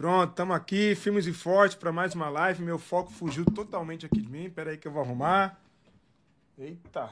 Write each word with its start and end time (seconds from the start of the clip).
Pronto, 0.00 0.30
estamos 0.30 0.56
aqui, 0.56 0.94
firmes 0.94 1.26
e 1.26 1.32
fortes 1.34 1.76
para 1.76 1.92
mais 1.92 2.14
uma 2.14 2.30
live. 2.30 2.62
Meu 2.62 2.78
foco 2.78 3.12
fugiu 3.12 3.44
totalmente 3.44 4.06
aqui 4.06 4.18
de 4.18 4.30
mim. 4.30 4.48
Pera 4.48 4.70
aí 4.70 4.78
que 4.78 4.88
eu 4.88 4.92
vou 4.92 5.02
arrumar. 5.02 5.60
Eita. 6.58 7.10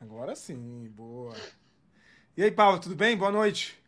Agora 0.00 0.34
sim, 0.34 0.90
boa. 0.96 1.34
E 2.34 2.42
aí, 2.42 2.50
Paulo, 2.50 2.78
tudo 2.78 2.96
bem? 2.96 3.14
Boa 3.14 3.30
noite. 3.30 3.78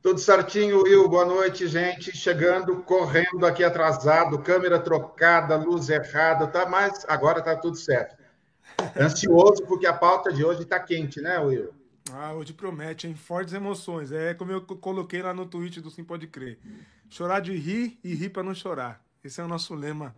Tudo 0.00 0.18
certinho, 0.18 0.82
Will. 0.84 1.06
Boa 1.10 1.26
noite, 1.26 1.68
gente. 1.68 2.16
Chegando, 2.16 2.82
correndo 2.84 3.44
aqui 3.44 3.62
atrasado, 3.62 4.38
câmera 4.38 4.78
trocada, 4.78 5.56
luz 5.56 5.90
errada, 5.90 6.46
tá? 6.46 6.64
Mas 6.64 7.04
agora 7.06 7.42
tá 7.42 7.54
tudo 7.54 7.76
certo. 7.76 8.16
Ansioso 8.98 9.62
porque 9.66 9.86
a 9.86 9.92
pauta 9.92 10.32
de 10.32 10.42
hoje 10.42 10.64
tá 10.64 10.80
quente, 10.80 11.20
né, 11.20 11.38
Will? 11.38 11.75
Ah, 12.12 12.32
hoje 12.34 12.52
promete, 12.52 13.06
hein? 13.06 13.14
Fortes 13.14 13.52
emoções. 13.52 14.12
É 14.12 14.34
como 14.34 14.52
eu 14.52 14.62
coloquei 14.62 15.22
lá 15.22 15.34
no 15.34 15.46
tweet 15.46 15.80
do 15.80 15.90
Sim 15.90 16.04
Pode 16.04 16.26
Crer. 16.26 16.58
Chorar 17.10 17.40
de 17.40 17.56
rir 17.56 17.98
e 18.02 18.14
rir 18.14 18.30
para 18.30 18.42
não 18.42 18.54
chorar. 18.54 19.02
Esse 19.22 19.40
é 19.40 19.44
o 19.44 19.48
nosso 19.48 19.74
lema 19.74 20.14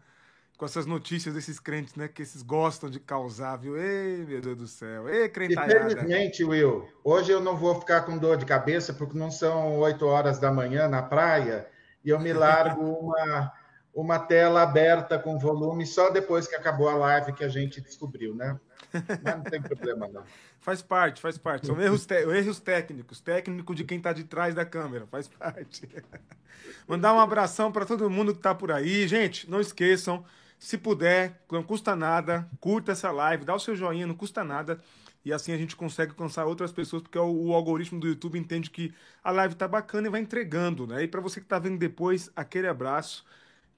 com 0.58 0.64
essas 0.64 0.86
notícias 0.86 1.34
desses 1.34 1.60
crentes, 1.60 1.94
né? 1.94 2.08
Que 2.08 2.20
esses 2.20 2.42
gostam 2.42 2.90
de 2.90 2.98
causar, 2.98 3.56
viu? 3.56 3.76
Ei, 3.78 4.24
meu 4.26 4.40
Deus 4.40 4.58
do 4.58 4.66
céu. 4.66 5.08
Ei, 5.08 5.28
crentalhada. 5.28 5.92
Infelizmente, 5.92 6.44
Will, 6.44 6.86
hoje 7.04 7.30
eu 7.30 7.40
não 7.40 7.56
vou 7.56 7.78
ficar 7.78 8.00
com 8.02 8.18
dor 8.18 8.36
de 8.36 8.44
cabeça 8.44 8.92
porque 8.92 9.16
não 9.16 9.30
são 9.30 9.78
8 9.78 10.04
horas 10.04 10.38
da 10.40 10.50
manhã 10.50 10.88
na 10.88 11.00
praia 11.00 11.68
e 12.04 12.10
eu 12.10 12.18
me 12.18 12.32
largo 12.32 12.82
uma, 12.82 13.52
uma 13.94 14.18
tela 14.18 14.62
aberta 14.62 15.18
com 15.18 15.38
volume 15.38 15.86
só 15.86 16.10
depois 16.10 16.46
que 16.46 16.54
acabou 16.54 16.88
a 16.88 16.94
live 16.94 17.32
que 17.32 17.44
a 17.44 17.48
gente 17.48 17.80
descobriu, 17.80 18.34
né? 18.34 18.58
Mas 18.92 19.36
não 19.36 19.42
tem 19.42 19.60
problema, 19.60 20.08
não. 20.08 20.22
Faz 20.60 20.82
parte, 20.82 21.20
faz 21.20 21.38
parte. 21.38 21.66
São 21.66 21.80
erros, 21.80 22.06
erros 22.10 22.60
técnicos, 22.60 23.20
técnico 23.20 23.74
de 23.74 23.84
quem 23.84 23.98
está 23.98 24.12
de 24.12 24.24
trás 24.24 24.54
da 24.54 24.66
câmera, 24.66 25.06
faz 25.06 25.26
parte. 25.26 25.88
Mandar 26.86 27.14
um 27.14 27.20
abração 27.20 27.72
para 27.72 27.86
todo 27.86 28.10
mundo 28.10 28.32
que 28.32 28.40
está 28.40 28.54
por 28.54 28.72
aí. 28.72 29.06
Gente, 29.08 29.48
não 29.48 29.60
esqueçam, 29.60 30.24
se 30.58 30.76
puder, 30.76 31.40
não 31.50 31.62
custa 31.62 31.94
nada, 31.94 32.46
curta 32.60 32.92
essa 32.92 33.10
live, 33.10 33.44
dá 33.44 33.54
o 33.54 33.60
seu 33.60 33.74
joinha, 33.76 34.06
não 34.06 34.14
custa 34.14 34.42
nada. 34.44 34.78
E 35.24 35.32
assim 35.32 35.52
a 35.52 35.56
gente 35.56 35.76
consegue 35.76 36.10
alcançar 36.10 36.44
outras 36.44 36.72
pessoas, 36.72 37.02
porque 37.02 37.18
o, 37.18 37.48
o 37.48 37.54
algoritmo 37.54 38.00
do 38.00 38.08
YouTube 38.08 38.38
entende 38.38 38.68
que 38.70 38.92
a 39.22 39.30
live 39.30 39.54
tá 39.54 39.68
bacana 39.68 40.08
e 40.08 40.10
vai 40.10 40.20
entregando, 40.20 40.86
né? 40.86 41.02
E 41.02 41.08
para 41.08 41.20
você 41.20 41.40
que 41.40 41.46
está 41.46 41.58
vendo 41.58 41.78
depois, 41.78 42.30
aquele 42.34 42.66
abraço. 42.66 43.24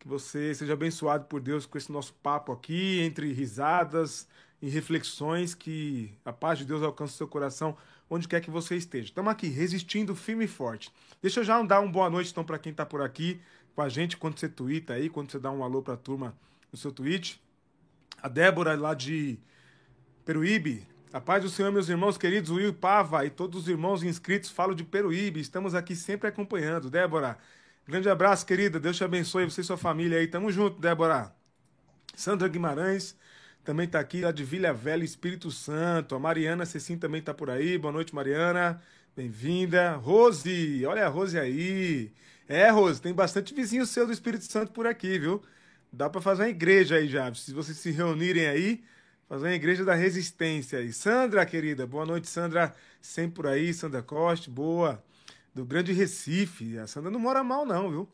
Que 0.01 0.09
você 0.09 0.53
seja 0.55 0.73
abençoado 0.73 1.27
por 1.27 1.41
Deus 1.41 1.67
com 1.67 1.79
esse 1.79 1.93
nosso 1.93 2.15
papo 2.15 2.51
aqui, 2.51 3.01
entre 3.01 3.33
risadas, 3.33 4.27
e 4.63 4.69
reflexões 4.69 5.55
que 5.55 6.13
a 6.25 6.33
paz 6.33 6.59
de 6.59 6.65
Deus 6.65 6.83
alcance 6.83 7.15
o 7.15 7.17
seu 7.17 7.29
coração 7.29 7.77
onde 8.09 8.27
quer 8.27 8.41
que 8.41 8.51
você 8.51 8.77
esteja. 8.77 9.05
Estamos 9.05 9.31
aqui, 9.31 9.49
resistindo 9.49 10.17
firme 10.17 10.47
e 10.47 10.49
forte. 10.49 10.93
Deixa 11.23 11.41
eu 11.41 11.45
já 11.45 11.63
dar 11.63 11.81
uma 11.81 11.93
boa 11.93 12.11
noite 12.11 12.31
então 12.31 12.43
para 12.43 12.59
quem 12.59 12.73
está 12.73 12.85
por 12.85 13.03
aqui 13.03 13.41
com 13.75 13.83
a 13.83 13.89
gente, 13.89 14.17
quando 14.17 14.39
você 14.39 14.49
twitta 14.49 14.95
aí, 14.95 15.09
quando 15.09 15.31
você 15.31 15.39
dá 15.39 15.51
um 15.51 15.63
alô 15.63 15.81
para 15.81 15.95
a 15.95 15.97
turma 15.97 16.37
no 16.73 16.79
seu 16.79 16.91
tweet. 16.91 17.41
A 18.23 18.29
Débora 18.29 18.75
lá 18.77 18.95
de 18.95 19.39
Peruíbe. 20.25 20.87
A 21.13 21.21
paz 21.21 21.43
do 21.43 21.49
Senhor, 21.49 21.71
meus 21.73 21.89
irmãos 21.89 22.17
queridos, 22.17 22.51
Will 22.51 22.73
Pava 22.73 23.25
e 23.25 23.31
todos 23.31 23.63
os 23.63 23.69
irmãos 23.69 24.03
inscritos, 24.03 24.51
falo 24.51 24.75
de 24.75 24.85
Peruíbe. 24.85 25.41
Estamos 25.41 25.75
aqui 25.75 25.95
sempre 25.95 26.29
acompanhando. 26.29 26.91
Débora, 26.91 27.39
grande 27.91 28.09
abraço, 28.09 28.47
querida. 28.47 28.79
Deus 28.79 28.97
te 28.97 29.05
abençoe, 29.05 29.45
você 29.45 29.61
e 29.61 29.65
sua 29.65 29.77
família 29.77 30.19
aí. 30.19 30.27
Tamo 30.29 30.51
junto, 30.51 30.81
Débora. 30.81 31.35
Sandra 32.15 32.49
Guimarães, 32.49 33.17
também 33.65 33.87
está 33.87 33.99
aqui 33.99 34.21
lá 34.21 34.31
de 34.31 34.45
Vila 34.45 34.73
Velha, 34.73 35.05
Espírito 35.05 35.51
Santo. 35.51 36.15
A 36.15 36.19
Mariana 36.19 36.65
Cecim 36.65 36.97
também 36.97 37.19
está 37.19 37.35
por 37.35 37.51
aí. 37.51 37.77
Boa 37.77 37.93
noite, 37.93 38.15
Mariana. 38.15 38.81
Bem-vinda. 39.17 39.97
Rose, 39.97 40.87
olha 40.87 41.05
a 41.05 41.09
Rose 41.09 41.39
aí. 41.39 42.13
É, 42.49 42.71
Rose, 42.71 43.01
tem 43.03 43.13
bastante 43.13 43.53
vizinho 43.53 43.85
seu 43.85 44.07
do 44.07 44.13
Espírito 44.13 44.45
Santo 44.45 44.73
por 44.73 44.87
aqui, 44.87 45.19
viu? 45.19 45.43
Dá 45.93 46.09
para 46.09 46.21
fazer 46.21 46.45
uma 46.45 46.49
igreja 46.49 46.97
aí 46.97 47.09
já. 47.09 47.33
Se 47.35 47.53
vocês 47.53 47.77
se 47.77 47.91
reunirem 47.91 48.47
aí, 48.47 48.85
fazer 49.29 49.47
uma 49.47 49.55
igreja 49.55 49.85
da 49.85 49.95
resistência 49.95 50.79
aí. 50.79 50.93
Sandra, 50.93 51.45
querida, 51.45 51.87
boa 51.87 52.07
noite, 52.07 52.29
Sandra. 52.29 52.73
Sempre 53.01 53.35
por 53.37 53.47
aí, 53.49 53.75
Sandra 53.75 54.03
Costa, 54.03 54.51
boa. 54.51 55.03
Do 55.61 55.67
Grande 55.67 55.93
Recife. 55.93 56.79
A 56.79 56.87
Sandra 56.87 57.11
não 57.11 57.21
mora 57.21 57.45
mal, 57.45 57.67
não, 57.67 57.91
viu? 57.91 58.09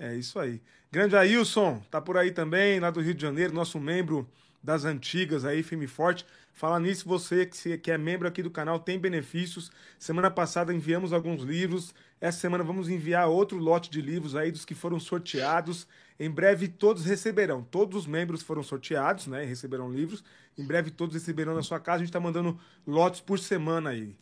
É 0.00 0.16
isso 0.16 0.36
aí. 0.36 0.60
Grande 0.90 1.14
Ailson, 1.14 1.80
tá 1.88 2.00
por 2.00 2.16
aí 2.16 2.32
também, 2.32 2.80
lá 2.80 2.90
do 2.90 3.00
Rio 3.00 3.14
de 3.14 3.22
Janeiro, 3.22 3.54
nosso 3.54 3.78
membro 3.78 4.28
das 4.60 4.84
antigas 4.84 5.44
aí, 5.44 5.62
firme 5.62 5.84
e 5.84 5.86
forte. 5.86 6.26
Falar 6.52 6.80
nisso, 6.80 7.08
você 7.08 7.46
que 7.46 7.88
é 7.92 7.96
membro 7.96 8.26
aqui 8.26 8.42
do 8.42 8.50
canal 8.50 8.80
tem 8.80 8.98
benefícios. 8.98 9.70
Semana 9.96 10.28
passada 10.28 10.74
enviamos 10.74 11.12
alguns 11.12 11.44
livros. 11.44 11.94
Essa 12.20 12.40
semana 12.40 12.64
vamos 12.64 12.88
enviar 12.88 13.28
outro 13.28 13.58
lote 13.58 13.88
de 13.90 14.02
livros 14.02 14.34
aí 14.34 14.50
dos 14.50 14.64
que 14.64 14.74
foram 14.74 14.98
sorteados. 14.98 15.86
Em 16.18 16.28
breve 16.28 16.66
todos 16.66 17.04
receberão. 17.04 17.62
Todos 17.62 17.96
os 17.96 18.06
membros 18.08 18.42
foram 18.42 18.64
sorteados, 18.64 19.28
né? 19.28 19.44
Receberão 19.44 19.88
livros. 19.88 20.24
Em 20.58 20.66
breve 20.66 20.90
todos 20.90 21.14
receberão 21.14 21.54
na 21.54 21.62
sua 21.62 21.78
casa. 21.78 21.98
A 21.98 21.98
gente 22.00 22.08
está 22.08 22.18
mandando 22.18 22.58
lotes 22.84 23.20
por 23.20 23.38
semana 23.38 23.90
aí. 23.90 24.16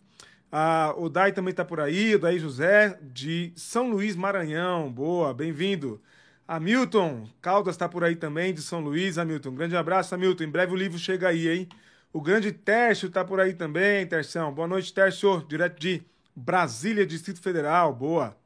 Ah, 0.50 0.94
o 0.96 1.08
Dai 1.08 1.32
também 1.32 1.50
está 1.50 1.64
por 1.64 1.80
aí. 1.80 2.14
O 2.14 2.18
Dai 2.18 2.38
José, 2.38 2.98
de 3.02 3.52
São 3.56 3.90
Luís, 3.90 4.16
Maranhão. 4.16 4.90
Boa, 4.90 5.34
bem-vindo. 5.34 6.00
Hamilton 6.46 7.28
Caldas 7.42 7.74
está 7.74 7.88
por 7.88 8.04
aí 8.04 8.14
também, 8.14 8.54
de 8.54 8.62
São 8.62 8.80
Luís. 8.80 9.18
Hamilton, 9.18 9.54
grande 9.54 9.76
abraço, 9.76 10.14
Hamilton. 10.14 10.44
Em 10.44 10.50
breve 10.50 10.72
o 10.72 10.76
livro 10.76 10.98
chega 10.98 11.28
aí, 11.28 11.48
hein? 11.48 11.68
O 12.12 12.20
grande 12.20 12.52
Tércio 12.52 13.08
está 13.08 13.24
por 13.24 13.40
aí 13.40 13.52
também, 13.52 14.06
Terção. 14.06 14.52
Boa 14.54 14.68
noite, 14.68 14.94
Tércio, 14.94 15.44
direto 15.48 15.78
de 15.80 16.02
Brasília, 16.34 17.04
Distrito 17.04 17.40
Federal. 17.40 17.92
Boa. 17.92 18.36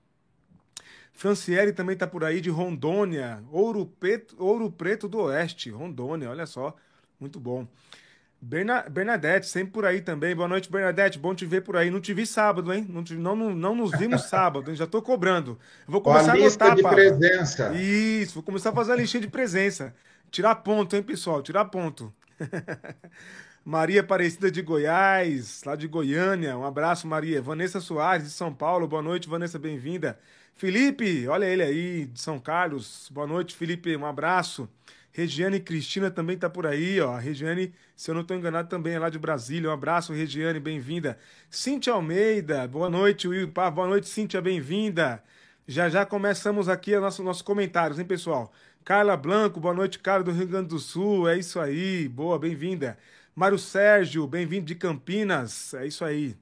Franciele 1.12 1.72
também 1.72 1.93
está 1.93 2.06
por 2.06 2.25
aí, 2.25 2.41
de 2.41 2.49
Rondônia. 2.49 3.44
Ouro 3.53 3.84
Preto, 3.84 4.34
Ouro 4.39 4.71
Preto 4.72 5.06
do 5.06 5.19
Oeste, 5.19 5.71
Rondônia, 5.71 6.31
olha 6.31 6.47
só. 6.47 6.75
Muito 7.21 7.39
bom. 7.39 7.69
Bernadette, 8.43 9.47
sempre 9.47 9.73
por 9.73 9.84
aí 9.84 10.01
também. 10.01 10.34
Boa 10.34 10.49
noite, 10.49 10.71
Bernadette. 10.71 11.19
Bom 11.19 11.34
te 11.34 11.45
ver 11.45 11.61
por 11.61 11.77
aí. 11.77 11.91
Não 11.91 12.01
te 12.01 12.15
vi 12.15 12.27
sábado, 12.27 12.73
hein? 12.73 12.87
Não, 12.89 13.05
te, 13.05 13.15
não, 13.15 13.37
não, 13.37 13.55
não 13.55 13.75
nos 13.75 13.91
vimos 13.93 14.23
sábado, 14.31 14.71
hein? 14.71 14.77
Já 14.77 14.87
tô 14.87 15.03
cobrando. 15.03 15.59
Eu 15.87 15.93
vou 15.93 16.01
começar 16.01 16.31
a, 16.31 16.34
a 16.34 16.39
lista 16.39 16.75
de 16.75 16.83
presença. 16.83 17.75
Isso, 17.75 18.34
vou 18.34 18.43
começar 18.43 18.71
a 18.71 18.73
fazer 18.73 18.93
a 18.93 18.97
listinha 18.97 19.21
de 19.21 19.28
presença. 19.28 19.95
Tirar 20.31 20.55
ponto, 20.56 20.97
hein, 20.97 21.03
pessoal? 21.03 21.43
Tirar 21.43 21.67
ponto. 21.67 22.12
Maria 23.62 24.01
Aparecida 24.01 24.51
de 24.51 24.62
Goiás, 24.62 25.62
lá 25.67 25.77
de 25.77 25.87
Goiânia. 25.87 26.57
Um 26.57 26.65
abraço, 26.65 27.07
Maria. 27.07 27.43
Vanessa 27.43 27.78
Soares, 27.78 28.25
de 28.25 28.31
São 28.31 28.55
Paulo. 28.55 28.89
Boa 28.89 29.03
noite, 29.03 29.28
Vanessa, 29.28 29.59
bem-vinda. 29.59 30.19
Felipe, 30.55 31.28
olha 31.28 31.45
ele 31.45 31.62
aí, 31.62 32.07
de 32.07 32.21
São 32.21 32.39
Carlos. 32.39 33.11
Boa 33.12 33.27
noite, 33.27 33.55
Felipe. 33.55 33.95
Um 33.97 34.07
abraço. 34.07 34.69
Regiane 35.20 35.60
Cristina 35.60 36.10
também 36.10 36.34
está 36.34 36.48
por 36.48 36.66
aí, 36.66 36.98
ó. 36.98 37.14
Regiane, 37.19 37.75
se 37.94 38.10
eu 38.10 38.14
não 38.14 38.22
estou 38.22 38.34
enganado, 38.34 38.70
também 38.70 38.94
é 38.94 38.98
lá 38.98 39.10
de 39.10 39.19
Brasília. 39.19 39.69
Um 39.69 39.72
abraço, 39.72 40.14
Regiane, 40.14 40.58
bem-vinda. 40.58 41.19
Cíntia 41.50 41.92
Almeida, 41.92 42.66
boa 42.66 42.88
noite, 42.88 43.28
Will. 43.28 43.47
Boa 43.48 43.86
noite, 43.86 44.09
Cíntia, 44.09 44.41
bem-vinda. 44.41 45.22
Já 45.69 45.91
já 45.91 46.06
começamos 46.06 46.70
aqui 46.70 46.94
os 46.94 47.03
nosso, 47.03 47.22
nossos 47.22 47.42
comentários, 47.42 47.98
hein, 47.98 48.06
pessoal? 48.06 48.50
Carla 48.82 49.14
Blanco, 49.14 49.60
boa 49.60 49.75
noite, 49.75 49.98
cara 49.98 50.22
do 50.22 50.32
Rio 50.32 50.48
Grande 50.48 50.69
do 50.69 50.78
Sul. 50.78 51.28
É 51.28 51.36
isso 51.36 51.60
aí, 51.60 52.09
boa, 52.09 52.38
bem-vinda. 52.38 52.97
Mário 53.36 53.59
Sérgio, 53.59 54.26
bem-vindo 54.26 54.64
de 54.64 54.75
Campinas. 54.75 55.75
É 55.75 55.86
isso 55.86 56.03
aí. 56.03 56.34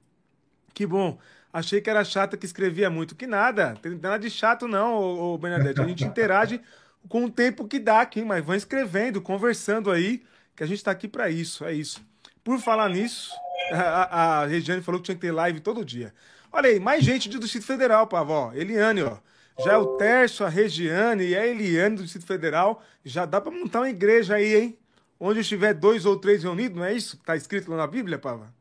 Que 0.73 0.87
bom. 0.87 1.19
Achei 1.51 1.81
que 1.81 1.89
era 1.89 2.05
chata 2.05 2.37
que 2.37 2.45
escrevia 2.45 2.89
muito. 2.89 3.13
Que 3.13 3.27
nada, 3.27 3.75
tem 3.81 3.91
nada 3.95 4.19
de 4.19 4.29
chato, 4.29 4.69
não, 4.69 4.93
ô, 4.93 5.33
ô 5.33 5.37
Bernadette. 5.37 5.81
A 5.81 5.85
gente 5.85 6.05
interage 6.05 6.61
com 7.07 7.25
o 7.25 7.31
tempo 7.31 7.67
que 7.67 7.79
dá 7.79 8.01
aqui, 8.01 8.23
mas 8.23 8.43
vão 8.43 8.55
escrevendo, 8.55 9.21
conversando 9.21 9.91
aí, 9.91 10.23
que 10.55 10.63
a 10.63 10.67
gente 10.67 10.77
está 10.77 10.91
aqui 10.91 11.07
para 11.07 11.29
isso, 11.29 11.63
é 11.65 11.73
isso. 11.73 12.01
Por 12.43 12.59
falar 12.59 12.89
nisso, 12.89 13.31
a, 13.71 14.41
a 14.41 14.45
Regiane 14.45 14.81
falou 14.81 14.99
que 14.99 15.05
tinha 15.05 15.15
que 15.15 15.21
ter 15.21 15.31
live 15.31 15.59
todo 15.59 15.85
dia. 15.85 16.13
Olha 16.51 16.69
aí, 16.69 16.79
mais 16.79 17.03
gente 17.03 17.29
do 17.29 17.39
Distrito 17.39 17.65
Federal, 17.65 18.07
Pavó. 18.07 18.51
Eliane, 18.53 19.03
ó. 19.03 19.17
Já 19.63 19.73
é 19.73 19.77
o 19.77 19.97
Tércio, 19.97 20.45
a 20.45 20.49
Regiane 20.49 21.27
e 21.27 21.35
a 21.35 21.45
Eliane 21.45 21.97
do 21.97 22.03
Distrito 22.03 22.25
Federal. 22.25 22.81
Já 23.03 23.25
dá 23.25 23.41
para 23.41 23.51
montar 23.51 23.81
uma 23.81 23.89
igreja 23.89 24.35
aí, 24.35 24.55
hein? 24.55 24.77
Onde 25.19 25.41
estiver 25.41 25.73
dois 25.73 26.05
ou 26.05 26.17
três 26.17 26.43
reunidos, 26.43 26.77
não 26.77 26.85
é 26.85 26.93
isso? 26.93 27.17
Tá 27.25 27.35
escrito 27.35 27.69
lá 27.69 27.77
na 27.77 27.87
Bíblia, 27.87 28.17
Pava? 28.17 28.53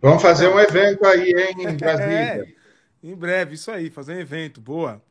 Vamos 0.00 0.22
fazer 0.22 0.48
um 0.48 0.60
evento 0.60 1.04
aí, 1.06 1.30
hein, 1.30 1.54
em 1.58 1.74
Brasília. 1.76 2.14
É, 2.14 2.46
em 3.02 3.14
breve, 3.14 3.54
isso 3.54 3.70
aí, 3.70 3.90
fazer 3.90 4.14
um 4.14 4.20
evento, 4.20 4.60
boa. 4.60 5.02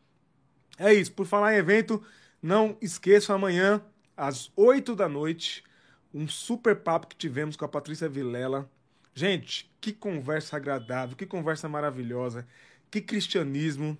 É 0.80 0.94
isso, 0.94 1.12
por 1.12 1.26
falar 1.26 1.54
em 1.54 1.58
evento, 1.58 2.02
não 2.44 2.76
esqueçam 2.82 3.34
amanhã, 3.34 3.82
às 4.18 4.52
8 4.58 4.98
da 4.98 5.08
noite, 5.08 5.64
um 6.14 6.28
super 6.28 6.76
papo 6.76 7.08
que 7.08 7.16
tivemos 7.16 7.56
com 7.56 7.64
a 7.64 7.70
Patrícia 7.70 8.10
Vilela. 8.10 8.70
Gente, 9.16 9.72
que 9.80 9.94
conversa 9.94 10.58
agradável, 10.58 11.16
que 11.16 11.26
conversa 11.26 11.70
maravilhosa, 11.70 12.46
que 12.92 13.00
cristianismo. 13.00 13.98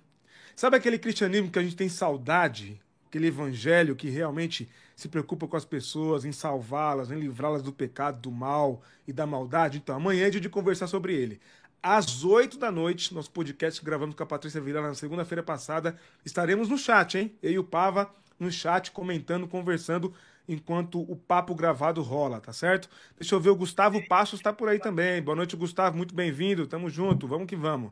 Sabe 0.54 0.76
aquele 0.76 0.98
cristianismo 0.98 1.50
que 1.50 1.58
a 1.58 1.62
gente 1.62 1.74
tem 1.74 1.88
saudade? 1.88 2.78
Aquele 3.06 3.28
evangelho 3.28 3.96
que 3.96 4.10
realmente 4.10 4.68
se 4.94 5.08
preocupa 5.08 5.48
com 5.48 5.56
as 5.56 5.64
pessoas, 5.64 6.26
em 6.26 6.32
salvá-las, 6.32 7.10
em 7.10 7.18
livrá-las 7.18 7.62
do 7.62 7.72
pecado, 7.72 8.20
do 8.20 8.30
mal 8.30 8.82
e 9.08 9.12
da 9.12 9.26
maldade? 9.26 9.78
Então, 9.78 9.96
amanhã 9.96 10.26
é 10.26 10.30
dia 10.30 10.40
de 10.40 10.50
conversar 10.50 10.86
sobre 10.86 11.14
ele. 11.14 11.40
às 11.82 12.24
8 12.24 12.58
da 12.58 12.70
noite, 12.70 13.14
nosso 13.14 13.30
podcast 13.30 13.80
que 13.80 13.86
gravamos 13.86 14.14
com 14.14 14.22
a 14.22 14.26
Patrícia 14.26 14.60
Vila 14.60 14.82
na 14.82 14.94
segunda-feira 14.94 15.42
passada. 15.42 15.96
Estaremos 16.24 16.68
no 16.68 16.76
chat, 16.76 17.16
hein? 17.16 17.34
Eu 17.42 17.52
e 17.52 17.58
o 17.58 17.64
Pava 17.64 18.10
no 18.38 18.50
chat, 18.50 18.90
comentando, 18.90 19.46
conversando, 19.46 20.12
enquanto 20.48 21.00
o 21.00 21.16
papo 21.16 21.54
gravado 21.54 22.02
rola, 22.02 22.40
tá 22.40 22.52
certo? 22.52 22.88
Deixa 23.18 23.34
eu 23.34 23.40
ver, 23.40 23.50
o 23.50 23.56
Gustavo 23.56 24.06
Passos 24.06 24.40
tá 24.40 24.52
por 24.52 24.68
aí 24.68 24.78
também. 24.78 25.22
Boa 25.22 25.36
noite, 25.36 25.56
Gustavo, 25.56 25.96
muito 25.96 26.14
bem-vindo, 26.14 26.66
tamo 26.66 26.90
junto, 26.90 27.26
vamos 27.26 27.46
que 27.46 27.56
vamos. 27.56 27.90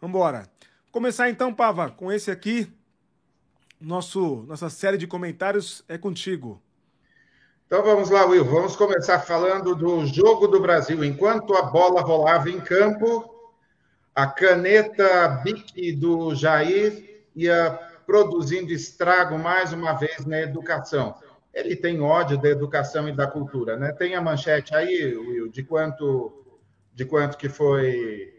Vambora. 0.00 0.48
Começar 0.90 1.28
então, 1.28 1.54
Pava, 1.54 1.90
com 1.90 2.10
esse 2.10 2.30
aqui. 2.30 2.72
Nosso, 3.80 4.44
nossa 4.46 4.68
série 4.68 4.98
de 4.98 5.06
comentários 5.06 5.84
é 5.88 5.96
contigo. 5.96 6.60
Então 7.66 7.82
vamos 7.84 8.10
lá, 8.10 8.26
Will. 8.26 8.44
Vamos 8.44 8.74
começar 8.74 9.20
falando 9.20 9.76
do 9.76 10.04
jogo 10.04 10.48
do 10.48 10.60
Brasil. 10.60 11.04
Enquanto 11.04 11.54
a 11.54 11.62
bola 11.62 12.02
rolava 12.02 12.50
em 12.50 12.60
campo, 12.60 13.32
a 14.14 14.26
caneta 14.26 15.28
Bic 15.44 15.92
do 15.92 16.34
Jair 16.34 17.22
ia 17.34 17.89
produzindo 18.10 18.72
estrago 18.72 19.38
mais 19.38 19.72
uma 19.72 19.92
vez 19.92 20.26
na 20.26 20.40
educação. 20.40 21.14
Ele 21.54 21.76
tem 21.76 22.00
ódio 22.00 22.36
da 22.36 22.48
educação 22.48 23.08
e 23.08 23.12
da 23.12 23.28
cultura, 23.28 23.76
né? 23.76 23.92
Tem 23.92 24.16
a 24.16 24.20
manchete 24.20 24.74
aí, 24.74 25.16
Will, 25.16 25.48
de 25.48 25.62
quanto 25.62 26.36
de 26.92 27.04
quanto 27.04 27.38
que 27.38 27.48
foi 27.48 28.34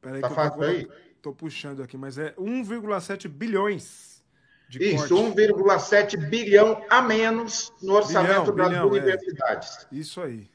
Peraí 0.00 0.20
tá 0.20 0.30
fácil 0.30 0.62
aí? 0.62 0.88
Tô 1.20 1.32
puxando 1.32 1.82
aqui, 1.82 1.96
mas 1.96 2.18
é 2.18 2.32
1,7 2.34 3.26
bilhões 3.26 4.22
isso, 4.70 5.16
1,7 5.16 6.16
bilhão 6.28 6.84
a 6.88 7.02
menos 7.02 7.72
no 7.82 7.94
orçamento 7.94 8.52
bilhão, 8.52 8.54
das 8.54 8.68
bilhão, 8.68 8.82
é. 8.82 8.86
universidades. 8.86 9.88
É. 9.90 9.96
Isso 9.96 10.20
aí. 10.20 10.48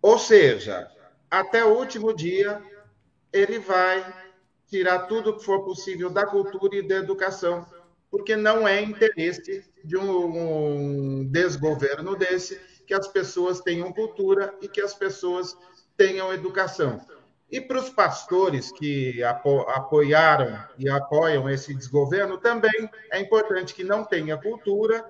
Ou 0.00 0.18
seja, 0.18 0.90
até 1.30 1.62
o 1.62 1.76
último 1.76 2.16
dia, 2.16 2.62
ele 3.30 3.58
vai 3.58 4.17
tirar 4.68 5.00
tudo 5.00 5.36
que 5.36 5.44
for 5.44 5.64
possível 5.64 6.10
da 6.10 6.26
cultura 6.26 6.76
e 6.76 6.86
da 6.86 6.96
educação, 6.96 7.66
porque 8.10 8.36
não 8.36 8.66
é 8.66 8.82
interesse 8.82 9.64
de 9.84 9.96
um 9.96 11.26
desgoverno 11.30 12.14
desse 12.16 12.60
que 12.86 12.94
as 12.94 13.08
pessoas 13.08 13.60
tenham 13.60 13.92
cultura 13.92 14.54
e 14.62 14.68
que 14.68 14.80
as 14.80 14.94
pessoas 14.94 15.56
tenham 15.96 16.32
educação. 16.32 17.00
E 17.50 17.60
para 17.60 17.78
os 17.78 17.88
pastores 17.88 18.70
que 18.70 19.22
apo 19.22 19.60
apoiaram 19.70 20.58
e 20.78 20.88
apoiam 20.88 21.48
esse 21.48 21.74
desgoverno, 21.74 22.36
também 22.38 22.90
é 23.10 23.18
importante 23.20 23.74
que 23.74 23.82
não 23.82 24.04
tenha 24.04 24.36
cultura 24.36 25.04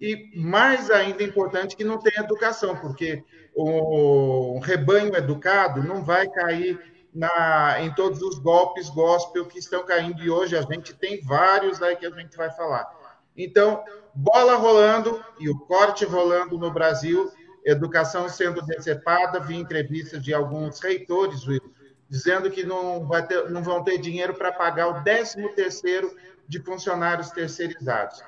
e, 0.00 0.30
mais 0.36 0.90
ainda, 0.90 1.22
importante 1.22 1.76
que 1.76 1.84
não 1.84 1.98
tenha 1.98 2.24
educação, 2.24 2.76
porque 2.76 3.24
o 3.54 4.58
rebanho 4.58 5.16
educado 5.16 5.82
não 5.82 6.04
vai 6.04 6.28
cair 6.28 6.95
na, 7.16 7.80
em 7.80 7.92
todos 7.94 8.20
os 8.20 8.38
golpes 8.38 8.90
gospel 8.90 9.46
que 9.46 9.58
estão 9.58 9.84
caindo 9.84 10.22
e 10.22 10.28
hoje 10.28 10.54
a 10.54 10.60
gente 10.60 10.92
tem 10.92 11.22
vários 11.22 11.82
aí 11.82 11.96
que 11.96 12.04
a 12.04 12.10
gente 12.10 12.36
vai 12.36 12.50
falar. 12.50 12.86
Então, 13.34 13.82
bola 14.14 14.56
rolando 14.56 15.24
e 15.40 15.48
o 15.48 15.58
corte 15.60 16.04
rolando 16.04 16.58
no 16.58 16.70
Brasil, 16.70 17.32
educação 17.64 18.28
sendo 18.28 18.60
decepada, 18.62 19.40
vi 19.40 19.56
entrevistas 19.56 20.22
de 20.22 20.34
alguns 20.34 20.78
reitores, 20.78 21.46
Will, 21.46 21.72
dizendo 22.08 22.50
que 22.50 22.64
não, 22.64 23.06
vai 23.06 23.26
ter, 23.26 23.48
não 23.50 23.62
vão 23.62 23.82
ter 23.82 23.96
dinheiro 23.96 24.34
para 24.34 24.52
pagar 24.52 24.88
o 24.88 25.02
13 25.02 25.48
terceiro 25.54 26.14
de 26.46 26.60
funcionários 26.60 27.30
terceirizados. 27.30 28.22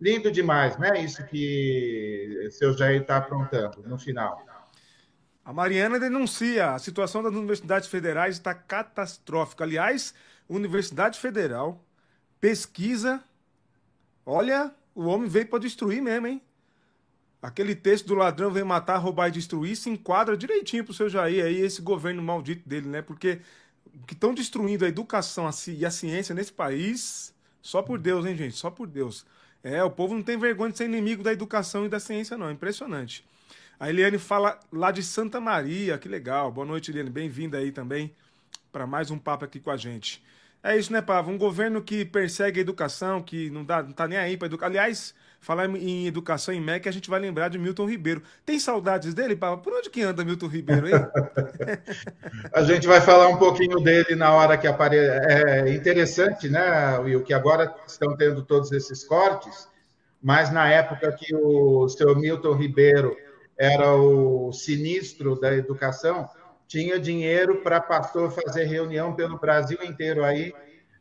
Lindo 0.00 0.32
demais, 0.32 0.76
né? 0.78 1.00
Isso 1.00 1.24
que 1.26 2.44
o 2.48 2.50
seu 2.50 2.76
Jair 2.76 3.02
está 3.02 3.18
aprontando 3.18 3.84
no 3.86 3.96
final. 3.96 4.44
A 5.44 5.52
Mariana 5.52 5.98
denuncia 5.98 6.72
a 6.72 6.78
situação 6.78 7.22
das 7.22 7.32
universidades 7.32 7.88
federais 7.88 8.36
está 8.36 8.54
catastrófica. 8.54 9.64
Aliás, 9.64 10.14
Universidade 10.48 11.18
Federal 11.18 11.84
pesquisa. 12.42 13.22
Olha, 14.26 14.74
o 14.94 15.04
homem 15.04 15.28
veio 15.28 15.46
para 15.46 15.60
destruir 15.60 16.02
mesmo, 16.02 16.26
hein? 16.26 16.42
Aquele 17.40 17.74
texto 17.74 18.06
do 18.06 18.14
ladrão 18.14 18.50
vem 18.50 18.64
matar, 18.64 18.98
roubar 18.98 19.28
e 19.28 19.32
destruir 19.32 19.76
se 19.76 19.88
enquadra 19.88 20.36
direitinho 20.36 20.84
pro 20.84 20.92
seu 20.92 21.08
Jair 21.08 21.44
aí, 21.44 21.60
esse 21.60 21.80
governo 21.80 22.22
maldito 22.22 22.68
dele, 22.68 22.88
né? 22.88 23.00
Porque 23.00 23.40
o 23.94 24.06
que 24.06 24.14
estão 24.14 24.34
destruindo 24.34 24.84
a 24.84 24.88
educação 24.88 25.48
e 25.68 25.86
a 25.86 25.90
ciência 25.90 26.34
nesse 26.34 26.52
país, 26.52 27.32
só 27.60 27.80
por 27.80 27.98
Deus, 27.98 28.26
hein, 28.26 28.36
gente? 28.36 28.56
Só 28.56 28.70
por 28.70 28.86
Deus. 28.88 29.24
É, 29.62 29.82
o 29.82 29.90
povo 29.90 30.14
não 30.14 30.22
tem 30.22 30.36
vergonha 30.36 30.72
de 30.72 30.78
ser 30.78 30.84
inimigo 30.84 31.22
da 31.22 31.32
educação 31.32 31.86
e 31.86 31.88
da 31.88 32.00
ciência, 32.00 32.36
não. 32.36 32.50
Impressionante. 32.50 33.24
A 33.78 33.90
Eliane 33.90 34.18
fala 34.18 34.58
lá 34.72 34.90
de 34.90 35.02
Santa 35.02 35.40
Maria, 35.40 35.98
que 35.98 36.08
legal. 36.08 36.52
Boa 36.52 36.66
noite, 36.66 36.90
Eliane. 36.90 37.10
Bem-vinda 37.10 37.58
aí 37.58 37.72
também 37.72 38.14
para 38.72 38.86
mais 38.86 39.10
um 39.10 39.18
papo 39.18 39.44
aqui 39.44 39.60
com 39.60 39.70
a 39.70 39.76
gente. 39.76 40.22
É 40.62 40.76
isso, 40.76 40.92
né, 40.92 41.02
Pava? 41.02 41.28
Um 41.28 41.36
governo 41.36 41.82
que 41.82 42.04
persegue 42.04 42.60
a 42.60 42.62
educação, 42.62 43.20
que 43.20 43.50
não, 43.50 43.64
dá, 43.64 43.82
não 43.82 43.92
tá 43.92 44.06
nem 44.06 44.16
aí 44.16 44.36
para 44.36 44.46
educar. 44.46 44.66
Aliás, 44.66 45.12
falar 45.40 45.68
em 45.68 46.06
educação 46.06 46.54
em 46.54 46.60
MEC, 46.60 46.88
a 46.88 46.92
gente 46.92 47.10
vai 47.10 47.18
lembrar 47.18 47.48
de 47.48 47.58
Milton 47.58 47.84
Ribeiro. 47.84 48.22
Tem 48.46 48.60
saudades 48.60 49.12
dele, 49.12 49.34
Pava? 49.34 49.58
Por 49.58 49.72
onde 49.72 49.90
que 49.90 50.00
anda 50.02 50.24
Milton 50.24 50.46
Ribeiro 50.46 50.86
aí? 50.86 50.92
a 52.54 52.62
gente 52.62 52.86
vai 52.86 53.00
falar 53.00 53.26
um 53.26 53.36
pouquinho 53.36 53.80
dele 53.80 54.14
na 54.14 54.32
hora 54.32 54.56
que 54.56 54.68
aparecer. 54.68 55.20
É 55.28 55.74
interessante, 55.74 56.48
né, 56.48 56.96
Will, 56.98 57.24
que 57.24 57.34
agora 57.34 57.74
estão 57.84 58.16
tendo 58.16 58.42
todos 58.42 58.70
esses 58.70 59.02
cortes, 59.02 59.68
mas 60.22 60.52
na 60.52 60.68
época 60.68 61.10
que 61.10 61.34
o 61.34 61.88
seu 61.88 62.14
Milton 62.14 62.54
Ribeiro 62.54 63.16
era 63.58 63.94
o 63.94 64.52
sinistro 64.52 65.38
da 65.38 65.54
educação, 65.54 66.28
tinha 66.66 66.98
dinheiro 66.98 67.62
para 67.62 67.80
pastor 67.80 68.30
fazer 68.30 68.64
reunião 68.64 69.14
pelo 69.14 69.38
Brasil 69.38 69.78
inteiro 69.82 70.24
aí, 70.24 70.54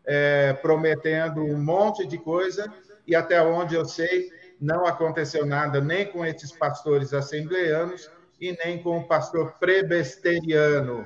é, 0.06 0.53
prometendo 0.53 1.42
um 1.42 1.57
monte 1.57 2.06
de 2.06 2.18
coisa, 2.18 2.71
e 3.07 3.15
até 3.15 3.42
onde 3.42 3.75
eu 3.75 3.86
sei, 3.86 4.30
não 4.59 4.86
aconteceu 4.86 5.45
nada 5.45 5.81
nem 5.81 6.06
com 6.06 6.25
esses 6.25 6.51
pastores 6.51 7.13
assembleanos 7.13 8.09
e 8.39 8.56
nem 8.63 8.81
com 8.81 8.98
o 8.98 9.07
pastor 9.07 9.53
prebesteriano. 9.53 11.06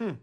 Hum. 0.00 0.16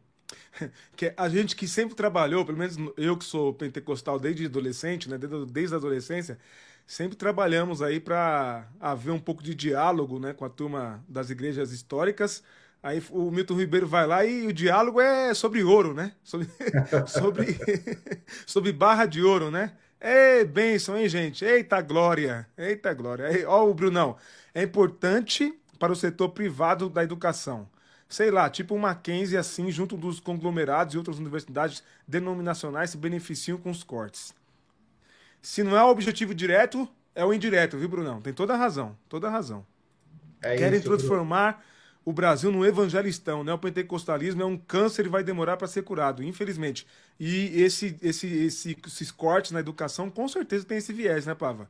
Que 0.95 1.13
a 1.17 1.27
gente 1.27 1.53
que 1.53 1.67
sempre 1.67 1.95
trabalhou, 1.95 2.45
pelo 2.45 2.57
menos 2.57 2.77
eu 2.95 3.17
que 3.17 3.25
sou 3.25 3.53
pentecostal 3.53 4.17
desde 4.17 4.45
adolescente, 4.45 5.09
né, 5.09 5.17
desde, 5.17 5.45
desde 5.47 5.75
a 5.75 5.77
adolescência, 5.77 6.39
sempre 6.85 7.15
trabalhamos 7.15 7.81
aí 7.81 7.99
para 7.99 8.67
haver 8.79 9.11
um 9.11 9.19
pouco 9.19 9.43
de 9.43 9.55
diálogo 9.55 10.19
né, 10.19 10.33
com 10.33 10.45
a 10.45 10.49
turma 10.49 11.03
das 11.07 11.29
igrejas 11.29 11.71
históricas. 11.71 12.43
Aí 12.81 13.01
o 13.09 13.31
Milton 13.31 13.55
Ribeiro 13.55 13.87
vai 13.87 14.05
lá 14.05 14.23
e 14.23 14.45
o 14.45 14.53
diálogo 14.53 15.01
é 15.01 15.33
sobre 15.33 15.63
ouro, 15.63 15.93
né? 15.93 16.11
Sobre, 16.23 16.47
sobre, 17.07 17.59
sobre 18.45 18.71
barra 18.71 19.05
de 19.05 19.23
ouro, 19.23 19.49
né? 19.49 19.73
Ei, 19.99 20.45
bênção, 20.45 20.95
hein, 20.95 21.09
gente? 21.09 21.43
Eita 21.43 21.81
glória! 21.81 22.47
Eita 22.55 22.93
glória! 22.93 23.31
Ei, 23.31 23.43
ó, 23.43 23.67
o 23.67 23.73
Brunão. 23.73 24.17
É 24.53 24.61
importante 24.61 25.51
para 25.79 25.91
o 25.91 25.95
setor 25.95 26.29
privado 26.29 26.87
da 26.87 27.03
educação. 27.03 27.67
Sei 28.07 28.29
lá, 28.29 28.49
tipo 28.49 28.75
uma 28.75 28.89
Mackenzie 28.89 29.35
assim, 29.35 29.71
junto 29.71 29.97
dos 29.97 30.19
conglomerados 30.19 30.93
e 30.93 30.97
outras 30.97 31.17
universidades 31.17 31.81
denominacionais 32.07 32.91
se 32.91 32.97
beneficiam 32.97 33.57
com 33.57 33.71
os 33.71 33.83
cortes. 33.83 34.31
Se 35.45 35.61
não 35.61 35.77
é 35.77 35.83
o 35.83 35.89
objetivo 35.89 36.33
direto, 36.33 36.89
é 37.13 37.23
o 37.23 37.31
indireto, 37.31 37.77
viu, 37.77 37.87
Brunão? 37.87 38.19
Tem 38.19 38.33
toda 38.33 38.55
a 38.55 38.57
razão, 38.57 38.97
toda 39.07 39.27
a 39.27 39.29
razão. 39.29 39.63
É 40.41 40.55
Querem 40.55 40.79
isso, 40.79 40.89
transformar 40.89 41.51
Bruno. 41.51 41.65
o 42.03 42.11
Brasil 42.11 42.51
num 42.51 42.65
evangelistão, 42.65 43.43
né? 43.43 43.53
O 43.53 43.59
pentecostalismo 43.59 44.41
é 44.41 44.45
um 44.45 44.57
câncer 44.57 45.05
e 45.05 45.09
vai 45.09 45.23
demorar 45.23 45.55
para 45.55 45.67
ser 45.67 45.83
curado, 45.83 46.23
infelizmente. 46.23 46.87
E 47.19 47.61
esse, 47.61 47.95
esse, 48.01 48.27
esse, 48.45 48.77
esses 48.87 49.11
cortes 49.11 49.51
na 49.51 49.59
educação 49.59 50.09
com 50.09 50.27
certeza 50.27 50.65
tem 50.65 50.79
esse 50.79 50.91
viés, 50.91 51.27
né, 51.27 51.35
Pava? 51.35 51.69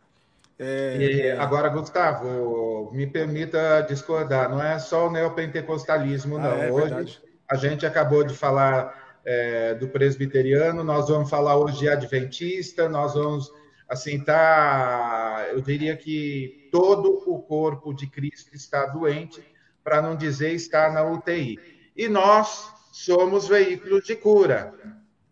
É... 0.57 0.97
E 0.97 1.31
agora, 1.31 1.67
Gustavo, 1.67 2.93
me 2.93 3.05
permita 3.05 3.81
discordar, 3.81 4.49
não 4.49 4.63
é 4.63 4.79
só 4.79 5.09
o 5.09 5.11
neopentecostalismo, 5.11 6.37
não. 6.37 6.49
Ah, 6.49 6.63
é, 6.63 6.71
Hoje 6.71 6.87
verdade. 6.87 7.21
a 7.51 7.55
gente 7.57 7.85
acabou 7.85 8.23
de 8.23 8.33
falar 8.33 9.19
é, 9.25 9.73
do 9.73 9.89
presbiteriano, 9.89 10.81
nós 10.81 11.09
vamos 11.09 11.29
falar 11.29 11.57
hoje 11.57 11.79
de 11.79 11.89
adventista, 11.89 12.87
nós 12.87 13.15
vamos 13.15 13.51
assim, 13.87 14.19
tá, 14.19 15.47
eu 15.51 15.61
diria 15.61 15.95
que 15.95 16.67
todo 16.71 17.23
o 17.27 17.41
corpo 17.41 17.93
de 17.93 18.07
Cristo 18.07 18.55
está 18.55 18.85
doente, 18.87 19.43
para 19.83 20.01
não 20.01 20.15
dizer 20.15 20.51
está 20.53 20.91
na 20.91 21.03
UTI. 21.03 21.59
E 21.95 22.07
nós 22.07 22.71
somos 22.91 23.47
veículos 23.47 24.03
de 24.03 24.15
cura. 24.15 24.73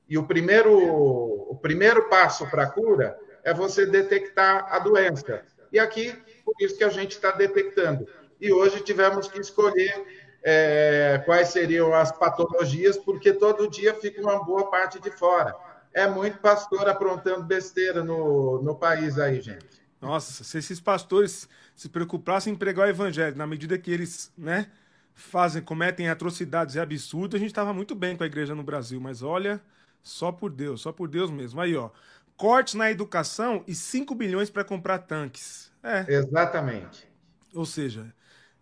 E 0.08 0.18
o 0.18 0.24
primeiro, 0.24 0.72
o 0.72 1.56
primeiro 1.56 2.08
passo 2.08 2.48
para 2.50 2.64
a 2.64 2.70
cura 2.70 3.18
é 3.44 3.54
você 3.54 3.86
detectar 3.86 4.68
a 4.70 4.80
doença. 4.80 5.44
E 5.72 5.80
aqui, 5.80 6.14
por 6.46 6.54
isso 6.60 6.78
que 6.78 6.84
a 6.84 6.90
gente 6.90 7.14
está 7.14 7.32
detectando. 7.32 8.08
E 8.40 8.52
hoje 8.54 8.84
tivemos 8.84 9.28
que 9.28 9.40
escolher 9.40 10.06
é, 10.44 11.22
quais 11.26 11.50
seriam 11.50 11.94
as 11.94 12.12
patologias, 12.12 12.98
porque 12.98 13.34
todo 13.34 13.70
dia 13.70 13.96
fica 13.96 14.22
uma 14.22 14.44
boa 14.44 14.70
parte 14.70 15.00
de 15.00 15.10
fora 15.10 15.56
é 15.94 16.08
muito 16.08 16.40
pastor 16.40 16.88
aprontando 16.90 17.44
besteira 17.44 18.04
no, 18.04 18.62
no 18.62 18.76
país 18.76 19.20
aí, 19.20 19.42
gente. 19.42 19.84
Nossa, 20.02 20.44
se 20.44 20.58
esses 20.58 20.82
pastores 20.82 21.48
se 21.76 21.88
preocupassem 21.88 22.54
em 22.54 22.56
pregar 22.58 22.88
o 22.88 22.90
evangelho, 22.90 23.38
na 23.38 23.48
medida 23.48 23.78
que 23.78 23.90
eles, 23.90 24.34
né, 24.38 24.70
fazem, 25.14 25.62
cometem 25.62 26.10
atrocidades 26.10 26.76
e 26.76 26.80
absurdos, 26.80 27.38
a 27.38 27.40
gente 27.40 27.52
estava 27.52 27.74
muito 27.74 27.96
bem 27.96 28.18
com 28.18 28.24
a 28.24 28.28
igreja 28.28 28.54
no 28.54 28.64
Brasil, 28.64 29.00
mas 29.00 29.22
olha, 29.22 29.62
só 30.02 30.32
por 30.32 30.52
Deus, 30.52 30.82
só 30.82 30.92
por 30.92 31.08
Deus 31.08 31.32
mesmo. 31.32 31.62
Aí, 31.62 31.76
ó, 31.76 31.90
cortes 32.36 32.74
na 32.74 32.92
educação 32.92 33.64
e 33.66 33.74
5 33.74 34.14
bilhões 34.14 34.50
para 34.50 34.64
comprar 34.64 35.00
tanques. 35.00 35.72
É. 35.82 36.06
Exatamente. 36.12 37.08
Ou 37.54 37.66
seja, 37.66 38.14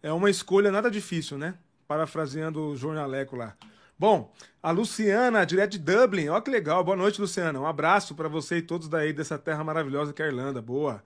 é 0.03 0.11
uma 0.11 0.29
escolha 0.29 0.71
nada 0.71 0.91
difícil, 0.91 1.37
né? 1.37 1.55
Parafraseando 1.87 2.67
o 2.67 2.75
jornaleco 2.75 3.35
lá. 3.35 3.55
Bom, 4.01 4.33
a 4.63 4.71
Luciana, 4.71 5.45
direto 5.45 5.73
de 5.73 5.77
Dublin. 5.77 6.29
Ó 6.29 6.41
que 6.41 6.49
legal. 6.49 6.83
Boa 6.83 6.97
noite, 6.97 7.21
Luciana. 7.21 7.59
Um 7.59 7.67
abraço 7.67 8.15
para 8.15 8.27
você 8.27 8.57
e 8.57 8.61
todos 8.63 8.89
daí 8.89 9.13
dessa 9.13 9.37
terra 9.37 9.63
maravilhosa 9.63 10.11
que 10.11 10.23
é 10.23 10.25
a 10.25 10.27
Irlanda. 10.27 10.59
Boa. 10.59 11.03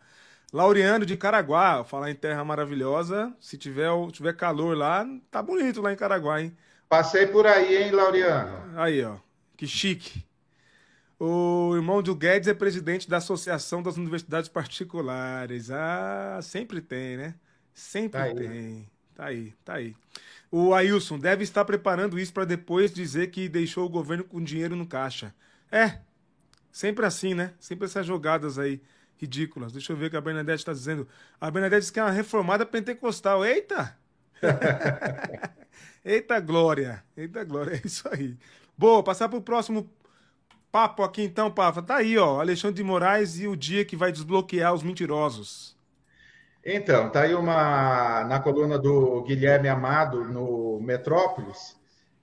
Laureano 0.53 1.05
de 1.05 1.17
Caraguá. 1.17 1.83
Falar 1.83 2.09
em 2.09 2.15
terra 2.15 2.41
maravilhosa, 2.45 3.35
se 3.37 3.57
tiver, 3.57 3.89
tiver 4.13 4.31
calor 4.31 4.77
lá, 4.77 5.05
tá 5.29 5.41
bonito 5.41 5.81
lá 5.81 5.91
em 5.91 5.97
Caraguá, 5.97 6.41
hein? 6.41 6.55
Passei 6.87 7.27
por 7.27 7.45
aí, 7.45 7.83
hein, 7.83 7.91
Laureano? 7.91 8.79
Aí, 8.79 9.03
ó. 9.03 9.17
Que 9.57 9.67
chique. 9.67 10.25
O 11.19 11.73
irmão 11.75 12.01
do 12.01 12.15
Guedes 12.15 12.47
é 12.47 12.53
presidente 12.53 13.09
da 13.09 13.17
Associação 13.17 13.83
das 13.83 13.97
Universidades 13.97 14.47
Particulares. 14.47 15.69
Ah, 15.69 16.39
sempre 16.41 16.79
tem, 16.79 17.17
né? 17.17 17.35
Sempre 17.73 18.21
tá 18.21 18.33
tem. 18.33 18.89
Tá 19.13 19.25
aí, 19.25 19.53
tá 19.65 19.73
aí. 19.73 19.95
O 20.57 20.73
Ailson 20.73 21.19
deve 21.19 21.43
estar 21.43 21.65
preparando 21.65 22.17
isso 22.17 22.31
para 22.31 22.45
depois 22.45 22.89
dizer 22.89 23.27
que 23.27 23.49
deixou 23.49 23.85
o 23.85 23.89
governo 23.89 24.23
com 24.23 24.41
dinheiro 24.41 24.73
no 24.73 24.87
caixa. 24.87 25.35
É, 25.69 25.99
sempre 26.71 27.05
assim, 27.05 27.33
né? 27.33 27.53
Sempre 27.59 27.87
essas 27.87 28.07
jogadas 28.07 28.57
aí 28.57 28.81
ridículas. 29.17 29.73
Deixa 29.73 29.91
eu 29.91 29.97
ver 29.97 30.05
o 30.05 30.09
que 30.11 30.15
a 30.15 30.21
Bernadette 30.21 30.61
está 30.61 30.71
dizendo. 30.71 31.05
A 31.41 31.51
Bernadette 31.51 31.81
diz 31.81 31.91
que 31.91 31.99
é 31.99 32.03
uma 32.03 32.09
reformada 32.09 32.65
pentecostal. 32.65 33.43
Eita! 33.43 33.97
Eita 36.05 36.39
glória! 36.39 37.03
Eita 37.17 37.43
glória, 37.43 37.73
é 37.73 37.81
isso 37.85 38.07
aí. 38.09 38.37
Boa, 38.77 39.03
passar 39.03 39.27
para 39.27 39.37
o 39.37 39.41
próximo 39.41 39.91
papo 40.71 41.03
aqui 41.03 41.21
então, 41.21 41.51
Papa. 41.51 41.81
Tá 41.81 41.97
aí, 41.97 42.17
ó, 42.17 42.39
Alexandre 42.39 42.77
de 42.77 42.83
Moraes 42.83 43.37
e 43.39 43.45
o 43.45 43.57
dia 43.57 43.83
que 43.83 43.97
vai 43.97 44.09
desbloquear 44.09 44.73
os 44.73 44.83
mentirosos. 44.83 45.74
Então, 46.65 47.11
tá 47.11 47.21
aí 47.21 47.35
uma 47.35 48.23
na 48.23 48.39
coluna 48.39 48.79
do 48.79 49.21
Guilherme 49.21 49.69
Amado 49.69 50.25
no 50.25 50.79
Metrópolis, 50.81 51.77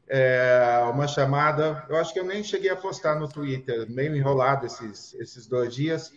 é, 0.09 0.83
uma 0.91 1.07
chamada. 1.07 1.87
Eu 1.89 1.97
acho 1.97 2.13
que 2.13 2.19
eu 2.19 2.25
nem 2.25 2.43
cheguei 2.43 2.69
a 2.69 2.77
postar 2.77 3.15
no 3.15 3.29
Twitter, 3.29 3.89
meio 3.89 4.17
enrolado 4.17 4.67
esses, 4.67 5.15
esses 5.15 5.47
dois 5.47 5.73
dias, 5.73 6.13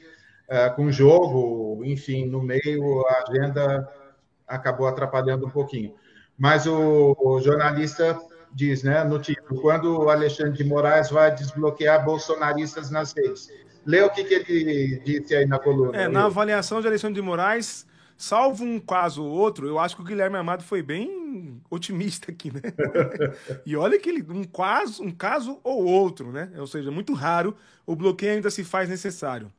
é, 0.50 0.68
com 0.70 0.92
jogo, 0.92 1.86
enfim, 1.86 2.26
no 2.26 2.42
meio 2.42 3.06
a 3.08 3.24
agenda 3.30 3.88
acabou 4.48 4.88
atrapalhando 4.88 5.46
um 5.46 5.52
pouquinho. 5.52 5.94
Mas 6.36 6.66
o, 6.66 7.16
o 7.20 7.40
jornalista 7.42 8.20
diz, 8.52 8.82
né, 8.82 9.04
no 9.04 9.20
título, 9.20 9.62
quando 9.62 10.02
o 10.02 10.10
Alexandre 10.10 10.54
de 10.54 10.64
Moraes 10.64 11.12
vai 11.12 11.34
desbloquear 11.34 12.04
bolsonaristas 12.04 12.90
nas 12.90 13.14
redes. 13.14 13.50
Lê 13.86 14.02
o 14.02 14.10
que, 14.10 14.24
que 14.24 14.34
ele 14.34 15.00
disse 15.06 15.36
aí 15.36 15.46
na 15.46 15.60
coluna. 15.60 15.96
É, 15.96 16.08
na 16.08 16.26
avaliação 16.26 16.82
de 16.82 16.88
Alexandre 16.88 17.16
de 17.16 17.22
Moraes, 17.22 17.86
salvo 18.18 18.64
um 18.64 18.80
caso 18.80 19.24
ou 19.24 19.32
outro, 19.32 19.68
eu 19.68 19.80
acho 19.80 19.96
que 19.96 20.02
o 20.02 20.06
Guilherme 20.06 20.38
Amado 20.38 20.64
foi 20.64 20.82
bem 20.82 21.62
otimista 21.70 22.32
aqui, 22.32 22.52
né? 22.52 22.62
e 23.66 23.76
olha 23.76 24.00
que 24.00 24.10
ele, 24.10 24.26
um 24.30 24.44
caso, 24.44 25.04
um 25.04 25.12
caso 25.12 25.60
ou 25.64 25.86
outro, 25.86 26.32
né? 26.32 26.52
Ou 26.58 26.68
seja, 26.68 26.92
muito 26.92 27.14
raro, 27.14 27.56
o 27.86 27.96
bloqueio 27.96 28.34
ainda 28.34 28.50
se 28.50 28.64
faz 28.64 28.90
necessário. 28.90 29.52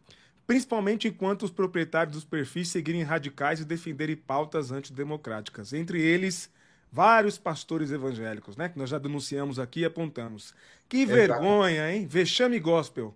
Principalmente 0.47 1.09
enquanto 1.09 1.43
os 1.43 1.51
proprietários 1.51 2.15
dos 2.15 2.25
perfis 2.25 2.69
seguirem 2.69 3.03
radicais 3.03 3.61
e 3.61 3.65
defenderem 3.65 4.17
pautas 4.17 4.71
antidemocráticas. 4.71 5.73
Entre 5.73 6.01
eles, 6.01 6.51
vários 6.91 7.37
pastores 7.37 7.91
evangélicos, 7.91 8.57
né? 8.57 8.69
Que 8.69 8.79
nós 8.79 8.89
já 8.89 8.99
denunciamos 8.99 9.59
aqui 9.59 9.81
e 9.81 9.85
apontamos. 9.85 10.55
Que 10.89 10.99
Exato. 10.99 11.15
vergonha, 11.15 11.93
hein? 11.93 12.07
Vexame 12.07 12.61
gospel. 12.61 13.15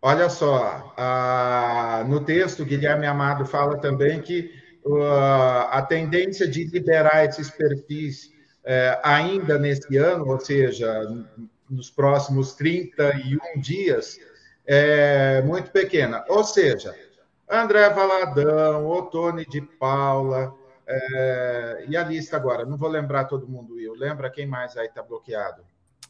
Olha 0.00 0.28
só, 0.28 0.94
a, 0.96 2.04
no 2.08 2.24
texto, 2.24 2.64
Guilherme 2.64 3.06
Amado 3.06 3.44
fala 3.44 3.78
também 3.78 4.20
que 4.20 4.52
uh, 4.84 5.68
a 5.70 5.82
tendência 5.82 6.46
de 6.46 6.64
liberar 6.64 7.24
esses 7.24 7.50
perfis 7.50 8.26
uh, 8.64 9.00
ainda 9.02 9.58
nesse 9.58 9.96
ano, 9.96 10.28
ou 10.28 10.38
seja, 10.38 11.02
nos 11.68 11.90
próximos 11.90 12.54
31 12.54 13.60
dias, 13.60 14.18
é 14.66 15.42
muito 15.42 15.70
pequena. 15.72 16.24
Ou 16.28 16.44
seja, 16.44 16.94
André 17.48 17.88
Valadão, 17.90 18.86
Otone 18.86 19.44
de 19.46 19.60
Paula, 19.60 20.54
é, 20.86 21.84
e 21.88 21.96
a 21.96 22.02
lista 22.02 22.36
agora, 22.36 22.64
não 22.64 22.76
vou 22.76 22.88
lembrar 22.88 23.24
todo 23.24 23.48
mundo, 23.48 23.74
Will. 23.74 23.94
Lembra 23.94 24.30
quem 24.30 24.46
mais 24.46 24.76
aí 24.76 24.86
está 24.86 25.02
bloqueado? 25.02 25.62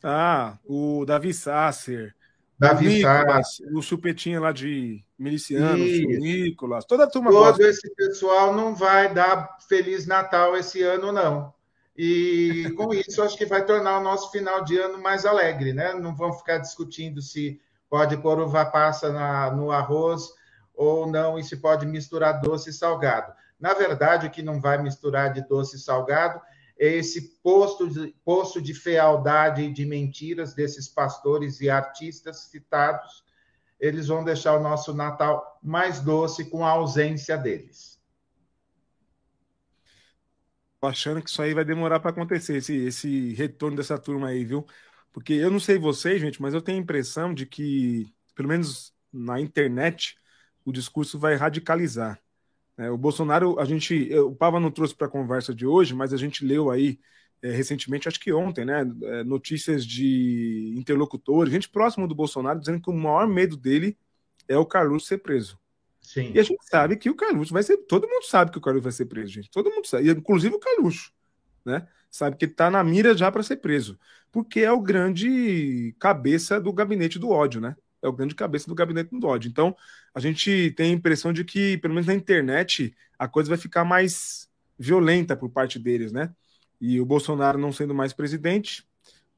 Ah, 0.03 0.57
o 0.65 1.05
Davi 1.05 1.35
Sasser. 1.35 2.15
Davi 2.59 2.87
o 2.87 2.91
Nicolas, 2.91 3.61
o 3.73 3.81
chupetinha 3.81 4.41
lá 4.41 4.51
de 4.51 5.05
milicianos, 5.17 5.81
o 5.81 6.19
Nicolas, 6.19 6.85
toda 6.85 7.05
a 7.05 7.07
turma 7.07 7.31
Todo 7.31 7.45
gosta. 7.45 7.63
esse 7.63 7.89
pessoal 7.95 8.53
não 8.53 8.75
vai 8.75 9.13
dar 9.15 9.59
Feliz 9.69 10.07
Natal 10.07 10.57
esse 10.57 10.83
ano, 10.83 11.13
não. 11.13 11.55
E 11.97 12.73
com 12.77 12.93
isso, 12.93 13.23
acho 13.23 13.37
que 13.37 13.47
vai 13.47 13.65
tornar 13.65 13.99
o 13.99 14.03
nosso 14.03 14.31
final 14.31 14.65
de 14.65 14.77
ano 14.77 15.01
mais 15.01 15.25
alegre, 15.25 15.73
né? 15.73 15.95
Não 15.95 16.15
vamos 16.15 16.39
ficar 16.39 16.59
discutindo 16.59 17.23
se 17.23 17.61
pode 17.89 18.17
pôr 18.17 18.41
uva 18.41 18.65
passa 18.67 19.13
na, 19.13 19.51
no 19.51 19.71
arroz 19.71 20.29
ou 20.75 21.07
não, 21.07 21.39
e 21.39 21.45
se 21.45 21.57
pode 21.57 21.87
misturar 21.87 22.41
doce 22.41 22.71
e 22.71 22.73
salgado. 22.73 23.33
Na 23.59 23.75
verdade, 23.75 24.27
o 24.27 24.31
que 24.31 24.43
não 24.43 24.61
vai 24.61 24.81
misturar 24.81 25.33
de 25.33 25.47
doce 25.49 25.77
e 25.77 25.81
salgado 25.81 26.41
esse 26.79 27.41
posto 27.43 27.89
de, 27.89 28.15
posto 28.25 28.63
de 28.63 28.73
fealdade 28.73 29.63
e 29.63 29.73
de 29.73 29.85
mentiras 29.85 30.55
desses 30.55 30.89
pastores 30.89 31.61
e 31.61 31.69
artistas 31.69 32.49
citados. 32.51 33.25
Eles 33.81 34.07
vão 34.07 34.25
deixar 34.25 34.57
o 34.57 34.63
nosso 34.63 34.95
Natal 34.95 35.59
mais 35.63 36.01
doce 36.01 36.49
com 36.49 36.65
a 36.65 36.71
ausência 36.71 37.37
deles. 37.37 37.99
Tô 40.81 40.87
achando 40.87 41.21
que 41.21 41.29
isso 41.29 41.43
aí 41.43 41.53
vai 41.53 41.65
demorar 41.65 41.99
para 41.99 42.11
acontecer, 42.11 42.57
esse, 42.57 42.75
esse 42.77 43.35
retorno 43.35 43.77
dessa 43.77 43.99
turma 43.99 44.29
aí, 44.29 44.45
viu? 44.45 44.65
Porque 45.13 45.33
eu 45.33 45.51
não 45.51 45.59
sei 45.59 45.77
vocês, 45.77 46.21
gente, 46.21 46.41
mas 46.41 46.55
eu 46.55 46.63
tenho 46.63 46.79
a 46.79 46.81
impressão 46.83 47.35
de 47.35 47.45
que, 47.45 48.15
pelo 48.37 48.49
menos 48.49 48.95
na 49.13 49.41
internet, 49.41 50.17
o 50.65 50.71
discurso 50.73 51.19
vai 51.19 51.35
radicalizar. 51.35 52.21
É, 52.79 52.89
o 52.91 52.97
Bolsonaro, 52.97 53.59
a 53.59 53.65
gente, 53.65 54.15
o 54.15 54.35
Pava 54.35 54.61
não 54.61 54.71
trouxe 54.71 54.95
para 54.95 55.09
a 55.09 55.11
conversa 55.11 55.53
de 55.53 55.67
hoje, 55.67 55.95
mas 55.95 56.13
a 56.13 56.17
gente 56.17 56.45
leu 56.45 56.71
aí 56.71 56.99
é, 57.43 57.51
recentemente, 57.51 58.09
acho 58.09 58.21
que 58.21 58.33
ontem, 58.33 58.65
né, 58.65 58.81
é, 59.03 59.25
notícias 59.25 59.85
de 59.85 60.75
interlocutores, 60.77 61.53
gente 61.53 61.69
próximo 61.69 62.07
do 62.07 62.15
Bolsonaro, 62.15 62.59
dizendo 62.59 62.81
que 62.81 62.91
o 62.91 62.95
maior 62.95 63.29
medo 63.29 63.57
dele 63.57 63.97
é 64.49 64.57
o 64.57 64.67
Carluxo 64.67 65.07
ser 65.07 65.19
preso. 65.19 65.59
Sim. 66.01 66.33
E 66.35 66.39
a 66.39 66.43
gente 66.43 66.65
sabe 66.65 66.97
que 66.97 67.11
o 67.11 67.15
Carluxo 67.15 67.53
vai 67.53 67.63
ser. 67.63 67.77
Todo 67.79 68.09
mundo 68.09 68.25
sabe 68.25 68.51
que 68.51 68.59
o 68.59 68.61
Carluxo 68.61 68.85
vai 68.85 68.93
ser 68.93 69.07
preso, 69.07 69.33
gente. 69.33 69.51
Todo 69.51 69.71
mundo 69.71 69.87
sabe, 69.87 70.11
inclusive 70.11 70.55
o 70.55 70.61
Carluxo, 70.61 71.13
né? 71.65 71.87
Sabe 72.11 72.37
que 72.37 72.47
está 72.47 72.71
na 72.71 72.83
mira 72.83 73.15
já 73.15 73.31
para 73.31 73.43
ser 73.43 73.57
preso, 73.57 73.99
porque 74.33 74.61
é 74.61 74.73
o 74.73 74.81
grande 74.81 75.95
cabeça 75.99 76.61
do 76.61 76.73
gabinete 76.73 77.19
do 77.19 77.29
ódio, 77.29 77.61
né? 77.61 77.77
É 78.03 78.09
o 78.09 78.13
grande 78.13 78.35
cabeça 78.35 78.67
do 78.67 78.75
gabinete 78.75 79.11
do 79.11 79.19
Dodge. 79.19 79.49
Então, 79.49 79.77
a 80.15 80.21
gente 80.21 80.73
tem 80.77 80.91
a 80.91 80.95
impressão 80.95 81.33
de 81.33 81.45
que, 81.45 81.79
pelo 81.79 81.95
menos 81.95 82.07
na 82.07 82.15
internet, 82.15 82.95
a 83.19 83.29
coisa 83.29 83.49
vai 83.49 83.59
ficar 83.59 83.85
mais 83.85 84.49
violenta 84.79 85.37
por 85.37 85.51
parte 85.51 85.79
deles, 85.79 86.13
né? 86.13 86.33
E 86.81 87.01
o 87.01 87.07
Bolsonaro 87.07 87.59
não 87.59 87.73
sendo 87.73 87.95
mais 87.95 88.13
presidente, 88.13 88.87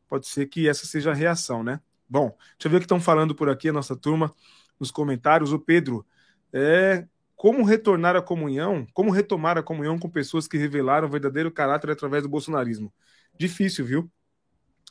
pode 0.09 0.27
ser 0.27 0.47
que 0.47 0.69
essa 0.69 0.87
seja 0.87 1.11
a 1.11 1.15
reação, 1.15 1.63
né? 1.63 1.81
Bom, 2.09 2.37
deixa 2.59 2.67
eu 2.67 2.71
ver 2.71 2.77
o 2.77 2.81
que 2.81 2.85
estão 2.85 3.01
falando 3.01 3.35
por 3.35 3.49
aqui, 3.49 3.69
a 3.69 3.73
nossa 3.73 3.97
turma, 3.97 4.35
nos 4.79 4.91
comentários. 4.91 5.53
O 5.53 5.59
Pedro, 5.59 6.05
é, 6.53 7.07
como 7.37 7.65
retornar 7.65 8.17
à 8.17 8.21
comunhão, 8.21 8.87
como 8.93 9.11
retomar 9.11 9.57
a 9.57 9.63
comunhão 9.63 9.99
com 9.99 10.11
pessoas 10.11 10.47
que 10.47 10.59
revelaram 10.59 11.09
o 11.09 11.11
verdadeiro 11.11 11.51
caráter 11.51 11.91
através 11.91 12.23
do 12.23 12.29
bolsonarismo? 12.29 12.93
Difícil, 13.39 13.87
viu? 13.87 14.11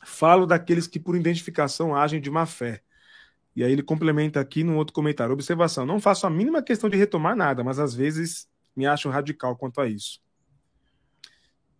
Falo 0.02 0.46
daqueles 0.46 0.86
que, 0.86 0.98
por 0.98 1.14
identificação, 1.14 1.94
agem 1.94 2.20
de 2.20 2.30
má 2.30 2.46
fé. 2.46 2.82
E 3.54 3.64
aí 3.64 3.72
ele 3.72 3.82
complementa 3.82 4.40
aqui 4.40 4.62
num 4.62 4.76
outro 4.76 4.94
comentário. 4.94 5.32
Observação: 5.32 5.84
não 5.84 6.00
faço 6.00 6.26
a 6.26 6.30
mínima 6.30 6.62
questão 6.62 6.88
de 6.88 6.96
retomar 6.96 7.36
nada, 7.36 7.64
mas 7.64 7.78
às 7.78 7.94
vezes 7.94 8.48
me 8.76 8.86
acho 8.86 9.08
radical 9.08 9.56
quanto 9.56 9.80
a 9.80 9.88
isso. 9.88 10.20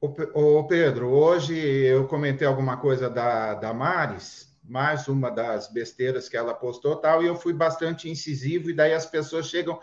Ô 0.00 0.64
Pedro, 0.64 1.08
hoje 1.08 1.54
eu 1.54 2.06
comentei 2.06 2.46
alguma 2.46 2.78
coisa 2.78 3.10
da, 3.10 3.52
da 3.52 3.74
Maris, 3.74 4.48
mais 4.64 5.08
uma 5.08 5.30
das 5.30 5.70
besteiras 5.70 6.26
que 6.26 6.38
ela 6.38 6.54
postou 6.54 6.96
tal, 6.96 7.22
e 7.22 7.26
eu 7.26 7.36
fui 7.36 7.52
bastante 7.52 8.08
incisivo, 8.08 8.70
e 8.70 8.74
daí 8.74 8.94
as 8.94 9.04
pessoas 9.04 9.48
chegam. 9.48 9.78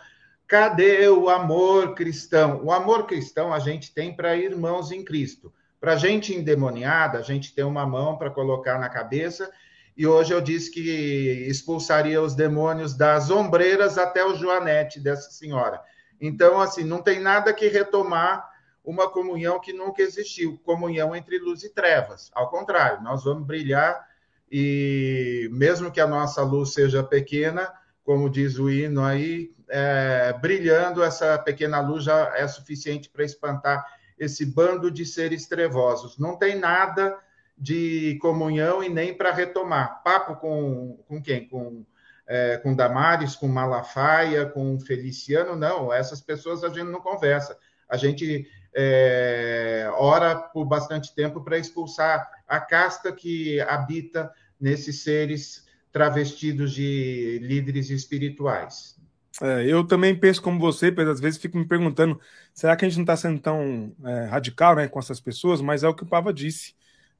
Cadê 0.48 1.08
o 1.10 1.30
amor 1.30 1.94
cristão? 1.94 2.64
O 2.64 2.72
amor 2.72 3.06
cristão 3.06 3.54
a 3.54 3.60
gente 3.60 3.94
tem 3.94 4.16
para 4.16 4.36
irmãos 4.36 4.92
em 4.92 5.04
Cristo. 5.04 5.54
Para 5.80 5.98
gente 5.98 6.34
endemoniada, 6.34 7.20
a 7.20 7.22
gente 7.22 7.54
tem 7.54 7.66
uma 7.66 7.86
mão 7.86 8.18
para 8.18 8.32
colocar 8.32 8.80
na 8.80 8.90
cabeça 8.90 9.52
e 9.98 10.06
hoje 10.06 10.32
eu 10.32 10.40
disse 10.40 10.70
que 10.70 11.48
expulsaria 11.50 12.22
os 12.22 12.36
demônios 12.36 12.96
das 12.96 13.32
ombreiras 13.32 13.98
até 13.98 14.24
o 14.24 14.36
joanete 14.36 15.00
dessa 15.00 15.32
senhora. 15.32 15.82
Então, 16.22 16.62
assim, 16.62 16.84
não 16.84 17.02
tem 17.02 17.20
nada 17.20 17.52
que 17.52 17.68
retomar 17.68 18.48
uma 18.84 19.10
comunhão 19.10 19.60
que 19.60 19.74
nunca 19.74 20.04
existiu, 20.04 20.62
comunhão 20.64 21.16
entre 21.16 21.40
luz 21.40 21.64
e 21.64 21.74
trevas. 21.74 22.30
Ao 22.34 22.50
contrário, 22.50 23.04
nós 23.04 23.24
vamos 23.24 23.46
brilhar 23.48 24.08
e 24.52 25.50
mesmo 25.52 25.92
que 25.92 26.00
a 26.00 26.08
nossa 26.08 26.44
luz 26.44 26.74
seja 26.74 27.04
pequena, 27.04 27.74
como 28.04 28.30
diz 28.30 28.58
o 28.60 28.70
hino 28.70 29.04
aí, 29.04 29.52
é, 29.68 30.32
brilhando, 30.40 31.04
essa 31.04 31.38
pequena 31.40 31.82
luz 31.82 32.04
já 32.04 32.34
é 32.36 32.48
suficiente 32.48 33.10
para 33.10 33.26
espantar 33.26 33.84
esse 34.18 34.46
bando 34.46 34.92
de 34.92 35.06
seres 35.06 35.48
trevosos. 35.48 36.18
Não 36.18 36.38
tem 36.38 36.56
nada 36.56 37.18
de 37.58 38.18
comunhão 38.22 38.84
e 38.84 38.90
nem 38.90 39.14
para 39.14 39.34
retomar. 39.34 40.04
Papo 40.04 40.36
com, 40.36 41.04
com 41.08 41.22
quem? 41.22 41.48
Com, 41.48 41.86
é, 42.28 42.58
com 42.58 42.76
Damares, 42.76 43.36
com 43.36 43.48
Malafaia, 43.48 44.46
com 44.46 44.80
Feliciano? 44.80 45.56
Não, 45.56 45.92
essas 45.92 46.22
pessoas 46.22 46.64
a 46.64 46.70
gente 46.70 46.92
não 46.92 47.02
conversa. 47.02 47.58
A 47.90 47.98
gente 47.98 48.48
é, 48.76 49.90
ora 49.98 50.36
por 50.36 50.66
bastante 50.66 51.16
tempo 51.16 51.44
para 51.44 51.58
expulsar 51.58 52.30
a 52.48 52.60
casta 52.60 53.12
que 53.12 53.60
habita 53.62 54.32
nesses 54.60 55.02
seres 55.02 55.66
travestidos 55.92 56.74
de 56.74 57.40
líderes 57.42 57.90
espirituais. 57.90 58.96
É, 59.42 59.66
eu 59.66 59.86
também 59.86 60.16
penso 60.16 60.42
como 60.42 60.60
você, 60.60 60.92
Pedro, 60.92 61.12
às 61.12 61.20
vezes 61.20 61.40
fico 61.40 61.58
me 61.58 61.68
perguntando, 61.68 62.20
será 62.54 62.76
que 62.76 62.86
a 62.86 62.88
gente 62.90 62.98
não 62.98 63.04
está 63.04 63.16
sendo 63.16 63.40
tão 63.40 63.96
é, 64.04 64.26
radical 64.26 64.76
né, 64.76 64.88
com 64.88 65.00
essas 65.00 65.20
pessoas? 65.20 65.62
Mas 65.62 65.84
é 65.84 65.88
o 65.88 65.94
que 65.94 66.04
o 66.04 66.08
Pava 66.08 66.34
disse. 66.34 66.76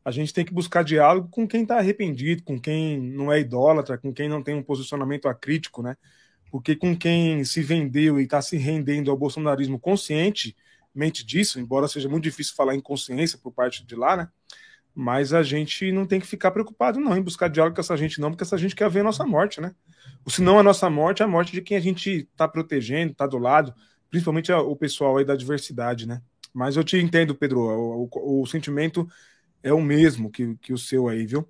A 0.08 0.12
gente 0.12 0.34
tem 0.34 0.46
que 0.46 0.54
buscar 0.54 0.86
diálogo 0.86 1.28
com 1.28 1.46
quem 1.46 1.64
está 1.64 1.80
arrependido, 1.80 2.42
com 2.42 2.58
quem 2.58 2.98
não 2.98 3.30
é 3.30 3.42
idólatra, 3.42 3.98
com 3.98 4.14
quem 4.14 4.30
não 4.30 4.42
tem 4.42 4.56
um 4.56 4.64
posicionamento 4.64 5.28
acrítico, 5.28 5.84
né? 5.84 5.98
Porque 6.50 6.78
com 6.78 6.98
quem 6.98 7.44
se 7.44 7.62
vendeu 7.62 8.18
e 8.18 8.24
está 8.24 8.42
se 8.42 8.56
rendendo 8.56 9.12
ao 9.12 9.18
bolsonarismo 9.18 9.78
conscientemente 9.78 11.26
disso, 11.26 11.60
embora 11.60 11.90
seja 11.90 12.08
muito 12.08 12.24
difícil 12.24 12.56
falar 12.56 12.74
em 12.74 12.80
consciência 12.80 13.38
por 13.38 13.52
parte 13.52 13.86
de 13.86 13.96
lá, 13.98 14.16
né? 14.16 14.30
Mas 14.96 15.34
a 15.34 15.44
gente 15.44 15.92
não 15.92 16.06
tem 16.06 16.22
que 16.22 16.26
ficar 16.26 16.52
preocupado, 16.52 17.02
não, 17.02 17.18
em 17.18 17.22
buscar 17.22 17.50
diálogo 17.50 17.76
com 17.76 17.82
essa 17.82 17.98
gente, 17.98 18.22
não, 18.22 18.32
porque 18.32 18.46
essa 18.46 18.58
gente 18.58 18.78
quer 18.78 18.90
ver 18.90 19.02
a 19.02 19.04
nossa 19.04 19.26
morte, 19.26 19.60
né? 19.60 19.76
Ou 20.24 20.32
se 20.32 20.42
não 20.42 20.58
a 20.58 20.64
nossa 20.64 20.90
morte, 20.90 21.22
é 21.22 21.26
a 21.26 21.28
morte 21.28 21.52
de 21.52 21.62
quem 21.62 21.76
a 21.76 21.82
gente 21.82 22.30
está 22.32 22.48
protegendo, 22.48 23.12
está 23.12 23.28
do 23.28 23.38
lado, 23.38 23.74
principalmente 24.10 24.54
o 24.54 24.76
pessoal 24.78 25.18
aí 25.18 25.26
da 25.26 25.36
diversidade, 25.36 26.08
né? 26.08 26.22
Mas 26.54 26.78
eu 26.78 26.84
te 26.86 26.96
entendo, 26.96 27.36
Pedro, 27.36 27.60
o, 27.60 28.10
o, 28.10 28.42
o 28.44 28.48
sentimento 28.48 29.06
é 29.68 29.74
o 29.74 29.82
mesmo 29.82 30.32
que, 30.32 30.56
que 30.58 30.74
o 30.74 30.78
seu 30.78 31.08
aí, 31.08 31.26
viu? 31.26 31.48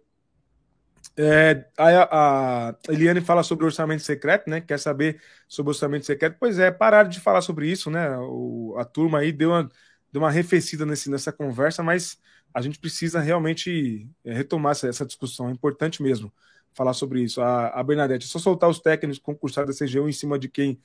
É, 1.15 1.65
a, 1.77 2.69
a, 2.69 2.75
Eliane 2.89 3.21
fala 3.21 3.41
sobre 3.41 3.65
orçamento 3.65 4.03
secreto, 4.03 4.49
né? 4.49 4.61
Quer 4.61 4.77
saber 4.79 5.19
sobre 5.47 5.71
orçamento 5.71 6.05
secreto? 6.05 6.37
Pois 6.39 6.59
é, 6.59 6.69
pararam 6.69 7.09
de 7.09 7.19
falar 7.19 7.41
sobre 7.41 7.69
isso, 7.69 7.89
né? 7.89 8.15
O, 8.19 8.75
a 8.77 8.85
turma 8.85 9.19
aí 9.19 9.31
deu 9.31 9.49
uma, 9.49 9.69
deu 10.11 10.21
uma 10.21 10.27
arrefecida 10.27 10.85
nesse, 10.85 11.09
nessa 11.09 11.31
conversa, 11.31 11.81
mas 11.81 12.19
a 12.53 12.61
gente 12.61 12.79
precisa 12.79 13.19
realmente 13.19 14.07
é, 14.23 14.33
retomar 14.33 14.73
essa, 14.73 14.87
essa, 14.87 15.05
discussão. 15.05 15.49
É 15.49 15.51
importante 15.51 16.03
mesmo 16.03 16.31
falar 16.73 16.93
sobre 16.93 17.23
isso. 17.23 17.41
A, 17.41 17.69
a 17.69 17.83
Bernadette, 17.83 18.27
só 18.27 18.37
soltar 18.37 18.69
os 18.69 18.79
técnicos 18.79 19.19
concursados 19.19 19.77
da 19.77 19.85
CGU 19.85 20.07
em 20.07 20.13
cima 20.13 20.37
de 20.37 20.47
quem 20.47 20.79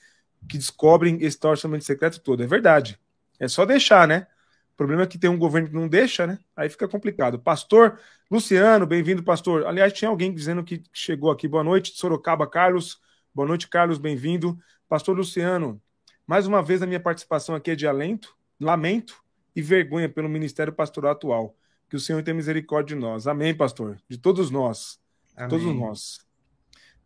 que 0.48 0.56
descobrem 0.58 1.18
esse 1.22 1.38
orçamento 1.46 1.84
secreto 1.84 2.20
todo. 2.20 2.42
É 2.42 2.46
verdade. 2.46 2.98
É 3.38 3.48
só 3.48 3.64
deixar, 3.66 4.08
né? 4.08 4.26
O 4.72 4.76
problema 4.76 5.02
é 5.02 5.06
que 5.06 5.18
tem 5.18 5.28
um 5.28 5.38
governo 5.38 5.68
que 5.68 5.74
não 5.74 5.86
deixa, 5.86 6.26
né? 6.26 6.38
Aí 6.56 6.68
fica 6.68 6.88
complicado. 6.88 7.38
Pastor 7.38 8.00
Luciano, 8.30 8.86
bem-vindo, 8.86 9.22
pastor. 9.22 9.66
Aliás, 9.66 9.92
tinha 9.92 10.08
alguém 10.08 10.32
dizendo 10.32 10.64
que 10.64 10.82
chegou 10.92 11.30
aqui. 11.30 11.46
Boa 11.46 11.62
noite, 11.62 11.92
Sorocaba 11.94 12.46
Carlos. 12.46 12.98
Boa 13.34 13.46
noite, 13.46 13.68
Carlos, 13.68 13.98
bem-vindo. 13.98 14.58
Pastor 14.88 15.16
Luciano, 15.16 15.80
mais 16.26 16.46
uma 16.46 16.62
vez 16.62 16.82
a 16.82 16.86
minha 16.86 17.00
participação 17.00 17.54
aqui 17.54 17.72
é 17.72 17.74
de 17.74 17.86
alento, 17.86 18.34
lamento 18.58 19.22
e 19.54 19.60
vergonha 19.60 20.08
pelo 20.08 20.28
ministério 20.28 20.72
pastoral 20.72 21.12
atual. 21.12 21.56
Que 21.88 21.96
o 21.96 22.00
Senhor 22.00 22.22
tenha 22.22 22.34
misericórdia 22.34 22.96
de 22.96 23.02
nós. 23.02 23.26
Amém, 23.26 23.54
pastor. 23.54 23.98
De 24.08 24.16
todos 24.16 24.50
nós. 24.50 24.98
De 25.36 25.48
todos 25.48 25.66
nós. 25.76 26.26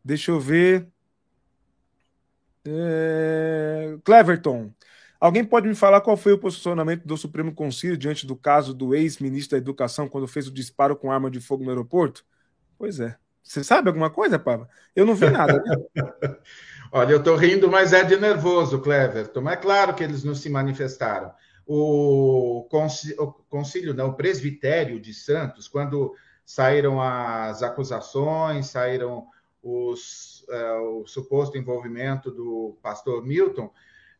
Deixa 0.05 0.31
eu 0.31 0.39
ver. 0.39 0.87
É... 2.65 3.99
Cleverton. 4.05 4.73
Alguém 5.21 5.45
pode 5.45 5.67
me 5.67 5.75
falar 5.75 6.01
qual 6.01 6.17
foi 6.17 6.33
o 6.33 6.39
posicionamento 6.39 7.05
do 7.05 7.17
Supremo 7.17 7.55
Conselho 7.55 7.97
diante 7.97 8.27
do 8.27 8.37
caso 8.37 8.75
do 8.75 8.95
ex-ministro 8.95 9.53
da 9.53 9.63
Educação 9.63 10.09
quando 10.09 10.29
fez 10.29 10.47
o 10.47 10.53
disparo 10.53 10.97
com 10.97 11.11
arma 11.11 11.31
de 11.31 11.41
fogo 11.41 11.65
no 11.65 11.71
aeroporto? 11.71 12.25
Pois 12.79 13.01
é. 13.01 13.17
Você 13.43 13.63
sabe 13.63 13.89
alguma 13.89 14.11
coisa, 14.11 14.39
Pava? 14.39 14.69
Eu 14.95 15.07
não 15.07 15.15
vi 15.15 15.31
nada. 15.31 15.63
Né? 15.63 16.07
Olha, 16.91 17.13
eu 17.13 17.19
estou 17.19 17.37
rindo, 17.37 17.71
mas 17.71 17.93
é 17.93 18.03
de 18.03 18.17
nervoso, 18.17 18.81
Cleverton. 18.81 19.49
É 19.49 19.57
claro 19.57 19.95
que 19.95 20.03
eles 20.03 20.25
não 20.25 20.35
se 20.35 20.49
manifestaram. 20.49 21.33
O 21.65 22.69
concílio, 23.49 23.95
não, 23.95 24.09
o 24.11 24.15
presbitério 24.15 25.01
de 25.01 25.13
Santos, 25.15 25.69
quando 25.69 26.15
saíram 26.45 27.01
as 27.01 27.63
acusações, 27.63 28.67
saíram 28.67 29.27
os, 29.63 30.45
uh, 30.49 31.03
o 31.03 31.07
suposto 31.07 31.59
envolvimento 31.59 32.31
do 32.31 32.79
pastor 32.81 33.25
Milton, 33.25 33.73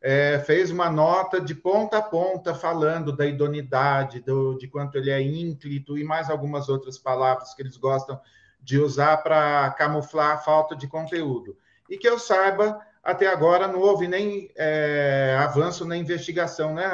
é, 0.09 0.39
fez 0.39 0.71
uma 0.71 0.89
nota 0.89 1.41
de 1.41 1.53
ponta 1.53 1.97
a 1.97 2.01
ponta 2.01 2.55
falando 2.55 3.11
da 3.11 3.25
idoneidade, 3.25 4.21
do, 4.21 4.57
de 4.57 4.65
quanto 4.65 4.97
ele 4.97 5.09
é 5.09 5.21
ínclito 5.21 5.97
e 5.97 6.03
mais 6.05 6.29
algumas 6.29 6.69
outras 6.69 6.97
palavras 6.97 7.53
que 7.53 7.61
eles 7.61 7.75
gostam 7.75 8.17
de 8.61 8.79
usar 8.79 9.17
para 9.17 9.69
camuflar 9.71 10.31
a 10.31 10.37
falta 10.37 10.77
de 10.77 10.87
conteúdo. 10.87 11.57
E 11.89 11.97
que 11.97 12.07
eu 12.07 12.17
saiba, 12.17 12.79
até 13.03 13.27
agora 13.27 13.67
não 13.67 13.81
houve 13.81 14.07
nem 14.07 14.49
é, 14.55 15.35
avanço 15.41 15.83
na 15.83 15.97
investigação, 15.97 16.73
né, 16.73 16.87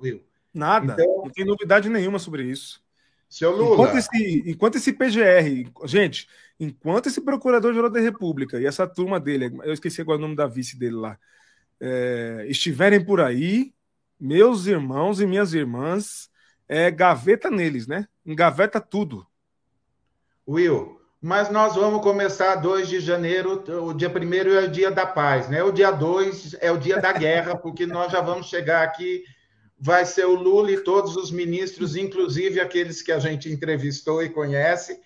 Will? 0.00 0.22
Nada, 0.54 0.92
então, 0.92 1.22
não 1.24 1.30
tem 1.30 1.44
novidade 1.44 1.88
nenhuma 1.88 2.20
sobre 2.20 2.44
isso. 2.44 2.80
Seu 3.28 3.50
Lula. 3.50 3.74
Enquanto 3.74 3.98
esse, 3.98 4.42
enquanto 4.46 4.76
esse 4.76 4.92
PGR, 4.92 5.68
gente, 5.84 6.28
enquanto 6.60 7.08
esse 7.08 7.20
Procurador-Geral 7.20 7.90
da 7.90 7.98
República 7.98 8.60
e 8.60 8.66
essa 8.66 8.86
turma 8.86 9.18
dele, 9.18 9.52
eu 9.64 9.72
esqueci 9.72 10.00
agora 10.00 10.18
o 10.18 10.20
nome 10.20 10.36
da 10.36 10.46
vice 10.46 10.78
dele 10.78 10.94
lá, 10.94 11.18
é, 11.82 12.46
estiverem 12.48 13.04
por 13.04 13.20
aí, 13.20 13.74
meus 14.18 14.66
irmãos 14.66 15.20
e 15.20 15.26
minhas 15.26 15.52
irmãs, 15.52 16.30
é, 16.68 16.92
gaveta 16.92 17.50
neles, 17.50 17.88
né? 17.88 18.06
Engaveta 18.24 18.80
tudo. 18.80 19.26
Will, 20.48 21.00
mas 21.20 21.50
nós 21.50 21.74
vamos 21.74 22.00
começar 22.00 22.54
2 22.54 22.88
de 22.88 23.00
janeiro, 23.00 23.64
o 23.84 23.92
dia 23.92 24.08
1 24.08 24.34
é 24.52 24.64
o 24.64 24.70
dia 24.70 24.92
da 24.92 25.04
paz, 25.04 25.48
né? 25.48 25.60
O 25.64 25.72
dia 25.72 25.90
2 25.90 26.56
é 26.60 26.70
o 26.70 26.78
dia 26.78 27.00
da 27.00 27.12
guerra, 27.12 27.56
porque 27.56 27.84
nós 27.84 28.12
já 28.12 28.20
vamos 28.20 28.46
chegar 28.46 28.84
aqui, 28.84 29.24
vai 29.76 30.06
ser 30.06 30.24
o 30.24 30.36
Lula 30.36 30.70
e 30.70 30.84
todos 30.84 31.16
os 31.16 31.32
ministros, 31.32 31.96
inclusive 31.96 32.60
aqueles 32.60 33.02
que 33.02 33.10
a 33.10 33.18
gente 33.18 33.50
entrevistou 33.50 34.22
e 34.22 34.30
conhece, 34.30 35.00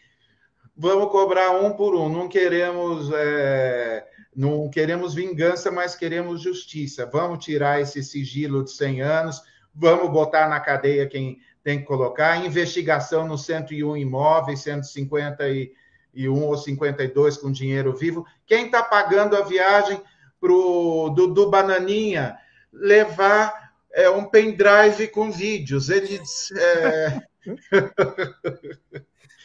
vamos 0.77 1.11
cobrar 1.11 1.53
um 1.53 1.73
por 1.73 1.95
um, 1.95 2.11
não 2.11 2.29
queremos. 2.29 3.11
É 3.15 4.07
não 4.37 4.69
queremos 4.69 5.15
vingança, 5.15 5.71
mas 5.71 5.97
queremos 5.97 6.43
justiça. 6.43 7.07
Vamos 7.07 7.43
tirar 7.43 7.81
esse 7.81 8.03
sigilo 8.03 8.63
de 8.63 8.71
100 8.71 9.01
anos, 9.01 9.43
vamos 9.75 10.11
botar 10.11 10.47
na 10.47 10.61
cadeia 10.61 11.09
quem 11.09 11.41
tem 11.65 11.81
que 11.81 11.87
colocar. 11.87 12.45
Investigação 12.45 13.27
no 13.27 13.39
101 13.39 13.97
imóveis, 13.97 14.61
151 14.61 16.45
ou 16.45 16.57
52 16.57 17.39
com 17.39 17.51
dinheiro 17.51 17.97
vivo. 17.97 18.27
Quem 18.47 18.67
está 18.67 18.83
pagando 18.83 19.35
a 19.37 19.43
viagem 19.43 20.01
pro, 20.39 21.09
do, 21.17 21.29
do 21.29 21.51
Bananinha 21.51 22.37
levar 22.71 23.73
é, 23.91 24.11
um 24.11 24.27
pendrive 24.27 25.09
com 25.09 25.33
vídeos? 25.33 25.89
Eles. 25.89 26.51
É... 26.53 27.21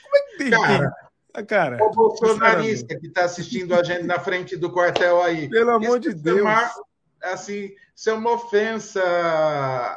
Como 0.04 0.15
é 0.15 0.21
que 0.32 0.38
tem? 0.38 0.49
Cara, 0.51 0.91
ah, 1.33 1.43
cara, 1.43 1.77
o 1.81 1.91
bolsonarista 1.91 2.97
que 2.99 3.07
está 3.07 3.23
assistindo 3.23 3.73
a 3.73 3.83
gente 3.83 4.03
na 4.03 4.19
frente 4.19 4.57
do 4.57 4.71
quartel 4.71 5.21
aí. 5.21 5.49
Pelo 5.49 5.71
amor 5.71 5.99
de 5.99 6.13
Deus. 6.13 6.47
assim, 7.23 7.73
isso 7.95 8.09
é 8.09 8.13
uma 8.13 8.33
ofensa 8.33 9.01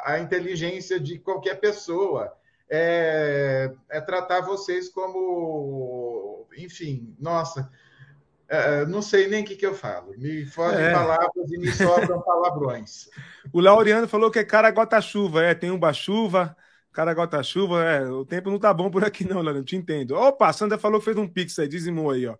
à 0.05 0.19
inteligência 0.19 0.99
de 0.99 1.19
qualquer 1.19 1.55
pessoa. 1.59 2.33
É, 2.69 3.71
é 3.89 4.01
tratar 4.01 4.41
vocês 4.41 4.89
como, 4.89 6.47
enfim, 6.57 7.15
nossa, 7.19 7.69
é, 8.47 8.85
não 8.85 9.01
sei 9.01 9.27
nem 9.27 9.43
o 9.43 9.45
que, 9.45 9.55
que 9.55 9.65
eu 9.65 9.75
falo. 9.75 10.13
Me 10.17 10.45
fogem 10.45 10.85
é. 10.85 10.91
palavras 10.91 11.51
e 11.51 11.57
me 11.57 11.71
sobram 11.71 12.21
palavrões. 12.23 13.09
O 13.51 13.59
Laureano 13.59 14.07
falou 14.07 14.31
que 14.31 14.39
é 14.39 14.43
cara 14.43 14.71
gota-chuva, 14.71 15.43
é, 15.43 15.53
tem 15.53 15.69
um 15.69 15.93
chuva 15.93 16.55
Cara, 16.95 17.13
gota 17.13 17.43
chuva, 17.43 17.83
é, 17.83 18.09
o 18.09 18.23
tempo 18.23 18.49
não 18.49 18.57
tá 18.57 18.73
bom 18.73 18.89
por 18.89 19.03
aqui 19.03 19.27
não, 19.27 19.41
Leandro, 19.41 19.65
te 19.65 19.75
entendo. 19.75 20.15
Opa, 20.15 20.47
a 20.47 20.53
Sandra 20.53 20.77
falou 20.77 20.97
que 20.97 21.03
fez 21.03 21.17
um 21.17 21.27
Pix 21.27 21.59
aí, 21.59 21.67
dizimou 21.67 22.09
aí, 22.09 22.25
ó. 22.25 22.37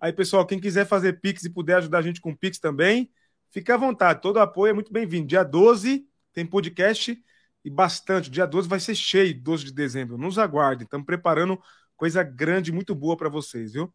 Aí, 0.00 0.14
pessoal, 0.14 0.46
quem 0.46 0.58
quiser 0.58 0.86
fazer 0.86 1.20
Pix 1.20 1.44
e 1.44 1.50
puder 1.50 1.76
ajudar 1.76 1.98
a 1.98 2.02
gente 2.02 2.18
com 2.18 2.34
Pix 2.34 2.58
também, 2.58 3.10
fique 3.50 3.70
à 3.70 3.76
vontade, 3.76 4.22
todo 4.22 4.40
apoio 4.40 4.70
é 4.70 4.72
muito 4.72 4.90
bem-vindo. 4.90 5.26
Dia 5.26 5.42
12 5.42 6.06
tem 6.32 6.46
podcast 6.46 7.22
e 7.62 7.68
bastante, 7.68 8.30
dia 8.30 8.46
12 8.46 8.66
vai 8.66 8.80
ser 8.80 8.94
cheio, 8.94 9.38
12 9.42 9.66
de 9.66 9.74
dezembro, 9.74 10.16
nos 10.16 10.38
aguardem, 10.38 10.84
estamos 10.84 11.04
preparando 11.04 11.60
coisa 11.94 12.22
grande, 12.22 12.72
muito 12.72 12.94
boa 12.94 13.14
para 13.14 13.28
vocês, 13.28 13.74
viu? 13.74 13.92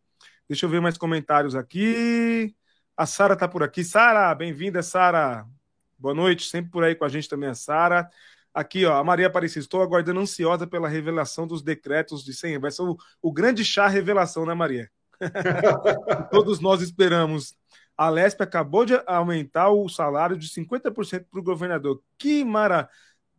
Deixa 0.47 0.67
eu 0.67 0.69
ver 0.69 0.79
mais 0.79 0.95
comentários 0.95 1.55
aqui. 1.55 2.55
A 2.95 3.07
Sara 3.07 3.35
tá 3.35 3.47
por 3.47 3.63
aqui. 3.63 3.83
Sara, 3.83 4.35
bem-vinda, 4.35 4.83
Sara. 4.83 5.43
Boa 5.97 6.13
noite, 6.13 6.45
sempre 6.45 6.69
por 6.69 6.83
aí 6.83 6.93
com 6.93 7.03
a 7.03 7.09
gente 7.09 7.27
também 7.27 7.49
a 7.49 7.55
Sara. 7.55 8.07
Aqui, 8.53 8.85
ó, 8.85 8.97
a 8.97 9.03
Maria 9.03 9.27
Aparecida, 9.27 9.63
estou 9.63 9.81
aguardando 9.81 10.19
ansiosa 10.19 10.67
pela 10.67 10.87
revelação 10.87 11.47
dos 11.47 11.61
decretos 11.61 12.23
de 12.23 12.33
100. 12.33 12.59
Vai 12.59 12.71
ser 12.71 12.83
o, 12.83 12.95
o 13.21 13.31
grande 13.31 13.65
chá 13.65 13.87
revelação, 13.87 14.45
né, 14.45 14.53
Maria? 14.53 14.89
Todos 16.29 16.59
nós 16.59 16.81
esperamos. 16.81 17.55
A 17.97 18.09
Lesp 18.09 18.41
acabou 18.41 18.85
de 18.85 18.93
aumentar 19.05 19.69
o 19.69 19.87
salário 19.89 20.37
de 20.37 20.47
50% 20.49 21.25
para 21.29 21.39
o 21.39 21.43
governador. 21.43 22.01
Que 22.17 22.43
maravilha! 22.43 22.89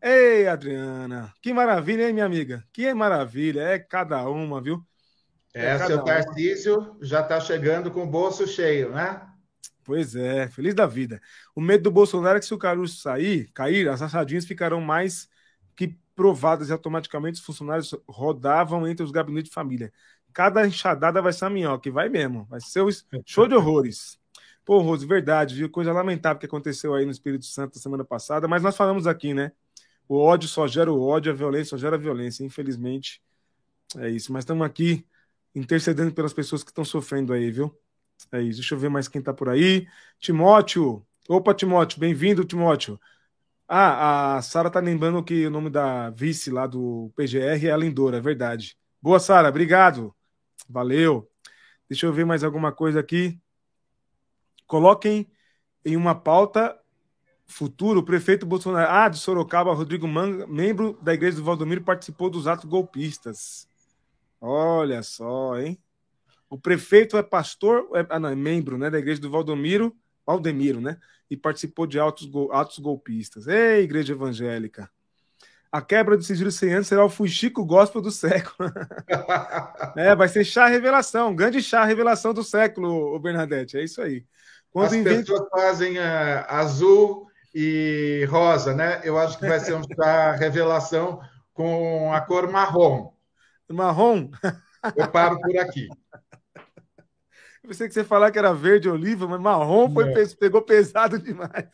Ei, 0.07 0.47
Adriana, 0.47 1.33
que 1.41 1.51
maravilha, 1.55 2.07
hein, 2.07 2.13
minha 2.13 2.27
amiga? 2.27 2.63
Que 2.71 2.93
maravilha, 2.93 3.63
é 3.63 3.79
cada 3.79 4.29
uma, 4.29 4.61
viu? 4.61 4.85
É, 5.55 5.65
é 5.65 5.79
seu 5.87 6.05
Tarcísio 6.05 6.97
já 7.01 7.21
está 7.21 7.41
chegando 7.41 7.91
com 7.91 8.03
o 8.03 8.07
bolso 8.07 8.47
cheio, 8.47 8.91
né? 8.91 9.23
Pois 9.85 10.17
é, 10.17 10.49
feliz 10.49 10.75
da 10.75 10.87
vida. 10.87 11.21
O 11.55 11.61
medo 11.61 11.85
do 11.85 11.91
Bolsonaro 11.91 12.39
é 12.39 12.41
que 12.41 12.47
se 12.47 12.55
o 12.55 12.59
Caruso 12.59 12.97
sair, 12.97 13.51
cair, 13.53 13.89
as 13.89 14.01
assadinhas 14.01 14.47
ficarão 14.47 14.81
mais 14.81 15.29
que 15.77 15.99
provadas 16.15 16.71
e 16.71 16.73
automaticamente 16.73 17.39
os 17.39 17.45
funcionários 17.45 17.95
rodavam 18.09 18.87
entre 18.89 19.05
os 19.05 19.11
gabinetes 19.11 19.51
de 19.51 19.55
família. 19.55 19.93
Cada 20.33 20.67
enxadada 20.67 21.21
vai 21.21 21.33
ser 21.33 21.45
a 21.45 21.51
minhoca, 21.51 21.89
e 21.89 21.93
vai 21.93 22.09
mesmo. 22.09 22.45
Vai 22.47 22.61
ser 22.61 22.81
o 22.81 22.89
show 23.27 23.47
de 23.47 23.55
horrores. 23.55 24.19
Pô, 24.65 24.79
Rose, 24.81 25.07
verdade, 25.07 25.55
viu? 25.55 25.69
Coisa 25.71 25.93
lamentável 25.93 26.41
que 26.41 26.47
aconteceu 26.47 26.95
aí 26.95 27.05
no 27.05 27.11
Espírito 27.11 27.45
Santo 27.45 27.79
semana 27.79 28.05
passada, 28.05 28.49
mas 28.49 28.63
nós 28.63 28.77
falamos 28.77 29.07
aqui, 29.07 29.35
né? 29.35 29.53
O 30.09 30.19
ódio 30.19 30.49
só 30.49 30.67
gera 30.67 30.91
o 30.93 31.03
ódio, 31.03 31.31
a 31.33 31.35
violência 31.35 31.71
só 31.71 31.77
gera 31.79 31.97
a 31.97 31.99
violência. 31.99 32.45
Infelizmente, 32.45 33.23
é 33.99 34.09
isso. 34.09 34.33
Mas 34.33 34.43
estamos 34.45 34.67
aqui 34.67 35.07
intercedendo 35.55 36.13
pelas 36.15 36.33
pessoas 36.33 36.65
que 36.65 36.71
estão 36.71 36.85
sofrendo 36.85 37.33
aí, 37.33 37.51
viu? 37.51 37.77
É 38.33 38.41
isso. 38.43 38.61
Deixa 38.61 38.75
eu 38.75 38.79
ver 38.79 38.89
mais 38.89 39.09
quem 39.09 39.19
está 39.21 39.33
por 39.33 39.49
aí. 39.49 39.87
Timóteo. 40.19 41.07
Opa, 41.29 41.55
Timóteo. 41.55 41.99
Bem-vindo, 42.01 42.45
Timóteo. 42.45 43.01
Ah, 43.67 44.37
a 44.37 44.43
Sara 44.43 44.71
tá 44.71 44.81
lembrando 44.81 45.23
que 45.25 45.47
o 45.47 45.51
nome 45.51 45.71
da 45.71 46.11
vice 46.11 46.51
lá 46.51 46.67
do 46.67 47.11
PGR 47.17 47.67
é 47.67 47.73
a 47.73 47.77
Lindora, 47.77 48.19
é 48.19 48.21
verdade. 48.21 48.77
Boa, 49.01 49.19
Sara. 49.19 49.49
Obrigado. 49.49 50.15
Valeu. 50.69 51.31
Deixa 51.89 52.07
eu 52.07 52.13
ver 52.13 52.25
mais 52.25 52.45
alguma 52.45 52.73
coisa 52.73 53.01
aqui. 53.01 53.41
Coloquem 54.67 55.31
em 55.85 55.97
uma 55.97 56.15
pauta 56.15 56.79
futuro 57.47 58.01
o 58.01 58.05
prefeito 58.05 58.47
Bolsonaro. 58.47 58.91
Ah, 58.91 59.09
de 59.09 59.19
Sorocaba, 59.19 59.75
Rodrigo 59.75 60.09
Manga, 60.09 60.47
membro 60.47 60.99
da 61.03 61.15
igreja 61.15 61.37
do 61.37 61.45
Valdomiro, 61.45 61.83
participou 61.83 62.31
dos 62.31 62.47
atos 62.47 62.65
golpistas. 62.65 63.69
Olha 64.41 65.03
só, 65.03 65.59
hein? 65.59 65.79
O 66.49 66.59
prefeito 66.59 67.17
é 67.17 67.23
pastor, 67.23 67.89
é, 67.95 68.07
ah, 68.09 68.19
não, 68.19 68.29
é 68.29 68.35
membro 68.35 68.79
né, 68.79 68.91
da 68.91 68.99
igreja 68.99 69.21
do 69.21 69.31
Valdomiro, 69.31 69.97
Valdemiro, 70.27 70.81
né? 70.81 70.99
E 71.31 71.37
participou 71.37 71.87
de 71.87 71.99
atos, 71.99 72.29
atos 72.53 72.79
golpistas. 72.79 73.47
Ei, 73.47 73.83
igreja 73.83 74.13
evangélica. 74.13 74.91
A 75.73 75.83
quebra 75.83 76.17
do 76.17 76.23
sigilo 76.23 76.53
100 76.53 76.75
anos 76.75 76.87
será 76.87 77.05
o 77.05 77.11
fuxico 77.11 77.65
gospel 77.65 78.01
do 78.01 78.11
século. 78.11 78.71
é, 79.97 80.15
vai 80.15 80.29
ser 80.29 80.45
chá 80.45 80.69
revelação, 80.69 81.35
grande 81.35 81.61
chá 81.61 81.85
revelação 81.85 82.33
do 82.33 82.45
século, 82.45 83.19
Bernadette. 83.19 83.77
É 83.77 83.83
isso 83.83 84.01
aí. 84.01 84.25
Quando 84.71 84.87
As 84.87 84.93
inventa... 84.93 85.21
pessoas 85.21 85.49
fazem 85.51 85.99
uh, 85.99 86.45
azul 86.47 87.27
e 87.53 88.25
rosa, 88.29 88.75
né? 88.75 89.01
Eu 89.03 89.19
acho 89.19 89.39
que 89.39 89.47
vai 89.47 89.59
ser 89.59 89.75
um 89.75 89.83
chá 89.95 90.33
revelação 90.33 91.21
com 91.53 92.13
a 92.13 92.21
cor 92.21 92.51
marrom. 92.51 93.13
Marrom? 93.69 94.31
Eu 94.97 95.09
paro 95.09 95.41
por 95.41 95.59
aqui. 95.59 95.89
Eu 97.65 97.69
pensei 97.69 97.89
que 97.89 97.95
você 97.95 98.05
falar 98.05 98.31
que 98.31 98.39
era 98.39 98.53
verde 98.53 98.91
oliva, 98.91 99.27
mas 99.27 99.41
marrom 99.41 99.91
foi, 99.91 100.13
é. 100.13 100.27
pegou 100.39 100.61
pesado 100.61 101.19
demais. 101.19 101.67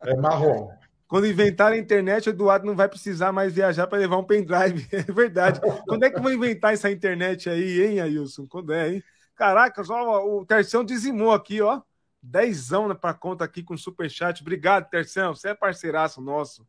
É 0.00 0.14
marrom. 0.14 0.70
Quando 1.08 1.26
inventar 1.26 1.72
a 1.72 1.76
internet, 1.76 2.28
o 2.28 2.30
Eduardo 2.30 2.64
não 2.64 2.76
vai 2.76 2.88
precisar 2.88 3.32
mais 3.32 3.52
viajar 3.52 3.88
para 3.88 3.98
levar 3.98 4.18
um 4.18 4.24
pendrive. 4.24 4.86
É 4.94 5.02
verdade. 5.02 5.60
Quando 5.84 6.04
é 6.04 6.10
que 6.10 6.20
vão 6.20 6.32
inventar 6.32 6.72
essa 6.72 6.88
internet 6.92 7.50
aí, 7.50 7.82
hein, 7.82 8.00
Ailson? 8.00 8.46
Quando 8.46 8.72
é, 8.72 8.94
hein? 8.94 9.04
Caraca, 9.34 9.82
só 9.82 10.24
o 10.24 10.46
Terção 10.46 10.84
dizimou 10.84 11.32
aqui, 11.32 11.60
ó. 11.60 11.82
Dezão 12.22 12.94
para 12.94 13.12
conta 13.12 13.44
aqui 13.44 13.64
com 13.64 13.76
superchat. 13.76 14.42
Obrigado, 14.42 14.88
Terção. 14.88 15.34
Você 15.34 15.48
é 15.48 15.54
parceiraço 15.54 16.20
nosso. 16.20 16.64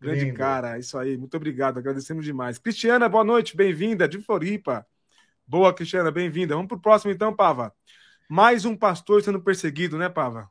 Grande 0.00 0.24
Lindo. 0.24 0.36
cara. 0.36 0.76
Isso 0.76 0.98
aí. 0.98 1.16
Muito 1.16 1.36
obrigado. 1.36 1.78
Agradecemos 1.78 2.24
demais. 2.24 2.58
Cristiana, 2.58 3.08
boa 3.08 3.22
noite. 3.22 3.56
Bem-vinda 3.56 4.08
de 4.08 4.18
Floripa. 4.18 4.84
Boa, 5.46 5.72
Cristiana. 5.72 6.10
Bem-vinda. 6.10 6.56
Vamos 6.56 6.68
para 6.68 6.76
o 6.76 6.80
próximo, 6.80 7.12
então, 7.12 7.32
Pava. 7.32 7.72
Mais 8.28 8.64
um 8.64 8.76
pastor 8.76 9.22
sendo 9.22 9.40
perseguido, 9.40 9.96
né, 9.96 10.08
Pava? 10.08 10.50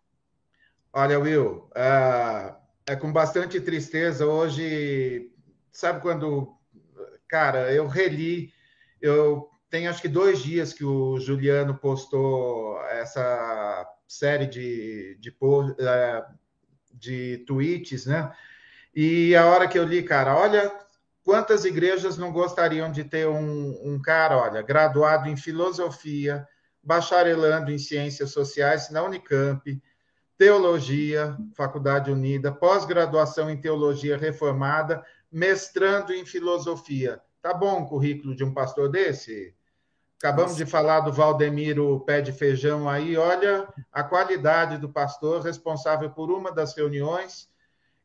Olha, 0.91 1.19
Will, 1.19 1.69
é, 1.75 2.55
é 2.87 2.95
com 2.95 3.13
bastante 3.13 3.61
tristeza. 3.61 4.25
Hoje, 4.25 5.31
sabe 5.71 6.01
quando. 6.01 6.57
Cara, 7.27 7.71
eu 7.71 7.85
reli, 7.87 8.51
eu 9.01 9.49
tenho 9.69 9.89
acho 9.89 10.01
que 10.01 10.07
dois 10.07 10.39
dias 10.39 10.73
que 10.73 10.83
o 10.83 11.19
Juliano 11.19 11.77
postou 11.77 12.81
essa 12.85 13.85
série 14.07 14.47
de, 14.47 15.17
de, 15.19 15.35
é, 15.79 16.25
de 16.93 17.43
tweets, 17.45 18.05
né? 18.05 18.33
E 18.95 19.35
a 19.35 19.45
hora 19.45 19.67
que 19.67 19.77
eu 19.77 19.83
li, 19.83 20.01
cara, 20.01 20.35
olha 20.35 20.73
quantas 21.27 21.65
igrejas 21.65 22.17
não 22.17 22.31
gostariam 22.31 22.89
de 22.89 23.03
ter 23.03 23.27
um, 23.27 23.77
um 23.83 24.01
cara, 24.01 24.37
olha, 24.37 24.61
graduado 24.61 25.27
em 25.27 25.35
filosofia, 25.35 26.47
bacharelando 26.83 27.71
em 27.71 27.77
Ciências 27.77 28.31
Sociais 28.31 28.89
na 28.89 29.03
Unicamp, 29.03 29.81
Teologia, 30.37 31.35
Faculdade 31.55 32.11
Unida, 32.11 32.51
pós-graduação 32.51 33.49
em 33.49 33.59
Teologia 33.59 34.17
Reformada, 34.17 35.03
mestrando 35.31 36.13
em 36.13 36.25
Filosofia. 36.25 37.21
Tá 37.41 37.53
bom 37.53 37.81
o 37.81 37.87
currículo 37.87 38.35
de 38.35 38.43
um 38.43 38.53
pastor 38.53 38.89
desse? 38.89 39.55
Acabamos 40.19 40.53
Nossa. 40.53 40.65
de 40.65 40.69
falar 40.69 41.01
do 41.01 41.13
Valdemiro 41.13 41.99
Pé 42.01 42.21
de 42.21 42.31
Feijão 42.31 42.89
aí. 42.89 43.15
Olha 43.17 43.67
a 43.91 44.03
qualidade 44.03 44.77
do 44.77 44.89
pastor, 44.89 45.41
responsável 45.41 46.09
por 46.09 46.31
uma 46.31 46.51
das 46.51 46.75
reuniões 46.75 47.49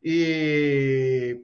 e 0.03 1.43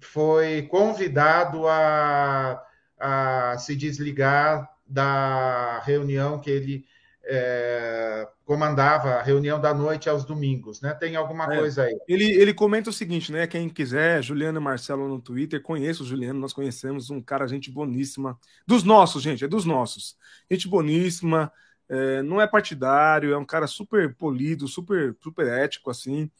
foi 0.00 0.62
convidado 0.62 1.66
a, 1.66 2.62
a 2.98 3.58
se 3.58 3.76
desligar 3.76 4.71
da 4.92 5.80
reunião 5.80 6.38
que 6.38 6.50
ele 6.50 6.84
é, 7.24 8.28
comandava, 8.44 9.14
a 9.14 9.22
reunião 9.22 9.60
da 9.60 9.72
noite 9.72 10.08
aos 10.08 10.24
domingos, 10.24 10.80
né? 10.80 10.92
Tem 10.92 11.14
alguma 11.16 11.52
é, 11.52 11.58
coisa 11.58 11.84
aí. 11.84 11.96
Ele, 12.08 12.24
ele 12.24 12.52
comenta 12.52 12.90
o 12.90 12.92
seguinte, 12.92 13.30
né? 13.30 13.46
Quem 13.46 13.68
quiser, 13.68 14.22
Juliano 14.22 14.58
e 14.58 14.62
Marcelo 14.62 15.08
no 15.08 15.20
Twitter, 15.20 15.62
conheço 15.62 16.02
o 16.02 16.06
Juliano, 16.06 16.40
nós 16.40 16.52
conhecemos 16.52 17.10
um 17.10 17.20
cara, 17.20 17.46
gente 17.46 17.70
boníssima. 17.70 18.38
Dos 18.66 18.82
nossos, 18.82 19.22
gente, 19.22 19.44
é 19.44 19.48
dos 19.48 19.64
nossos. 19.64 20.16
Gente 20.50 20.68
boníssima, 20.68 21.52
é, 21.88 22.22
não 22.22 22.40
é 22.40 22.46
partidário, 22.46 23.32
é 23.32 23.38
um 23.38 23.46
cara 23.46 23.66
super 23.66 24.14
polido, 24.14 24.66
super, 24.66 25.16
super 25.22 25.46
ético, 25.46 25.90
assim. 25.90 26.30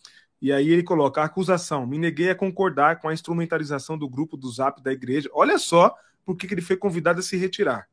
E 0.41 0.53
aí 0.53 0.69
ele 0.69 0.83
coloca 0.83 1.23
a 1.23 1.27
acusação: 1.27 1.87
me 1.87 1.99
neguei 1.99 2.31
a 2.31 2.35
concordar 2.35 2.99
com 3.01 3.09
a 3.09 3.15
instrumentalização 3.15 3.97
do 3.97 4.09
grupo 4.09 4.37
do 4.37 4.51
Zap 4.51 4.83
da 4.83 4.93
igreja. 4.93 5.31
Olha 5.33 5.57
só 5.59 5.95
por 6.25 6.37
que 6.37 6.53
ele 6.53 6.61
foi 6.61 6.77
convidado 6.77 7.21
a 7.21 7.23
se 7.23 7.37
retirar 7.37 7.92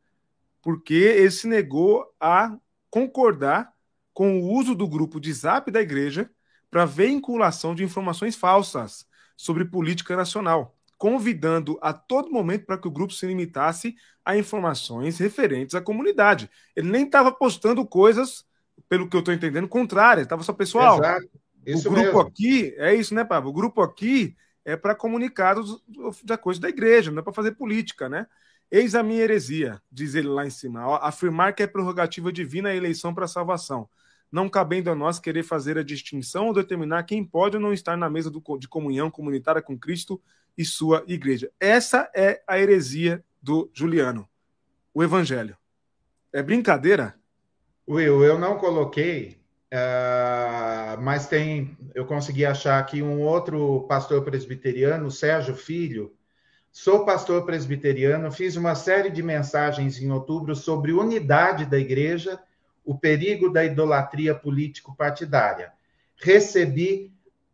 porque 0.70 0.94
ele 0.94 1.32
se 1.32 1.48
negou 1.48 2.06
a 2.20 2.56
concordar 2.92 3.74
com 4.14 4.40
o 4.40 4.54
uso 4.54 4.76
do 4.76 4.88
grupo 4.88 5.20
de 5.20 5.34
zap 5.34 5.72
da 5.72 5.82
igreja 5.82 6.30
para 6.70 6.86
vinculação 6.86 7.74
de 7.74 7.84
informações 7.84 8.36
falsas 8.36 9.04
sobre 9.36 9.66
política 9.66 10.16
nacional, 10.16 10.78
convidando 10.96 11.80
a 11.82 11.92
todo 11.92 12.32
momento 12.32 12.68
para 12.68 12.78
que 12.78 12.88
o 12.88 12.92
grupo 12.92 13.14
se 13.14 13.26
limitasse 13.26 13.96
a 14.24 14.38
informações 14.38 15.18
referentes 15.18 15.74
à 15.74 15.82
comunidade. 15.82 16.48
Ele 16.76 16.92
nem 16.92 17.06
estava 17.06 17.32
postando 17.32 17.84
coisas, 17.84 18.46
pelo 18.88 19.10
que 19.10 19.16
eu 19.16 19.22
estou 19.22 19.34
entendendo, 19.34 19.68
contrárias. 19.68 20.28
Estava 20.28 20.44
só, 20.44 20.54
pessoal, 20.54 21.00
Exato. 21.00 21.30
Isso 21.66 21.88
o 21.88 21.92
grupo 21.92 22.06
mesmo. 22.06 22.22
aqui, 22.22 22.76
é 22.78 22.94
isso, 22.94 23.16
né, 23.16 23.24
Pablo? 23.24 23.50
O 23.50 23.54
grupo 23.54 23.82
aqui 23.82 24.36
é 24.64 24.78
para 24.78 24.94
comunicados 24.94 25.84
da 26.24 26.38
coisa 26.38 26.62
da 26.62 26.70
igreja, 26.70 27.10
não 27.10 27.22
é 27.22 27.24
para 27.24 27.34
fazer 27.34 27.54
política, 27.54 28.08
né? 28.08 28.28
Eis 28.72 28.94
a 28.94 29.02
minha 29.02 29.24
heresia, 29.24 29.82
diz 29.92 30.14
ele 30.14 30.28
lá 30.28 30.46
em 30.46 30.50
cima, 30.52 31.00
afirmar 31.00 31.54
que 31.54 31.64
é 31.64 31.68
prerrogativa 31.68 32.32
divina 32.32 32.70
a 32.70 32.76
eleição 32.76 33.16
para 33.16 33.26
a 33.26 33.28
salvação, 33.28 33.90
não 34.32 34.48
cabendo 34.48 34.92
a 34.92 34.96
nós 34.96 35.18
querer 35.20 35.42
fazer 35.42 35.76
a 35.78 35.84
distinção 35.84 36.48
ou 36.48 36.54
determinar 36.54 37.02
quem 37.04 37.24
pode 37.24 37.58
ou 37.58 37.62
não 37.62 37.74
estar 37.74 37.98
na 37.98 38.10
mesa 38.12 38.30
do, 38.30 38.42
de 38.60 38.68
comunhão 38.68 39.10
comunitária 39.10 39.60
com 39.60 39.78
Cristo 39.78 40.22
e 40.56 40.64
sua 40.64 41.04
igreja. 41.08 41.50
Essa 41.60 42.12
é 42.16 42.44
a 42.48 42.60
heresia 42.60 43.26
do 43.42 43.72
Juliano, 43.74 44.30
o 44.94 45.04
evangelho. 45.04 45.58
É 46.32 46.44
brincadeira? 46.44 47.16
Will, 47.88 48.24
eu 48.24 48.38
não 48.38 48.60
coloquei, 48.60 49.42
uh, 49.74 51.02
mas 51.02 51.26
tem, 51.26 51.76
eu 51.96 52.06
consegui 52.06 52.46
achar 52.46 52.78
aqui 52.78 53.02
um 53.02 53.22
outro 53.22 53.88
pastor 53.88 54.24
presbiteriano, 54.24 55.10
Sérgio 55.10 55.56
Filho, 55.56 56.14
Sou 56.72 57.04
pastor 57.04 57.46
presbiteriano, 57.46 58.32
fiz 58.32 58.56
uma 58.56 58.76
série 58.76 59.10
de 59.10 59.24
mensagens 59.24 60.00
em 60.02 60.12
outubro 60.12 60.56
sobre 60.56 60.94
unidade 60.94 61.66
da 61.66 61.78
igreja, 61.78 62.40
o 62.86 62.98
perigo 62.98 63.50
da 63.50 63.66
idolatria 63.66 64.34
político-partidária. 64.36 65.72
Recebi 66.16 67.12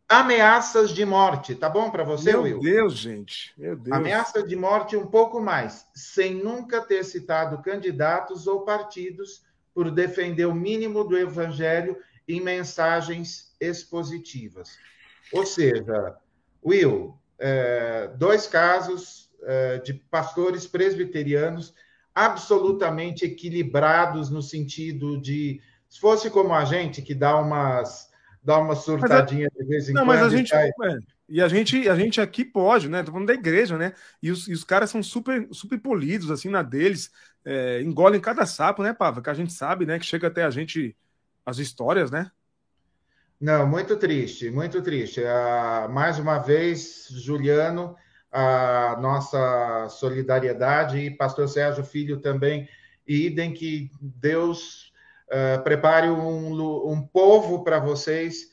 ameaças 0.08 0.92
de 0.92 1.06
morte. 1.06 1.56
Tá 1.56 1.70
bom 1.70 1.90
para 1.90 2.04
você, 2.04 2.32
Meu 2.32 2.44
Will? 2.44 2.62
Meu 2.62 2.74
Deus, 2.74 2.98
gente. 2.98 3.54
Meu 3.58 3.76
Deus. 3.76 3.96
Ameaça 3.96 4.44
de 4.44 4.56
morte 4.56 4.96
um 4.96 5.08
pouco 5.08 5.42
mais, 5.42 5.88
sem 5.94 6.36
nunca 6.36 6.82
ter 6.82 7.04
citado 7.04 7.62
candidatos 7.62 8.48
ou 8.48 8.62
partidos 8.62 9.44
por 9.74 9.92
defender 9.92 10.46
o 10.46 10.56
mínimo 10.56 11.04
do 11.04 11.18
evangelho 11.18 11.98
em 12.28 12.42
mensagens 12.42 13.54
expositivas. 13.60 14.78
Ou 15.32 15.46
seja, 15.46 16.16
Will, 16.64 17.18
é, 17.40 18.10
dois 18.18 18.48
casos 18.48 19.30
é, 19.44 19.80
de 19.80 19.94
pastores 19.94 20.66
presbiterianos 20.66 21.74
absolutamente 22.14 23.26
equilibrados 23.26 24.30
no 24.30 24.42
sentido 24.42 25.20
de 25.20 25.62
se 25.90 26.00
fosse 26.00 26.30
como 26.30 26.54
a 26.54 26.64
gente 26.64 27.02
que 27.02 27.14
dá 27.14 27.38
umas 27.38 28.10
dá 28.44 28.60
uma 28.60 28.76
surtadinha 28.76 29.50
de 29.56 29.66
vez 29.66 29.90
em 29.90 29.94
não, 29.94 30.06
quando. 30.06 30.20
Mas 30.20 30.22
a 30.24 30.30
gente, 30.30 30.54
é, 30.54 30.70
e 31.28 31.42
a 31.42 31.48
gente, 31.48 31.90
a 31.90 31.96
gente 31.96 32.22
aqui 32.22 32.46
pode, 32.46 32.88
né? 32.88 33.02
Tô 33.02 33.12
falando 33.12 33.28
da 33.28 33.34
igreja, 33.34 33.78
né? 33.78 33.94
E 34.22 34.30
os, 34.30 34.48
e 34.48 34.54
os 34.54 34.64
caras 34.64 34.92
são 34.92 35.02
super, 35.02 35.48
super 35.52 35.80
polidos, 35.80 36.30
assim, 36.30 36.50
na 36.50 36.62
deles, 36.62 37.12
é, 37.44 37.82
engolem 37.82 38.22
cada 38.22 38.46
sapo, 38.46 38.84
né, 38.84 38.94
Pava? 38.94 39.22
Que 39.22 39.32
a 39.32 39.34
gente 39.34 39.52
sabe, 39.52 39.86
né? 39.86 39.98
Que 39.98 40.06
chega 40.06 40.28
até 40.28 40.44
a 40.44 40.52
gente 40.52 40.96
as 41.44 41.58
histórias, 41.58 42.12
né? 42.12 42.30
Não, 43.46 43.68
muito 43.68 43.96
triste, 43.96 44.50
muito 44.50 44.82
triste. 44.82 45.24
Ah, 45.24 45.88
mais 45.88 46.18
uma 46.18 46.40
vez, 46.40 47.06
Juliano, 47.12 47.96
a 48.32 48.98
nossa 49.00 49.88
solidariedade 49.88 50.98
e 50.98 51.12
Pastor 51.12 51.48
Sérgio 51.48 51.84
Filho 51.84 52.20
também, 52.20 52.68
idem 53.08 53.54
que 53.54 53.92
Deus 54.02 54.92
uh, 55.28 55.62
prepare 55.64 56.10
um, 56.10 56.90
um 56.92 57.06
povo 57.06 57.64
para 57.64 57.78
vocês, 57.78 58.50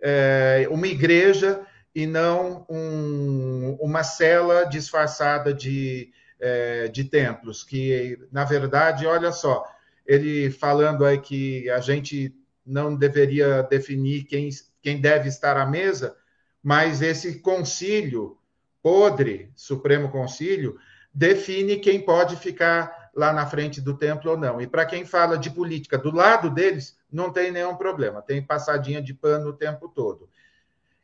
uh, 0.00 0.72
uma 0.72 0.86
igreja 0.86 1.66
e 1.92 2.06
não 2.06 2.64
um, 2.70 3.76
uma 3.80 4.04
cela 4.04 4.62
disfarçada 4.62 5.52
de, 5.52 6.12
uh, 6.40 6.88
de 6.92 7.02
templos, 7.02 7.64
que, 7.64 8.16
na 8.30 8.44
verdade, 8.44 9.08
olha 9.08 9.32
só, 9.32 9.64
ele 10.06 10.52
falando 10.52 11.04
aí 11.04 11.18
que 11.18 11.68
a 11.68 11.80
gente 11.80 12.32
não 12.66 12.96
deveria 12.96 13.62
definir 13.62 14.24
quem, 14.24 14.48
quem 14.82 15.00
deve 15.00 15.28
estar 15.28 15.56
à 15.56 15.64
mesa, 15.64 16.16
mas 16.62 17.00
esse 17.00 17.38
concílio 17.40 18.38
podre, 18.82 19.50
Supremo 19.54 20.10
Concílio, 20.10 20.78
define 21.12 21.78
quem 21.78 22.00
pode 22.00 22.36
ficar 22.36 23.10
lá 23.14 23.32
na 23.32 23.46
frente 23.46 23.80
do 23.80 23.96
templo 23.96 24.32
ou 24.32 24.36
não. 24.36 24.60
E 24.60 24.66
para 24.66 24.84
quem 24.84 25.04
fala 25.04 25.38
de 25.38 25.50
política 25.50 25.96
do 25.96 26.14
lado 26.14 26.50
deles, 26.50 26.98
não 27.10 27.32
tem 27.32 27.50
nenhum 27.50 27.76
problema, 27.76 28.20
tem 28.20 28.42
passadinha 28.42 29.00
de 29.00 29.14
pano 29.14 29.48
o 29.48 29.52
tempo 29.54 29.88
todo. 29.88 30.28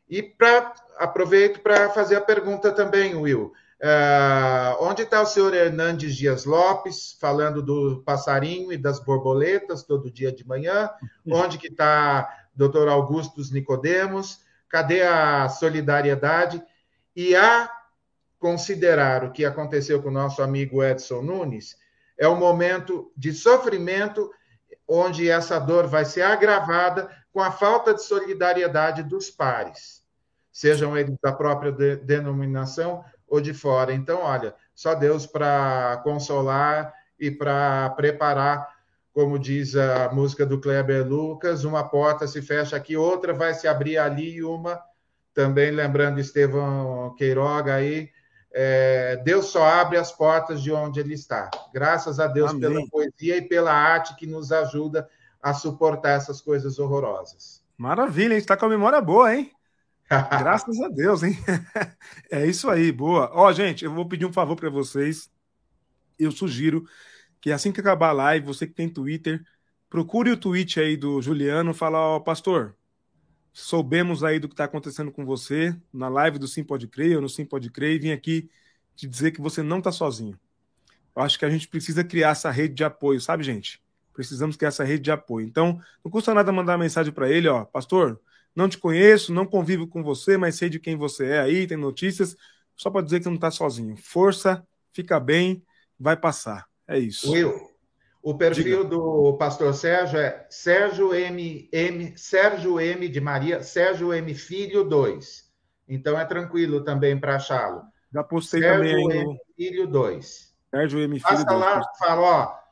E 0.07 0.21
para 0.21 0.73
aproveito 0.97 1.61
para 1.61 1.89
fazer 1.89 2.15
a 2.17 2.21
pergunta 2.21 2.71
também, 2.71 3.15
Will. 3.15 3.51
Uh, 3.83 4.79
onde 4.79 5.01
está 5.01 5.21
o 5.21 5.25
senhor 5.25 5.53
Hernandes 5.53 6.15
Dias 6.15 6.45
Lopes, 6.45 7.17
falando 7.19 7.61
do 7.61 8.01
passarinho 8.05 8.71
e 8.71 8.77
das 8.77 8.97
borboletas 8.97 9.83
todo 9.83 10.09
dia 10.09 10.31
de 10.31 10.47
manhã? 10.47 10.89
Onde 11.27 11.57
que 11.57 11.67
está 11.67 12.33
doutor 12.55 12.87
Augustus 12.87 13.51
Nicodemos? 13.51 14.39
Cadê 14.69 15.03
a 15.03 15.49
solidariedade? 15.49 16.63
E 17.13 17.35
a 17.35 17.69
considerar 18.39 19.25
o 19.25 19.31
que 19.31 19.43
aconteceu 19.43 20.01
com 20.01 20.07
o 20.07 20.13
nosso 20.13 20.41
amigo 20.41 20.81
Edson 20.81 21.21
Nunes, 21.21 21.75
é 22.17 22.27
um 22.27 22.37
momento 22.37 23.11
de 23.17 23.33
sofrimento 23.33 24.31
onde 24.87 25.29
essa 25.29 25.59
dor 25.59 25.87
vai 25.87 26.05
ser 26.05 26.21
agravada 26.21 27.09
com 27.33 27.41
a 27.41 27.51
falta 27.51 27.93
de 27.93 28.01
solidariedade 28.01 29.03
dos 29.03 29.29
pares, 29.29 30.03
sejam 30.51 30.97
eles 30.97 31.15
da 31.21 31.33
própria 31.33 31.71
de 31.71 31.97
denominação 31.97 33.03
ou 33.33 33.41
de 33.41 33.51
fora. 33.51 33.91
Então, 33.91 34.21
olha, 34.21 34.53
só 34.75 34.93
Deus 34.93 35.25
para 35.25 35.99
consolar 36.03 36.93
e 37.19 37.31
para 37.31 37.89
preparar, 37.95 38.69
como 39.11 39.39
diz 39.39 39.75
a 39.75 40.11
música 40.13 40.45
do 40.45 40.61
Kleber 40.61 41.03
Lucas, 41.07 41.63
uma 41.63 41.83
porta 41.83 42.27
se 42.27 42.43
fecha 42.43 42.75
aqui, 42.75 42.95
outra 42.95 43.33
vai 43.33 43.55
se 43.55 43.67
abrir 43.67 43.97
ali 43.97 44.35
e 44.35 44.43
uma 44.43 44.79
também 45.33 45.71
lembrando 45.71 46.19
Estevão 46.19 47.15
Queiroga 47.17 47.73
aí, 47.73 48.07
é, 48.53 49.15
Deus 49.25 49.47
só 49.47 49.65
abre 49.65 49.97
as 49.97 50.11
portas 50.11 50.61
de 50.61 50.71
onde 50.71 50.99
ele 50.99 51.15
está. 51.15 51.49
Graças 51.73 52.19
a 52.19 52.27
Deus 52.27 52.51
Amém. 52.51 52.61
pela 52.61 52.87
poesia 52.87 53.37
e 53.37 53.41
pela 53.41 53.73
arte 53.73 54.15
que 54.15 54.27
nos 54.27 54.51
ajuda 54.51 55.09
a 55.41 55.55
suportar 55.55 56.11
essas 56.11 56.39
coisas 56.39 56.77
horrorosas. 56.77 57.63
Maravilha, 57.75 58.27
a 58.27 58.33
gente 58.33 58.41
está 58.41 58.55
com 58.55 58.67
a 58.67 58.69
memória 58.69 59.01
boa, 59.01 59.33
hein? 59.33 59.51
Graças 60.09 60.79
a 60.81 60.89
Deus, 60.89 61.23
hein? 61.23 61.37
é 62.29 62.45
isso 62.45 62.69
aí, 62.69 62.91
boa. 62.91 63.29
Ó, 63.33 63.51
gente, 63.51 63.85
eu 63.85 63.93
vou 63.93 64.07
pedir 64.07 64.25
um 64.25 64.33
favor 64.33 64.55
para 64.55 64.69
vocês. 64.69 65.31
Eu 66.19 66.31
sugiro 66.31 66.85
que 67.41 67.51
assim 67.51 67.71
que 67.71 67.79
acabar 67.79 68.09
a 68.09 68.13
live, 68.13 68.45
você 68.45 68.67
que 68.67 68.73
tem 68.73 68.87
Twitter, 68.87 69.43
procure 69.89 70.31
o 70.31 70.37
tweet 70.37 70.79
aí 70.79 70.95
do 70.95 71.21
Juliano, 71.21 71.73
fala, 71.73 71.97
ó, 71.99 72.19
pastor, 72.19 72.75
soubemos 73.51 74.23
aí 74.23 74.39
do 74.39 74.47
que 74.47 74.53
está 74.53 74.63
acontecendo 74.63 75.11
com 75.11 75.25
você 75.25 75.75
na 75.91 76.09
live 76.09 76.39
do 76.39 76.47
Sim 76.47 76.63
Pode 76.63 76.87
Crer 76.87 77.17
ou 77.17 77.21
no 77.21 77.29
Sim 77.29 77.45
Pode 77.45 77.69
Crer 77.69 77.95
e 77.95 77.99
vim 77.99 78.11
aqui 78.11 78.49
te 78.95 79.07
dizer 79.07 79.31
que 79.31 79.41
você 79.41 79.61
não 79.61 79.79
está 79.79 79.91
sozinho. 79.91 80.39
Eu 81.15 81.21
acho 81.21 81.37
que 81.37 81.45
a 81.45 81.49
gente 81.49 81.67
precisa 81.67 82.03
criar 82.03 82.29
essa 82.29 82.49
rede 82.49 82.73
de 82.73 82.83
apoio, 82.83 83.21
sabe, 83.21 83.43
gente? 83.43 83.81
Precisamos 84.13 84.55
criar 84.55 84.69
essa 84.69 84.83
rede 84.83 85.03
de 85.03 85.11
apoio. 85.11 85.45
Então, 85.45 85.79
não 86.03 86.11
custa 86.11 86.33
nada 86.33 86.51
mandar 86.51 86.73
uma 86.73 86.83
mensagem 86.83 87.13
para 87.13 87.29
ele, 87.29 87.47
ó, 87.47 87.65
pastor, 87.65 88.19
não 88.55 88.69
te 88.69 88.77
conheço, 88.77 89.33
não 89.33 89.45
convivo 89.45 89.87
com 89.87 90.03
você, 90.03 90.37
mas 90.37 90.55
sei 90.55 90.69
de 90.69 90.79
quem 90.79 90.95
você 90.95 91.25
é 91.25 91.39
aí, 91.39 91.67
tem 91.67 91.77
notícias, 91.77 92.35
só 92.75 92.89
para 92.89 93.03
dizer 93.03 93.19
que 93.19 93.25
não 93.25 93.35
está 93.35 93.51
sozinho. 93.51 93.95
Força, 93.97 94.65
fica 94.91 95.19
bem, 95.19 95.63
vai 95.99 96.15
passar. 96.15 96.67
É 96.87 96.97
isso. 96.97 97.31
Will, 97.31 97.73
o 98.21 98.35
perfil 98.35 98.83
Diga. 98.83 98.89
do 98.89 99.33
pastor 99.37 99.73
Sérgio 99.73 100.17
é 100.17 100.45
Sérgio 100.49 101.13
M, 101.13 101.69
M, 101.71 102.13
Sérgio 102.17 102.79
M 102.79 103.07
de 103.09 103.19
Maria, 103.19 103.61
Sérgio 103.61 104.13
M 104.13 104.33
Filho 104.33 104.83
2. 104.83 105.51
Então 105.89 106.17
é 106.17 106.23
tranquilo 106.23 106.83
também 106.83 107.19
para 107.19 107.35
achá-lo. 107.35 107.81
Já 108.13 108.23
postei 108.23 108.61
Sérgio 108.61 108.79
também 108.79 109.11
Sérgio 109.11 109.31
M 109.31 109.39
Filho 109.57 109.87
2. 109.87 110.53
Sérgio 110.71 110.99
M 110.99 111.19
Filho 111.19 111.23
Passa 111.23 111.45
2. 111.45 111.59
lá, 111.59 111.81
fala, 111.99 112.21
ó, 112.21 112.62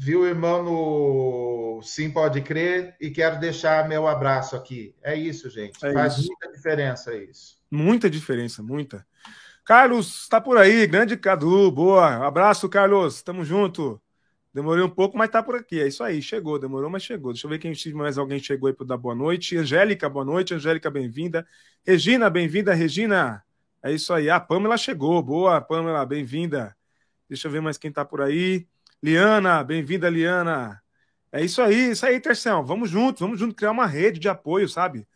viu 0.00 0.22
o 0.22 0.26
irmão 0.26 0.62
no 0.62 1.82
Sim 1.82 2.10
Pode 2.10 2.40
Crer 2.40 2.96
e 2.98 3.10
quero 3.10 3.38
deixar 3.38 3.86
meu 3.86 4.08
abraço 4.08 4.56
aqui. 4.56 4.94
É 5.02 5.14
isso, 5.14 5.50
gente. 5.50 5.84
É 5.84 5.92
Faz 5.92 6.16
isso. 6.16 6.26
muita 6.28 6.50
diferença 6.50 7.14
isso. 7.14 7.58
Muita 7.70 8.08
diferença, 8.08 8.62
muita. 8.62 9.06
Carlos, 9.62 10.22
está 10.22 10.40
por 10.40 10.56
aí, 10.56 10.86
grande 10.86 11.18
Cadu, 11.18 11.70
boa. 11.70 12.26
Abraço, 12.26 12.66
Carlos, 12.66 13.20
tamo 13.20 13.44
junto. 13.44 14.00
Demorei 14.54 14.82
um 14.82 14.88
pouco, 14.88 15.18
mas 15.18 15.28
tá 15.28 15.42
por 15.42 15.54
aqui. 15.54 15.78
É 15.78 15.86
isso 15.86 16.02
aí, 16.02 16.22
chegou, 16.22 16.58
demorou, 16.58 16.88
mas 16.88 17.02
chegou. 17.02 17.34
Deixa 17.34 17.46
eu 17.46 17.50
ver 17.50 17.58
quem 17.58 17.74
mais 17.92 18.16
alguém 18.16 18.38
chegou 18.38 18.68
aí 18.68 18.74
para 18.74 18.86
dar 18.86 18.96
boa 18.96 19.14
noite. 19.14 19.54
Angélica, 19.58 20.08
boa 20.08 20.24
noite. 20.24 20.54
Angélica, 20.54 20.90
bem-vinda. 20.90 21.46
Regina, 21.86 22.30
bem-vinda, 22.30 22.72
Regina. 22.72 23.44
É 23.82 23.92
isso 23.92 24.14
aí. 24.14 24.30
A 24.30 24.40
Pamela 24.40 24.78
chegou. 24.78 25.22
Boa, 25.22 25.60
Pamela, 25.60 26.06
bem-vinda. 26.06 26.74
Deixa 27.28 27.48
eu 27.48 27.52
ver 27.52 27.60
mais 27.60 27.76
quem 27.76 27.92
tá 27.92 28.02
por 28.02 28.22
aí. 28.22 28.66
Liana, 29.02 29.64
bem-vinda, 29.64 30.10
Liana. 30.10 30.82
É 31.32 31.42
isso 31.42 31.62
aí, 31.62 31.92
isso 31.92 32.04
aí, 32.04 32.20
Terção. 32.20 32.64
Vamos 32.64 32.90
juntos, 32.90 33.20
vamos 33.20 33.38
juntos 33.38 33.56
criar 33.56 33.70
uma 33.70 33.86
rede 33.86 34.20
de 34.20 34.28
apoio, 34.28 34.68
sabe? 34.68 35.06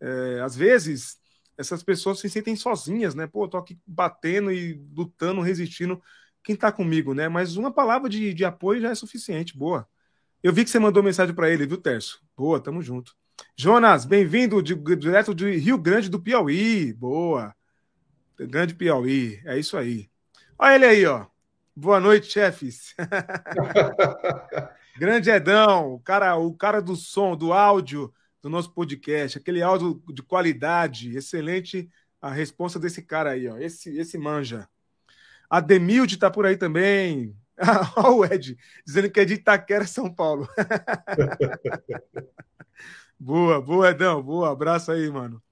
É, 0.00 0.40
às 0.40 0.54
vezes, 0.54 1.18
essas 1.56 1.82
pessoas 1.82 2.20
se 2.20 2.28
sentem 2.28 2.54
sozinhas, 2.54 3.14
né? 3.14 3.26
Pô, 3.26 3.48
tô 3.48 3.56
aqui 3.56 3.78
batendo 3.86 4.52
e 4.52 4.80
lutando, 4.94 5.40
resistindo 5.40 6.00
quem 6.42 6.54
está 6.54 6.70
comigo, 6.70 7.14
né? 7.14 7.28
Mas 7.28 7.56
uma 7.56 7.72
palavra 7.72 8.08
de, 8.08 8.32
de 8.32 8.44
apoio 8.44 8.80
já 8.80 8.90
é 8.90 8.94
suficiente. 8.94 9.56
Boa. 9.56 9.88
Eu 10.42 10.52
vi 10.52 10.64
que 10.64 10.70
você 10.70 10.78
mandou 10.78 11.02
mensagem 11.02 11.34
para 11.34 11.50
ele, 11.50 11.66
viu, 11.66 11.78
Terço? 11.78 12.22
Boa, 12.36 12.60
tamo 12.60 12.82
junto. 12.82 13.16
Jonas, 13.56 14.04
bem-vindo 14.04 14.62
direto 14.62 15.34
de 15.34 15.56
Rio 15.56 15.78
Grande 15.78 16.08
do 16.08 16.20
Piauí. 16.20 16.92
Boa. 16.92 17.54
Grande 18.38 18.74
Piauí. 18.74 19.40
É 19.44 19.58
isso 19.58 19.76
aí. 19.76 20.08
Olha 20.58 20.74
ele 20.76 20.84
aí, 20.86 21.06
ó. 21.06 21.31
Boa 21.74 21.98
noite, 21.98 22.30
chefes. 22.30 22.94
Grande 24.98 25.30
Edão, 25.30 25.94
o 25.94 26.00
cara, 26.00 26.36
o 26.36 26.54
cara 26.54 26.82
do 26.82 26.94
som, 26.94 27.34
do 27.34 27.50
áudio 27.50 28.12
do 28.42 28.50
nosso 28.50 28.74
podcast, 28.74 29.38
aquele 29.38 29.62
áudio 29.62 30.02
de 30.12 30.22
qualidade, 30.22 31.16
excelente 31.16 31.90
a 32.20 32.30
resposta 32.30 32.78
desse 32.78 33.00
cara 33.00 33.30
aí, 33.30 33.48
ó. 33.48 33.56
Esse, 33.56 33.96
esse 33.98 34.18
manja. 34.18 34.68
A 35.48 35.60
Demilde 35.60 36.16
está 36.16 36.30
por 36.30 36.44
aí 36.44 36.58
também. 36.58 37.34
Olha 37.96 38.10
o 38.10 38.24
Ed, 38.26 38.58
dizendo 38.84 39.10
que 39.10 39.20
é 39.20 39.24
de 39.24 39.34
Itaquera, 39.34 39.86
São 39.86 40.12
Paulo. 40.12 40.46
boa, 43.18 43.62
boa, 43.62 43.90
Edão. 43.90 44.22
Boa, 44.22 44.52
abraço 44.52 44.92
aí, 44.92 45.10
mano. 45.10 45.42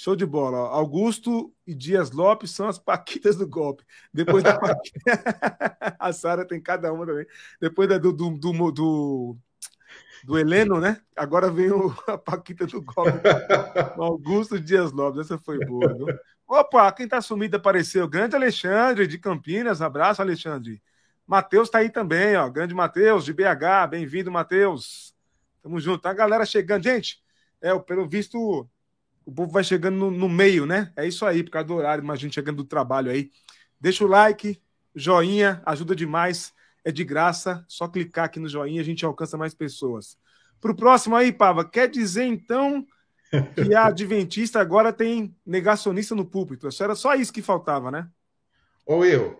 Show 0.00 0.16
de 0.16 0.24
bola. 0.24 0.56
Augusto 0.70 1.52
e 1.66 1.74
Dias 1.74 2.10
Lopes 2.10 2.52
são 2.52 2.66
as 2.66 2.78
paquitas 2.78 3.36
do 3.36 3.46
golpe. 3.46 3.84
Depois 4.10 4.42
da 4.42 4.58
a 6.00 6.10
Sara 6.10 6.46
tem 6.46 6.58
cada 6.58 6.90
uma 6.90 7.04
também. 7.04 7.26
Depois 7.60 7.86
da, 7.86 7.98
do, 7.98 8.10
do, 8.10 8.30
do, 8.30 8.72
do, 8.72 9.36
do 10.24 10.38
Heleno, 10.38 10.80
né? 10.80 11.02
Agora 11.14 11.50
vem 11.50 11.70
o, 11.70 11.94
a 12.06 12.16
Paquita 12.16 12.66
do 12.66 12.80
golpe. 12.80 13.20
Augusto 13.98 14.58
Dias 14.58 14.90
Lopes, 14.90 15.20
essa 15.20 15.36
foi 15.36 15.58
boa, 15.66 15.92
viu? 15.92 16.06
Opa, 16.48 16.90
quem 16.92 17.06
tá 17.06 17.20
sumido 17.20 17.58
apareceu. 17.58 18.08
Grande 18.08 18.34
Alexandre, 18.34 19.06
de 19.06 19.18
Campinas. 19.18 19.82
Abraço, 19.82 20.22
Alexandre. 20.22 20.82
Matheus 21.26 21.68
tá 21.68 21.76
aí 21.76 21.90
também, 21.90 22.36
ó. 22.36 22.48
Grande 22.48 22.72
Matheus, 22.74 23.22
de 23.22 23.34
BH. 23.34 23.90
Bem-vindo, 23.90 24.32
Matheus. 24.32 25.14
Tamo 25.62 25.78
junto. 25.78 26.06
A 26.06 26.14
galera 26.14 26.46
chegando. 26.46 26.84
Gente, 26.84 27.22
é, 27.60 27.78
pelo 27.80 28.08
visto, 28.08 28.66
o 29.24 29.32
povo 29.32 29.52
vai 29.52 29.62
chegando 29.62 29.96
no, 29.96 30.10
no, 30.10 30.28
meio, 30.28 30.66
né? 30.66 30.92
É 30.96 31.06
isso 31.06 31.24
aí, 31.24 31.42
por 31.42 31.50
causa 31.50 31.68
do 31.68 31.74
horário, 31.74 32.04
mas 32.04 32.18
a 32.18 32.22
gente 32.22 32.34
chegando 32.34 32.58
do 32.58 32.64
trabalho 32.64 33.10
aí. 33.10 33.30
Deixa 33.80 34.04
o 34.04 34.08
like, 34.08 34.60
joinha, 34.94 35.62
ajuda 35.64 35.94
demais. 35.94 36.52
É 36.82 36.90
de 36.90 37.04
graça, 37.04 37.62
só 37.68 37.86
clicar 37.86 38.24
aqui 38.24 38.40
no 38.40 38.48
joinha 38.48 38.80
a 38.80 38.84
gente 38.84 39.04
alcança 39.04 39.36
mais 39.36 39.54
pessoas. 39.54 40.16
Pro 40.60 40.74
próximo 40.74 41.14
aí, 41.14 41.30
Pava, 41.30 41.62
quer 41.62 41.88
dizer 41.88 42.24
então 42.24 42.86
que 43.54 43.74
a 43.74 43.84
Adventista 43.86 44.60
agora 44.60 44.92
tem 44.92 45.36
negacionista 45.44 46.14
no 46.14 46.24
púlpito? 46.24 46.68
Isso 46.68 46.82
era 46.82 46.94
só 46.94 47.14
isso 47.14 47.32
que 47.32 47.42
faltava, 47.42 47.90
né? 47.90 48.08
Ô 48.86 48.98
Will, 48.98 49.38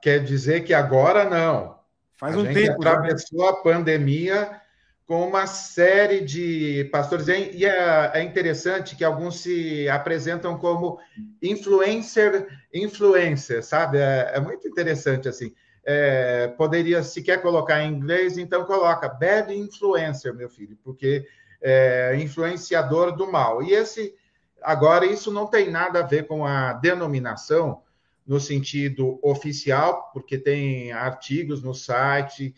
quer 0.00 0.24
dizer 0.24 0.64
que 0.64 0.72
agora 0.72 1.28
não. 1.28 1.78
Faz 2.14 2.34
a 2.34 2.38
um 2.38 2.44
gente 2.44 2.54
tempo. 2.54 2.78
atravessou 2.78 3.40
já, 3.40 3.44
né? 3.44 3.50
a 3.50 3.62
pandemia 3.62 4.61
com 5.06 5.26
uma 5.26 5.46
série 5.46 6.20
de 6.20 6.88
pastores. 6.92 7.26
E 7.28 7.64
é, 7.64 8.10
é, 8.14 8.22
interessante 8.22 8.96
que 8.96 9.04
alguns 9.04 9.40
se 9.40 9.88
apresentam 9.88 10.56
como 10.56 10.98
influencer, 11.42 12.46
influencer, 12.72 13.62
sabe? 13.62 13.98
É, 13.98 14.32
é 14.34 14.40
muito 14.40 14.66
interessante 14.66 15.28
assim. 15.28 15.52
É, 15.84 16.48
poderia, 16.56 17.02
se 17.02 17.22
quer 17.22 17.42
colocar 17.42 17.82
em 17.82 17.92
inglês, 17.92 18.38
então 18.38 18.64
coloca 18.64 19.08
bad 19.08 19.52
influencer, 19.52 20.32
meu 20.32 20.48
filho, 20.48 20.78
porque 20.84 21.26
é 21.60 22.16
influenciador 22.16 23.16
do 23.16 23.30
mal. 23.30 23.62
E 23.62 23.72
esse, 23.72 24.14
agora, 24.62 25.04
isso 25.04 25.32
não 25.32 25.46
tem 25.46 25.70
nada 25.70 26.00
a 26.00 26.06
ver 26.06 26.26
com 26.26 26.46
a 26.46 26.72
denominação 26.74 27.82
no 28.26 28.38
sentido 28.38 29.18
oficial, 29.22 30.10
porque 30.12 30.38
tem 30.38 30.92
artigos 30.92 31.62
no 31.62 31.74
site 31.74 32.54
é, 32.54 32.56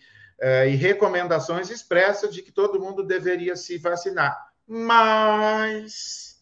e 0.66 0.75
recomendações 0.75 1.70
expressas 1.70 2.35
de 2.35 2.42
que 2.42 2.53
todo 2.53 2.81
mundo 2.81 3.03
deveria 3.03 3.57
se 3.57 3.79
vacinar. 3.79 4.53
Mas 4.66 6.40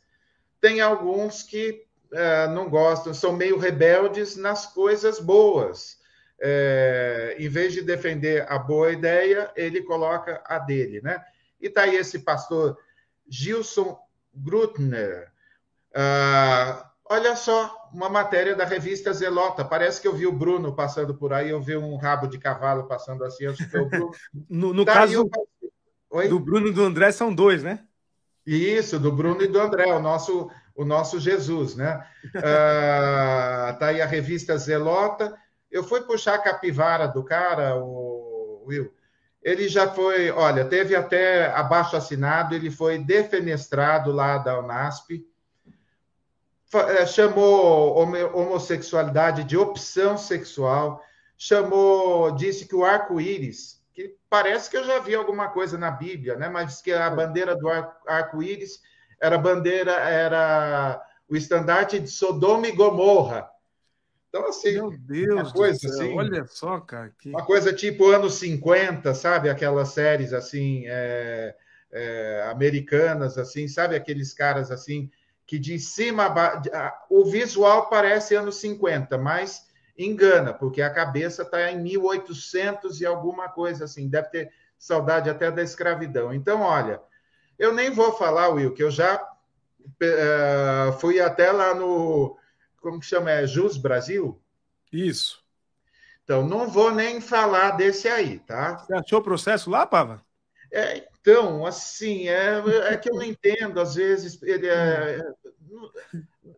tem 0.61 0.81
alguns 0.81 1.43
que 1.43 1.85
é, 2.13 2.47
não 2.49 2.69
gostam, 2.69 3.15
são 3.15 3.33
meio 3.33 3.59
rebeldes 3.59 4.37
nas 4.37 4.67
coisas 4.67 5.19
boas. 5.19 6.01
É, 6.41 7.37
em 7.39 7.49
vez 7.49 7.73
de 7.73 7.83
defender 7.83 8.45
a 8.51 8.59
boa 8.59 8.93
ideia, 8.93 9.51
ele 9.57 9.83
coloca 9.83 10.43
a 10.45 10.59
dele, 10.59 11.01
né? 11.01 11.25
E 11.61 11.71
tá 11.71 11.83
aí 11.83 11.97
esse 11.97 12.19
pastor 12.19 12.77
Gilson 13.29 13.99
Grutner. 14.35 15.33
Uh, 15.91 16.92
olha 17.13 17.37
só, 17.37 17.89
uma 17.93 18.09
matéria 18.09 18.57
da 18.57 18.65
revista 18.65 19.13
Zelota. 19.13 19.65
Parece 19.65 20.01
que 20.01 20.09
eu 20.09 20.15
vi 20.15 20.27
o 20.27 20.33
Bruno 20.33 20.75
passando 20.75 21.15
por 21.15 21.33
aí, 21.33 21.51
eu 21.51 21.61
vi 21.61 21.77
um 21.77 21.97
rabo 21.97 22.27
de 22.27 22.39
cavalo 22.39 22.89
passando 22.89 23.23
assim. 23.25 23.47
Acho 23.47 23.69
que 23.69 23.77
o 23.77 23.89
Bruno. 23.89 24.11
no, 24.49 24.73
no 24.73 24.85
tá 24.85 24.95
caso 24.95 25.31
eu... 26.11 26.29
do 26.29 26.41
Bruno 26.41 26.69
e 26.69 26.73
do 26.73 26.83
André, 26.83 27.13
são 27.13 27.35
dois, 27.35 27.63
né? 27.63 27.81
Isso, 28.47 28.99
do 28.99 29.13
Bruno 29.13 29.43
e 29.43 29.47
do 29.47 29.61
André, 29.61 29.93
o 29.93 30.01
nosso, 30.01 30.51
o 30.75 30.85
nosso 30.85 31.21
Jesus, 31.21 31.77
né? 31.77 32.05
Uh, 32.35 33.79
tá 33.79 33.87
aí 33.89 34.01
a 34.01 34.07
revista 34.07 34.57
Zelota. 34.57 35.37
Eu 35.71 35.85
fui 35.85 36.01
puxar 36.01 36.35
a 36.35 36.43
capivara 36.43 37.07
do 37.07 37.23
cara, 37.23 37.77
o 37.77 38.65
Will. 38.67 38.93
Ele 39.43 39.69
já 39.69 39.89
foi, 39.89 40.31
olha, 40.31 40.65
teve 40.65 40.95
até 40.95 41.47
abaixo 41.53 41.97
assinado, 41.97 42.55
ele 42.55 42.71
foi 42.71 42.99
defenestrado 42.99 44.13
lá 44.13 44.39
da 44.39 44.59
Unasp, 44.59 45.25
chamou 47.07 47.97
homossexualidade 48.35 49.45
de 49.45 49.57
opção 49.57 50.17
sexual, 50.17 51.03
chamou, 51.37 52.31
disse 52.33 52.67
que 52.67 52.75
o 52.75 52.85
arco-íris, 52.85 53.83
que 53.93 54.17
parece 54.31 54.71
que 54.71 54.77
eu 54.77 54.85
já 54.85 54.99
vi 54.99 55.15
alguma 55.15 55.49
coisa 55.49 55.77
na 55.77 55.91
Bíblia, 55.91 56.37
né? 56.37 56.49
Mas 56.49 56.81
que 56.81 56.93
a 56.93 57.11
bandeira 57.11 57.55
do 57.55 57.69
arco-íris 58.07 58.81
era 59.21 59.37
bandeira, 59.37 59.93
era 59.93 61.03
o 61.29 61.37
estandarte 61.37 61.99
de 61.99 62.09
Sodoma 62.09 62.67
e 62.67 62.73
Gomorra. 62.73 63.49
Então, 64.29 64.49
assim, 64.49 64.73
Meu 64.73 64.91
Deus 64.99 65.43
uma 65.43 65.53
coisa 65.53 65.89
assim. 65.89 66.17
Olha 66.17 66.47
só, 66.47 66.81
cara. 66.81 67.13
Que... 67.19 67.29
Uma 67.29 67.45
coisa 67.45 67.71
tipo 67.71 68.09
anos 68.09 68.35
50, 68.35 69.15
sabe? 69.15 69.51
Aquelas 69.51 69.91
séries 69.91 70.33
assim, 70.33 70.85
é, 70.87 71.55
é, 71.93 72.49
americanas, 72.51 73.37
assim, 73.37 73.69
sabe? 73.69 73.95
Aqueles 73.95 74.33
caras 74.33 74.71
assim, 74.71 75.11
que 75.47 75.59
de 75.59 75.79
cima. 75.79 76.33
O 77.09 77.25
visual 77.25 77.89
parece 77.89 78.35
anos 78.35 78.57
50, 78.57 79.19
mas 79.19 79.67
engana, 79.99 80.53
porque 80.53 80.83
a 80.83 80.91
cabeça 80.91 81.43
está 81.43 81.71
em 81.71 81.81
1800 81.81 83.01
e 83.01 83.07
alguma 83.07 83.49
coisa 83.49 83.85
assim. 83.85 84.09
Deve 84.09 84.29
ter 84.29 84.53
saudade 84.79 85.31
até 85.31 85.51
da 85.51 85.63
escravidão. 85.63 86.33
Então, 86.33 86.61
olha, 86.61 87.01
eu 87.59 87.73
nem 87.73 87.91
vou 87.91 88.13
falar, 88.13 88.49
Will, 88.49 88.75
que 88.75 88.83
eu 88.83 88.91
já 88.91 89.23
uh, 89.81 90.93
fui 90.99 91.21
até 91.21 91.53
lá 91.53 91.75
no 91.75 92.37
como 92.83 92.99
que 92.99 93.07
chama? 93.07 93.31
É 93.31 93.47
Jus 93.47 93.77
Brasil? 93.77 94.43
Isso. 94.93 95.41
Então, 96.25 96.45
não 96.45 96.69
vou 96.69 96.91
nem 96.91 97.21
falar 97.21 97.73
desse 97.73 98.09
aí, 98.09 98.41
tá? 98.41 98.79
Você 98.79 98.95
achou 98.95 99.21
o 99.21 99.23
processo 99.23 99.71
lá, 99.71 99.87
Pava? 99.87 100.21
É, 100.73 101.07
então, 101.21 101.67
assim, 101.67 102.29
é, 102.29 102.63
é 102.91 102.97
que 102.97 103.11
eu 103.11 103.15
não 103.15 103.23
entendo, 103.23 103.79
às 103.79 103.95
vezes, 103.95 104.43
ele 104.43 104.67
é, 104.69 105.21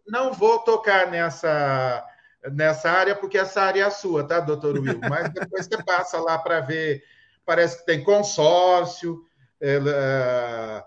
não 0.06 0.32
vou 0.32 0.60
tocar 0.60 1.10
nessa, 1.10 2.06
nessa 2.52 2.90
área, 2.90 3.16
porque 3.16 3.36
essa 3.36 3.60
área 3.60 3.82
é 3.82 3.84
a 3.84 3.90
sua, 3.90 4.22
tá, 4.24 4.38
doutor 4.38 4.78
Will? 4.78 5.00
Mas 5.10 5.32
depois 5.32 5.66
você 5.66 5.82
passa 5.82 6.18
lá 6.18 6.38
para 6.38 6.60
ver, 6.60 7.02
parece 7.44 7.78
que 7.78 7.86
tem 7.86 8.04
consórcio, 8.04 9.24
é, 9.60 9.74
é 9.76 10.84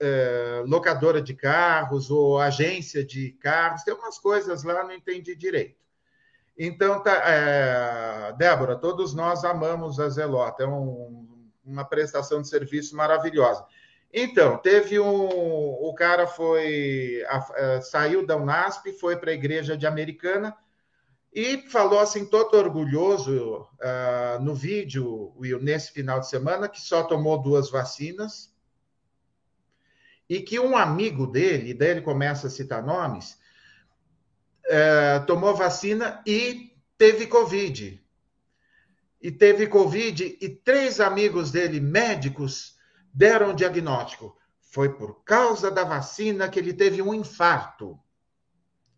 é, 0.00 0.62
locadora 0.66 1.22
de 1.22 1.34
carros 1.34 2.10
ou 2.10 2.38
agência 2.38 3.04
de 3.04 3.32
carros, 3.40 3.82
tem 3.82 3.94
umas 3.94 4.18
coisas 4.18 4.62
lá, 4.62 4.82
não 4.84 4.92
entendi 4.92 5.34
direito. 5.34 5.76
Então, 6.58 7.02
tá, 7.02 8.32
Débora, 8.32 8.76
todos 8.76 9.14
nós 9.14 9.44
amamos 9.44 10.00
a 10.00 10.08
Zelota, 10.08 10.62
é 10.62 10.66
um, 10.66 11.35
uma 11.66 11.84
prestação 11.84 12.40
de 12.40 12.48
serviço 12.48 12.96
maravilhosa. 12.96 13.64
Então, 14.12 14.56
teve 14.58 14.98
um. 15.00 15.28
O 15.28 15.92
cara 15.94 16.26
foi. 16.26 17.24
A, 17.28 17.36
a, 17.36 17.80
saiu 17.82 18.24
da 18.24 18.36
Unasp, 18.36 18.92
foi 18.92 19.16
para 19.16 19.30
a 19.30 19.34
igreja 19.34 19.76
de 19.76 19.86
Americana 19.86 20.56
e 21.36 21.68
falou 21.68 21.98
assim, 21.98 22.24
todo 22.24 22.56
orgulhoso 22.56 23.68
uh, 23.74 24.42
no 24.42 24.54
vídeo, 24.54 25.34
Will, 25.36 25.60
nesse 25.60 25.92
final 25.92 26.18
de 26.18 26.30
semana, 26.30 26.66
que 26.66 26.80
só 26.80 27.02
tomou 27.02 27.42
duas 27.42 27.68
vacinas 27.70 28.56
e 30.28 30.40
que 30.40 30.58
um 30.58 30.76
amigo 30.76 31.26
dele, 31.26 31.74
daí 31.74 31.90
ele 31.90 32.00
começa 32.00 32.46
a 32.46 32.50
citar 32.50 32.82
nomes, 32.82 33.38
é, 34.64 35.20
tomou 35.20 35.54
vacina 35.54 36.22
e 36.26 36.72
teve 36.98 37.26
Covid. 37.26 38.02
E 39.20 39.30
teve 39.30 39.66
Covid, 39.66 40.36
e 40.40 40.48
três 40.48 41.00
amigos 41.00 41.50
dele, 41.50 41.80
médicos, 41.80 42.76
deram 43.12 43.50
o 43.50 43.54
diagnóstico. 43.54 44.36
Foi 44.60 44.94
por 44.94 45.24
causa 45.24 45.70
da 45.70 45.84
vacina 45.84 46.48
que 46.48 46.58
ele 46.58 46.72
teve 46.72 47.00
um 47.00 47.14
infarto. 47.14 47.98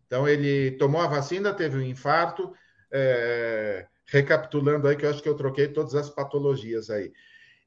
Então, 0.05 0.27
ele 0.27 0.71
tomou 0.71 1.01
a 1.01 1.07
vacina, 1.07 1.53
teve 1.53 1.77
um 1.77 1.81
infarto. 1.81 2.53
É, 2.91 3.87
recapitulando 4.09 4.87
aí, 4.87 4.95
que 4.95 5.05
eu 5.05 5.09
acho 5.09 5.21
que 5.21 5.29
eu 5.29 5.37
troquei 5.37 5.67
todas 5.67 5.95
as 5.95 6.09
patologias 6.09 6.89
aí. 6.89 7.11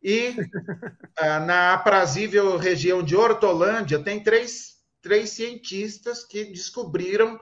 E 0.03 0.35
ah, 1.17 1.41
na 1.41 1.75
aprazível 1.75 2.57
região 2.57 3.03
de 3.03 3.17
Hortolândia, 3.17 4.03
tem 4.03 4.23
três, 4.23 4.79
três 5.01 5.31
cientistas 5.31 6.25
que 6.25 6.45
descobriram 6.45 7.39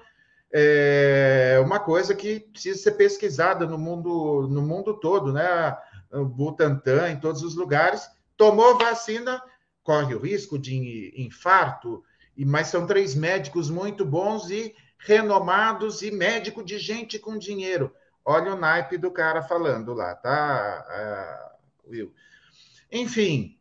é, 0.53 1.61
uma 1.65 1.79
coisa 1.79 2.15
que 2.15 2.41
precisa 2.41 2.79
ser 2.79 2.93
pesquisada 2.93 3.67
no 3.67 3.79
mundo, 3.79 4.49
no 4.51 4.63
mundo 4.63 4.95
todo, 4.95 5.33
né? 5.33 5.77
Butantan, 6.13 7.11
em 7.11 7.21
todos 7.21 7.43
os 7.43 7.55
lugares. 7.55 8.09
Tomou 8.37 8.77
vacina, 8.77 9.43
corre 9.83 10.15
o 10.15 10.21
risco 10.21 10.59
de 10.59 11.13
infarto, 11.17 12.03
mas 12.37 12.69
são 12.69 12.87
três 12.87 13.15
médicos 13.15 13.71
muito 13.71 14.05
bons 14.05 14.51
e 14.51 14.75
renomados 14.99 16.03
e 16.03 16.11
médico 16.11 16.63
de 16.65 16.79
gente 16.79 17.19
com 17.19 17.39
dinheiro. 17.39 17.95
Olha 18.25 18.55
o 18.55 18.59
naipe 18.59 18.99
do 18.99 19.11
cara 19.11 19.43
falando 19.43 19.95
lá, 19.95 20.15
tá, 20.15 21.51
uh, 21.87 21.91
Will? 21.91 22.13
Enfim, 22.93 23.59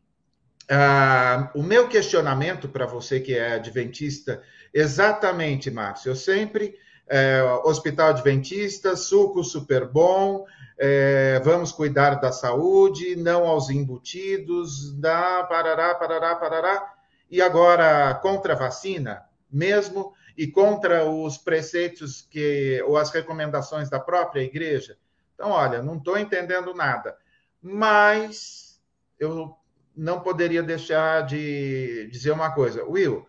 uh, 0.69 1.57
o 1.57 1.63
meu 1.63 1.87
questionamento 1.87 2.67
para 2.67 2.85
você 2.85 3.19
que 3.19 3.33
é 3.33 3.53
adventista, 3.53 4.41
exatamente, 4.73 5.69
Márcio, 5.71 6.11
eu 6.11 6.15
sempre 6.15 6.75
é, 7.09 7.41
Hospital 7.63 8.09
Adventista, 8.09 8.95
suco 8.95 9.43
super 9.43 9.87
bom, 9.87 10.45
é, 10.77 11.39
vamos 11.43 11.71
cuidar 11.71 12.15
da 12.15 12.31
saúde, 12.31 13.15
não 13.15 13.47
aos 13.47 13.69
embutidos, 13.69 14.93
dá, 14.97 15.43
parará, 15.43 15.95
parará, 15.95 16.35
parará. 16.35 16.93
E 17.29 17.41
agora, 17.41 18.13
contra 18.15 18.53
a 18.53 18.55
vacina, 18.55 19.23
mesmo, 19.51 20.13
e 20.37 20.47
contra 20.47 21.03
os 21.03 21.37
preceitos 21.37 22.21
que, 22.21 22.81
ou 22.87 22.95
as 22.95 23.11
recomendações 23.11 23.89
da 23.89 23.99
própria 23.99 24.41
igreja. 24.41 24.97
Então, 25.33 25.51
olha, 25.51 25.81
não 25.81 25.97
estou 25.97 26.17
entendendo 26.17 26.73
nada. 26.73 27.17
Mas 27.61 28.79
eu 29.19 29.53
não 29.95 30.21
poderia 30.21 30.63
deixar 30.63 31.25
de 31.25 32.07
dizer 32.09 32.31
uma 32.31 32.51
coisa. 32.51 32.85
Will, 32.85 33.27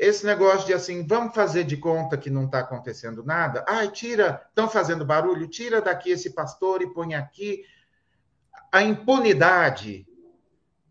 esse 0.00 0.24
negócio 0.24 0.66
de 0.66 0.72
assim, 0.72 1.06
vamos 1.06 1.34
fazer 1.34 1.62
de 1.62 1.76
conta 1.76 2.16
que 2.16 2.30
não 2.30 2.46
está 2.46 2.60
acontecendo 2.60 3.22
nada. 3.22 3.62
Ai, 3.68 3.90
tira, 3.90 4.40
estão 4.48 4.66
fazendo 4.66 5.04
barulho, 5.04 5.46
tira 5.46 5.82
daqui 5.82 6.10
esse 6.10 6.30
pastor 6.30 6.80
e 6.80 6.90
põe 6.90 7.14
aqui. 7.14 7.66
A 8.72 8.82
impunidade 8.82 10.06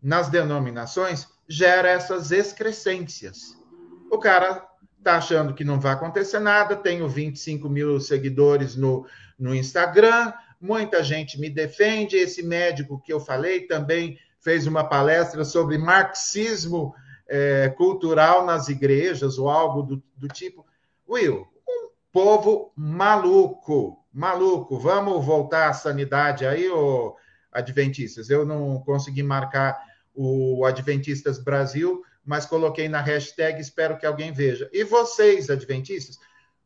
nas 0.00 0.28
denominações 0.28 1.26
gera 1.48 1.88
essas 1.88 2.30
excrescências. 2.30 3.60
O 4.08 4.16
cara 4.16 4.64
está 4.96 5.16
achando 5.16 5.54
que 5.54 5.64
não 5.64 5.80
vai 5.80 5.94
acontecer 5.94 6.38
nada, 6.38 6.76
tenho 6.76 7.08
25 7.08 7.68
mil 7.68 7.98
seguidores 7.98 8.76
no, 8.76 9.04
no 9.36 9.52
Instagram, 9.52 10.32
muita 10.60 11.02
gente 11.02 11.36
me 11.40 11.50
defende. 11.50 12.16
Esse 12.16 12.44
médico 12.44 13.02
que 13.02 13.12
eu 13.12 13.18
falei 13.18 13.62
também 13.66 14.20
fez 14.38 14.68
uma 14.68 14.84
palestra 14.84 15.44
sobre 15.44 15.76
marxismo 15.78 16.94
é, 17.30 17.68
cultural 17.68 18.44
nas 18.44 18.68
igrejas 18.68 19.38
ou 19.38 19.48
algo 19.48 19.82
do, 19.84 20.02
do 20.16 20.26
tipo. 20.26 20.66
Will, 21.08 21.46
um 21.66 21.88
povo 22.12 22.72
maluco, 22.76 24.04
maluco. 24.12 24.78
Vamos 24.78 25.24
voltar 25.24 25.68
à 25.68 25.72
sanidade 25.72 26.44
aí, 26.44 26.68
ô 26.68 27.16
Adventistas. 27.52 28.30
Eu 28.30 28.44
não 28.44 28.80
consegui 28.80 29.22
marcar 29.22 29.80
o 30.12 30.64
Adventistas 30.64 31.38
Brasil, 31.38 32.02
mas 32.24 32.46
coloquei 32.46 32.88
na 32.88 33.00
hashtag, 33.00 33.60
espero 33.60 33.96
que 33.96 34.06
alguém 34.06 34.32
veja. 34.32 34.68
E 34.72 34.82
vocês, 34.82 35.50
Adventistas, 35.50 36.18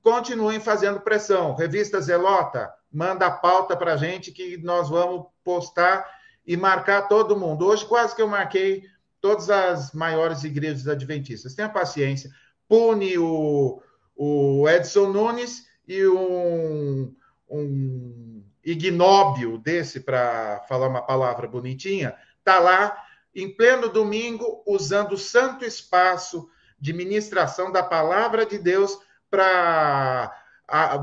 continuem 0.03 0.61
fazendo 0.61 1.01
pressão. 1.01 1.55
Revista 1.55 2.01
Zelota, 2.01 2.73
manda 2.91 3.27
a 3.27 3.31
pauta 3.31 3.77
para 3.77 3.97
gente 3.97 4.33
que 4.33 4.57
nós 4.59 4.89
vamos 4.89 5.27
postar 5.43 6.07
e 6.47 6.57
marcar 6.57 7.03
todo 7.03 7.39
mundo. 7.39 7.67
Hoje 7.67 7.85
quase 7.87 8.15
que 8.15 8.23
eu 8.23 8.29
marquei 8.29 8.83
todas 9.25 9.49
as 9.49 9.93
maiores 9.93 10.45
igrejas 10.45 10.87
adventistas. 10.87 11.55
Tenha 11.55 11.67
paciência. 11.67 12.31
Pune 12.69 13.17
o, 13.17 13.81
o 14.15 14.69
Edson 14.69 15.09
Nunes 15.09 15.67
e 15.89 16.07
um, 16.07 17.17
um 17.49 18.45
ignóbio 18.63 19.57
desse, 19.57 20.01
para 20.01 20.61
falar 20.69 20.89
uma 20.89 21.01
palavra 21.01 21.49
bonitinha, 21.49 22.15
está 22.39 22.59
lá 22.59 23.03
em 23.35 23.57
pleno 23.57 23.89
domingo, 23.89 24.63
usando 24.67 25.13
o 25.13 25.19
santo 25.19 25.65
espaço 25.65 26.47
de 26.79 26.93
ministração 26.93 27.73
da 27.73 27.83
palavra 27.83 28.45
de 28.45 28.59
Deus 28.59 28.99
para 29.31 30.31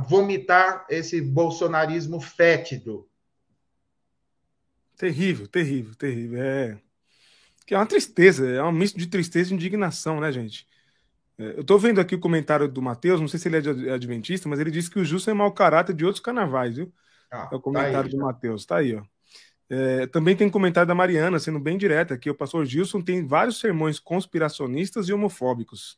vomitar 0.07 0.85
esse 0.91 1.19
bolsonarismo 1.19 2.21
fétido. 2.21 3.09
Terrível, 4.95 5.47
terrível, 5.47 5.95
terrível. 5.95 6.39
É 6.39 6.90
que 7.71 7.75
é 7.75 7.77
uma 7.77 7.85
tristeza, 7.85 8.45
é 8.49 8.61
um 8.61 8.71
misto 8.73 8.99
de 8.99 9.07
tristeza 9.07 9.49
e 9.49 9.55
indignação, 9.55 10.19
né, 10.19 10.29
gente? 10.29 10.67
É, 11.37 11.55
eu 11.55 11.61
estou 11.61 11.79
vendo 11.79 12.01
aqui 12.01 12.13
o 12.13 12.19
comentário 12.19 12.67
do 12.67 12.81
Matheus, 12.81 13.21
não 13.21 13.29
sei 13.29 13.39
se 13.39 13.47
ele 13.47 13.87
é 13.87 13.93
adventista, 13.93 14.49
mas 14.49 14.59
ele 14.59 14.69
disse 14.69 14.91
que 14.91 14.99
o 14.99 15.05
Justo 15.05 15.29
é 15.29 15.33
mau 15.33 15.49
caráter 15.53 15.95
de 15.95 16.03
outros 16.03 16.21
carnavais, 16.21 16.75
viu? 16.75 16.91
Ah, 17.31 17.47
é 17.49 17.55
o 17.55 17.61
comentário 17.61 17.93
tá 17.93 18.03
aí, 18.03 18.09
do 18.09 18.17
Matheus, 18.17 18.65
tá 18.65 18.75
aí, 18.75 18.93
ó. 18.93 19.01
É, 19.69 20.05
também 20.07 20.35
tem 20.35 20.49
comentário 20.49 20.85
da 20.85 20.93
Mariana, 20.93 21.39
sendo 21.39 21.61
bem 21.61 21.77
direta 21.77 22.13
aqui. 22.13 22.29
O 22.29 22.35
pastor 22.35 22.65
Gilson 22.65 22.99
tem 22.99 23.25
vários 23.25 23.57
sermões 23.61 23.99
conspiracionistas 23.99 25.07
e 25.07 25.13
homofóbicos. 25.13 25.97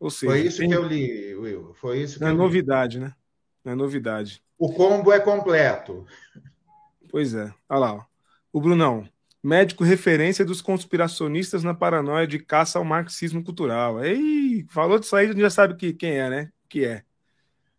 Ou 0.00 0.08
seja, 0.08 0.32
Foi 0.32 0.40
isso 0.40 0.58
tem... 0.60 0.70
que 0.70 0.76
eu 0.76 0.82
li, 0.82 1.34
Will. 1.34 1.74
Foi 1.74 2.00
isso 2.00 2.14
que 2.14 2.22
Não 2.22 2.30
é 2.30 2.32
novidade, 2.32 2.98
né? 2.98 3.14
Não 3.62 3.74
é 3.74 3.76
novidade. 3.76 4.42
O 4.58 4.72
combo 4.72 5.12
é 5.12 5.20
completo. 5.20 6.06
Pois 7.10 7.34
é. 7.34 7.52
Olha 7.68 7.78
lá, 7.80 7.94
ó. 7.96 8.04
O 8.50 8.62
Brunão 8.62 9.06
médico 9.42 9.84
referência 9.84 10.44
dos 10.44 10.60
conspiracionistas 10.60 11.62
na 11.62 11.74
paranoia 11.74 12.26
de 12.26 12.38
caça 12.38 12.78
ao 12.78 12.84
marxismo 12.84 13.42
cultural. 13.42 14.04
Ei, 14.04 14.66
falou 14.70 14.98
disso 14.98 15.14
aí, 15.14 15.26
a 15.26 15.28
gente 15.28 15.40
já 15.40 15.50
sabe 15.50 15.76
que, 15.76 15.92
quem 15.92 16.18
é, 16.18 16.28
né? 16.28 16.52
Que 16.68 16.84
é. 16.84 17.02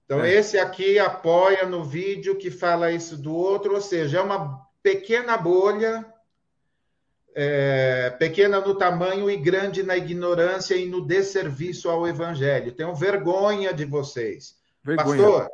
Então, 0.06 0.24
é. 0.24 0.34
esse 0.34 0.58
aqui 0.58 0.98
apoia 0.98 1.66
no 1.66 1.84
vídeo 1.84 2.38
que 2.38 2.50
fala 2.50 2.92
isso 2.92 3.18
do 3.18 3.36
outro, 3.36 3.74
ou 3.74 3.82
seja, 3.82 4.20
é 4.20 4.22
uma 4.22 4.66
pequena 4.82 5.38
bolha, 5.38 6.06
é, 7.36 8.10
pequena 8.18 8.62
no 8.62 8.74
tamanho 8.76 9.30
e 9.30 9.36
grande 9.36 9.84
na 9.84 9.98
ignorância 9.98 10.76
e 10.76 10.88
no 10.88 11.06
desserviço 11.06 11.90
ao 11.90 12.08
evangelho. 12.08 12.72
Tenho 12.72 12.96
vergonha 12.96 13.74
de 13.74 13.84
vocês. 13.84 14.56
Vergonha. 14.82 15.22
Pastor, 15.22 15.50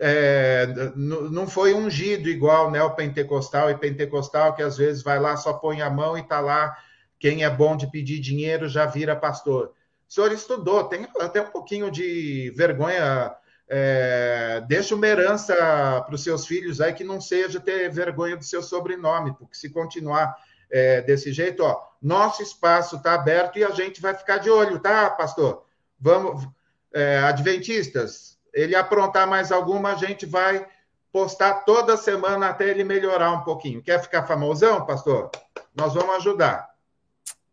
é, 0.00 0.92
não 0.94 1.48
foi 1.48 1.74
ungido 1.74 2.28
igual 2.28 2.70
né, 2.70 2.82
o 2.82 2.94
pentecostal 2.94 3.70
e 3.70 3.76
pentecostal, 3.76 4.54
que 4.54 4.62
às 4.62 4.76
vezes 4.76 5.02
vai 5.02 5.18
lá, 5.18 5.36
só 5.36 5.52
põe 5.52 5.82
a 5.82 5.90
mão 5.90 6.16
e 6.16 6.20
está 6.20 6.40
lá. 6.40 6.76
Quem 7.18 7.42
é 7.42 7.50
bom 7.50 7.76
de 7.76 7.90
pedir 7.90 8.20
dinheiro 8.20 8.68
já 8.68 8.86
vira 8.86 9.16
pastor. 9.16 9.72
O 10.08 10.12
senhor 10.12 10.32
estudou, 10.32 10.84
tem 10.84 11.06
até 11.20 11.42
um 11.42 11.50
pouquinho 11.50 11.90
de 11.90 12.52
vergonha. 12.56 13.34
É, 13.68 14.62
deixa 14.66 14.94
uma 14.94 15.06
herança 15.06 15.54
para 15.54 16.14
os 16.14 16.22
seus 16.22 16.46
filhos 16.46 16.80
aí 16.80 16.94
que 16.94 17.04
não 17.04 17.20
seja 17.20 17.60
ter 17.60 17.90
vergonha 17.90 18.36
do 18.36 18.44
seu 18.44 18.62
sobrenome, 18.62 19.34
porque 19.36 19.56
se 19.56 19.68
continuar 19.68 20.34
é, 20.70 21.02
desse 21.02 21.32
jeito, 21.32 21.62
ó, 21.62 21.82
nosso 22.00 22.42
espaço 22.42 22.96
está 22.96 23.14
aberto 23.14 23.58
e 23.58 23.64
a 23.64 23.70
gente 23.70 24.00
vai 24.00 24.14
ficar 24.14 24.38
de 24.38 24.48
olho, 24.48 24.78
tá, 24.78 25.10
pastor? 25.10 25.64
Vamos, 26.00 26.48
é, 26.94 27.18
adventistas, 27.18 28.37
ele 28.58 28.74
aprontar 28.74 29.26
mais 29.28 29.52
alguma, 29.52 29.92
a 29.92 29.94
gente 29.94 30.26
vai 30.26 30.66
postar 31.12 31.64
toda 31.64 31.96
semana 31.96 32.48
até 32.48 32.68
ele 32.68 32.82
melhorar 32.82 33.32
um 33.32 33.42
pouquinho. 33.42 33.82
Quer 33.82 34.02
ficar 34.02 34.26
famosão, 34.26 34.84
pastor? 34.84 35.30
Nós 35.74 35.94
vamos 35.94 36.16
ajudar. 36.16 36.68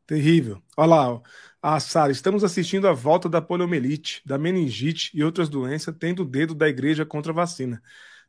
Terrível. 0.07 0.61
Olha 0.75 0.89
lá, 0.89 1.21
a 1.61 1.79
Sara, 1.79 2.11
estamos 2.11 2.43
assistindo 2.43 2.87
a 2.87 2.93
volta 2.93 3.29
da 3.29 3.41
poliomielite, 3.41 4.21
da 4.25 4.37
meningite 4.37 5.11
e 5.13 5.23
outras 5.23 5.47
doenças, 5.47 5.95
tendo 5.97 6.23
o 6.23 6.25
dedo 6.25 6.53
da 6.53 6.67
igreja 6.67 7.05
contra 7.05 7.31
a 7.31 7.35
vacina. 7.35 7.81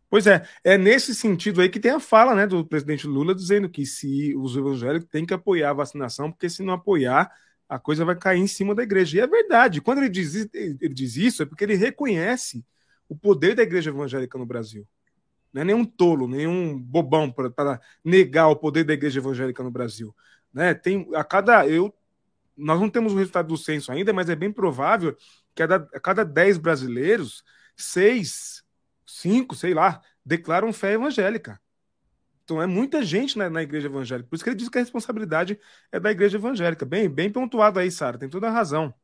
Pois 0.08 0.26
é, 0.26 0.46
é 0.62 0.78
nesse 0.78 1.14
sentido 1.14 1.60
aí 1.60 1.68
que 1.68 1.80
tem 1.80 1.90
a 1.90 2.00
fala 2.00 2.34
né, 2.34 2.46
do 2.46 2.64
presidente 2.64 3.06
Lula 3.06 3.34
dizendo 3.34 3.68
que 3.68 3.84
se 3.84 4.34
os 4.36 4.56
evangélicos 4.56 5.08
têm 5.10 5.26
que 5.26 5.34
apoiar 5.34 5.70
a 5.70 5.74
vacinação, 5.74 6.30
porque 6.30 6.48
se 6.48 6.62
não 6.62 6.74
apoiar, 6.74 7.30
a 7.68 7.78
coisa 7.78 8.04
vai 8.04 8.16
cair 8.16 8.40
em 8.40 8.46
cima 8.46 8.74
da 8.74 8.82
igreja. 8.82 9.16
E 9.16 9.20
é 9.20 9.26
verdade. 9.26 9.80
Quando 9.80 9.98
ele 9.98 10.08
diz, 10.08 10.34
ele 10.54 10.94
diz 10.94 11.16
isso, 11.16 11.42
é 11.42 11.46
porque 11.46 11.64
ele 11.64 11.74
reconhece 11.74 12.64
o 13.08 13.16
poder 13.16 13.54
da 13.54 13.62
igreja 13.62 13.90
evangélica 13.90 14.38
no 14.38 14.46
Brasil. 14.46 14.86
Não 15.52 15.62
é 15.62 15.64
nenhum 15.64 15.84
tolo, 15.84 16.28
nenhum 16.28 16.78
bobão 16.78 17.30
para 17.30 17.80
negar 18.04 18.48
o 18.48 18.56
poder 18.56 18.84
da 18.84 18.92
igreja 18.92 19.20
evangélica 19.20 19.62
no 19.62 19.70
Brasil. 19.70 20.14
Né? 20.52 20.74
Tem 20.74 21.08
a 21.14 21.24
cada. 21.24 21.66
Eu, 21.66 21.94
nós 22.56 22.80
não 22.80 22.88
temos 22.88 23.12
o 23.12 23.16
resultado 23.16 23.48
do 23.48 23.56
censo 23.56 23.90
ainda, 23.90 24.12
mas 24.12 24.28
é 24.28 24.36
bem 24.36 24.52
provável 24.52 25.16
que 25.54 25.62
a, 25.62 25.66
a 25.74 26.00
cada 26.00 26.24
10 26.24 26.58
brasileiros, 26.58 27.42
seis, 27.76 28.62
cinco, 29.06 29.54
sei 29.54 29.74
lá, 29.74 30.00
declaram 30.24 30.72
fé 30.72 30.92
evangélica. 30.92 31.60
Então 32.46 32.62
é 32.62 32.66
muita 32.66 33.02
gente 33.02 33.36
na, 33.36 33.50
na, 33.50 33.60
igreja 33.60 33.88
evangélica. 33.88 34.28
Por 34.28 34.36
isso 34.36 34.44
que 34.44 34.50
ele 34.50 34.56
diz 34.56 34.68
que 34.68 34.78
a 34.78 34.80
responsabilidade 34.80 35.58
é 35.90 35.98
da 35.98 36.12
igreja 36.12 36.36
evangélica. 36.38 36.86
Bem, 36.86 37.08
bem 37.08 37.28
pontuado 37.28 37.80
aí, 37.80 37.90
Sara. 37.90 38.16
Tem 38.16 38.28
toda 38.28 38.46
a 38.46 38.52
razão. 38.52 38.94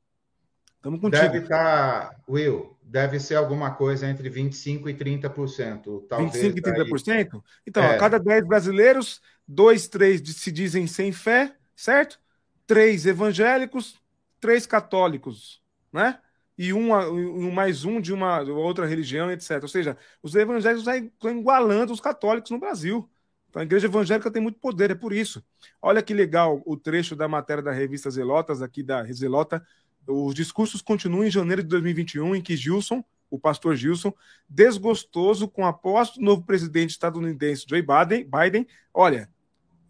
Estamos 0.76 1.00
contigo. 1.00 1.22
Deve 1.22 1.38
estar, 1.38 2.10
tá, 2.10 2.16
Will, 2.28 2.78
deve 2.84 3.18
ser 3.18 3.34
alguma 3.34 3.72
coisa 3.72 4.08
entre 4.08 4.30
25% 4.30 4.88
e 4.88 4.94
30%. 4.94 6.06
Talvez 6.08 6.32
25% 6.32 6.56
e 6.56 6.62
30%? 6.62 7.04
Daí... 7.04 7.40
Então, 7.66 7.82
é. 7.82 7.96
a 7.96 7.98
cada 7.98 8.18
10 8.20 8.46
brasileiros, 8.46 9.20
dois, 9.46 9.88
três 9.88 10.22
se 10.36 10.52
dizem 10.52 10.86
sem 10.86 11.10
fé, 11.10 11.56
certo? 11.74 12.20
Três 12.64 13.06
evangélicos, 13.06 14.00
três 14.40 14.66
católicos, 14.66 15.60
né? 15.92 16.20
E 16.56 16.72
um, 16.72 16.94
um 16.94 17.50
mais 17.50 17.84
um 17.84 18.00
de 18.00 18.12
uma 18.12 18.40
outra 18.42 18.86
religião, 18.86 19.32
etc. 19.32 19.58
Ou 19.62 19.68
seja, 19.68 19.98
os 20.22 20.32
evangélicos 20.36 20.86
estão 20.86 21.36
igualando 21.36 21.92
os 21.92 22.00
católicos 22.00 22.52
no 22.52 22.60
Brasil. 22.60 23.10
Então 23.52 23.60
a 23.60 23.66
igreja 23.66 23.86
evangélica 23.86 24.30
tem 24.30 24.40
muito 24.40 24.58
poder, 24.58 24.90
é 24.90 24.94
por 24.94 25.12
isso. 25.12 25.44
Olha 25.82 26.00
que 26.00 26.14
legal 26.14 26.62
o 26.64 26.74
trecho 26.74 27.14
da 27.14 27.28
matéria 27.28 27.62
da 27.62 27.70
revista 27.70 28.10
Zelotas, 28.10 28.62
aqui 28.62 28.82
da 28.82 29.04
Zelota. 29.12 29.62
Os 30.06 30.34
discursos 30.34 30.80
continuam 30.80 31.26
em 31.26 31.30
janeiro 31.30 31.62
de 31.62 31.68
2021, 31.68 32.34
em 32.34 32.40
que 32.40 32.56
Gilson, 32.56 33.04
o 33.30 33.38
pastor 33.38 33.76
Gilson, 33.76 34.10
desgostoso 34.48 35.46
com 35.46 35.66
a 35.66 35.72
posse 35.72 36.14
do 36.14 36.24
novo 36.24 36.42
presidente 36.44 36.92
estadunidense 36.92 37.66
Joe 37.68 37.82
Biden, 37.82 38.24
Biden 38.24 38.66
olha, 38.94 39.28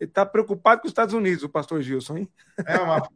ele 0.01 0.11
está 0.11 0.27
preocupado 0.27 0.81
com 0.81 0.89
os 0.89 0.91
Estados 0.91 1.15
Unidos, 1.15 1.45
o 1.45 1.49
pastor 1.49 1.83
Gilson, 1.83 2.17
hein? 2.19 2.29
É 2.67 2.79
uma... 2.81 3.09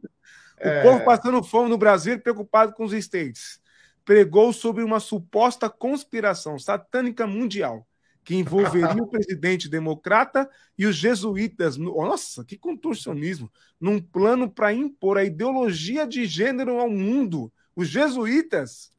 É... 0.59 0.79
o 0.79 0.83
povo 0.83 1.03
passando 1.03 1.43
fome 1.43 1.69
no 1.69 1.77
Brasil, 1.77 2.17
preocupado 2.21 2.71
com 2.71 2.85
os 2.85 2.93
States. 2.93 3.59
pregou 4.05 4.53
sobre 4.53 4.81
uma 4.81 5.01
suposta 5.01 5.69
conspiração 5.69 6.57
satânica 6.57 7.27
mundial 7.27 7.85
que 8.27 8.35
envolveria 8.35 9.01
o 9.01 9.07
presidente 9.07 9.69
democrata 9.69 10.49
e 10.77 10.85
os 10.85 10.97
jesuítas. 10.97 11.77
Nossa, 11.77 12.43
que 12.43 12.57
contorcionismo! 12.57 13.49
Num 13.79 14.01
plano 14.01 14.51
para 14.51 14.73
impor 14.73 15.17
a 15.17 15.23
ideologia 15.23 16.05
de 16.05 16.25
gênero 16.25 16.77
ao 16.77 16.89
mundo. 16.89 17.49
Os 17.73 17.87
jesuítas. 17.87 18.91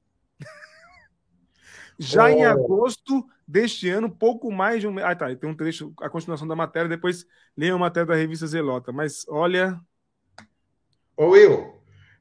Já 1.99 2.25
oh. 2.25 2.29
em 2.29 2.45
agosto 2.47 3.29
deste 3.47 3.91
ano, 3.91 4.09
pouco 4.09 4.51
mais 4.51 4.81
de 4.81 4.87
um 4.87 4.93
mês. 4.93 5.07
Ah, 5.07 5.15
tá. 5.15 5.37
Tem 5.37 5.51
um 5.51 5.55
trecho, 5.55 5.93
a 6.01 6.09
continuação 6.09 6.49
da 6.49 6.57
matéria, 6.57 6.89
depois 6.89 7.27
leiam 7.55 7.77
a 7.77 7.81
matéria 7.81 8.07
da 8.07 8.15
revista 8.15 8.47
Zelota. 8.47 8.93
Mas 8.93 9.27
olha. 9.29 9.79
Ô, 11.15 11.33
Will, 11.33 11.75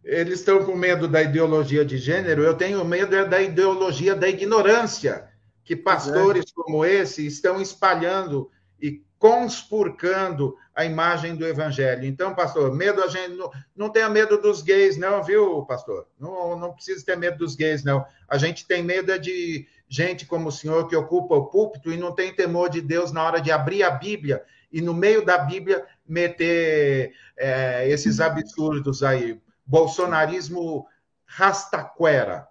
eles 0.03 0.39
estão 0.39 0.65
com 0.65 0.75
medo 0.75 1.07
da 1.07 1.21
ideologia 1.21 1.85
de 1.85 1.97
gênero, 1.97 2.43
eu 2.43 2.53
tenho 2.53 2.83
medo 2.83 3.15
é 3.15 3.23
da 3.23 3.41
ideologia 3.41 4.13
da 4.13 4.27
ignorância 4.27 5.36
que 5.67 5.75
pastores 5.75 6.45
é. 6.45 6.53
como 6.55 6.85
esse 6.85 7.27
estão 7.27 7.61
espalhando 7.61 8.49
e 8.81 9.03
conspurcando 9.19 10.55
a 10.73 10.85
imagem 10.85 11.35
do 11.35 11.45
evangelho. 11.45 12.05
Então, 12.05 12.33
pastor, 12.33 12.73
medo 12.73 13.03
a 13.03 13.07
gente 13.07 13.35
não, 13.35 13.51
não 13.75 13.89
tenha 13.89 14.07
medo 14.07 14.37
dos 14.39 14.61
gays, 14.61 14.95
não, 14.95 15.21
viu, 15.21 15.65
pastor? 15.65 16.07
Não, 16.17 16.57
não 16.57 16.71
precisa 16.71 17.05
ter 17.05 17.17
medo 17.17 17.39
dos 17.39 17.53
gays, 17.53 17.83
não. 17.83 18.05
A 18.29 18.37
gente 18.37 18.65
tem 18.65 18.81
medo 18.81 19.11
é 19.11 19.17
de 19.17 19.67
gente 19.89 20.25
como 20.25 20.47
o 20.47 20.51
senhor 20.51 20.87
que 20.87 20.95
ocupa 20.95 21.35
o 21.35 21.47
púlpito 21.47 21.91
e 21.91 21.97
não 21.97 22.15
tem 22.15 22.33
temor 22.33 22.69
de 22.69 22.79
Deus 22.79 23.11
na 23.11 23.21
hora 23.23 23.41
de 23.41 23.51
abrir 23.51 23.83
a 23.83 23.91
Bíblia 23.91 24.45
e 24.71 24.81
no 24.81 24.93
meio 24.93 25.25
da 25.25 25.37
Bíblia 25.37 25.85
meter 26.07 27.11
é, 27.35 27.89
esses 27.89 28.21
absurdos 28.21 29.03
aí. 29.03 29.37
Bolsonarismo 29.65 30.87
rastaquera. 31.25 32.47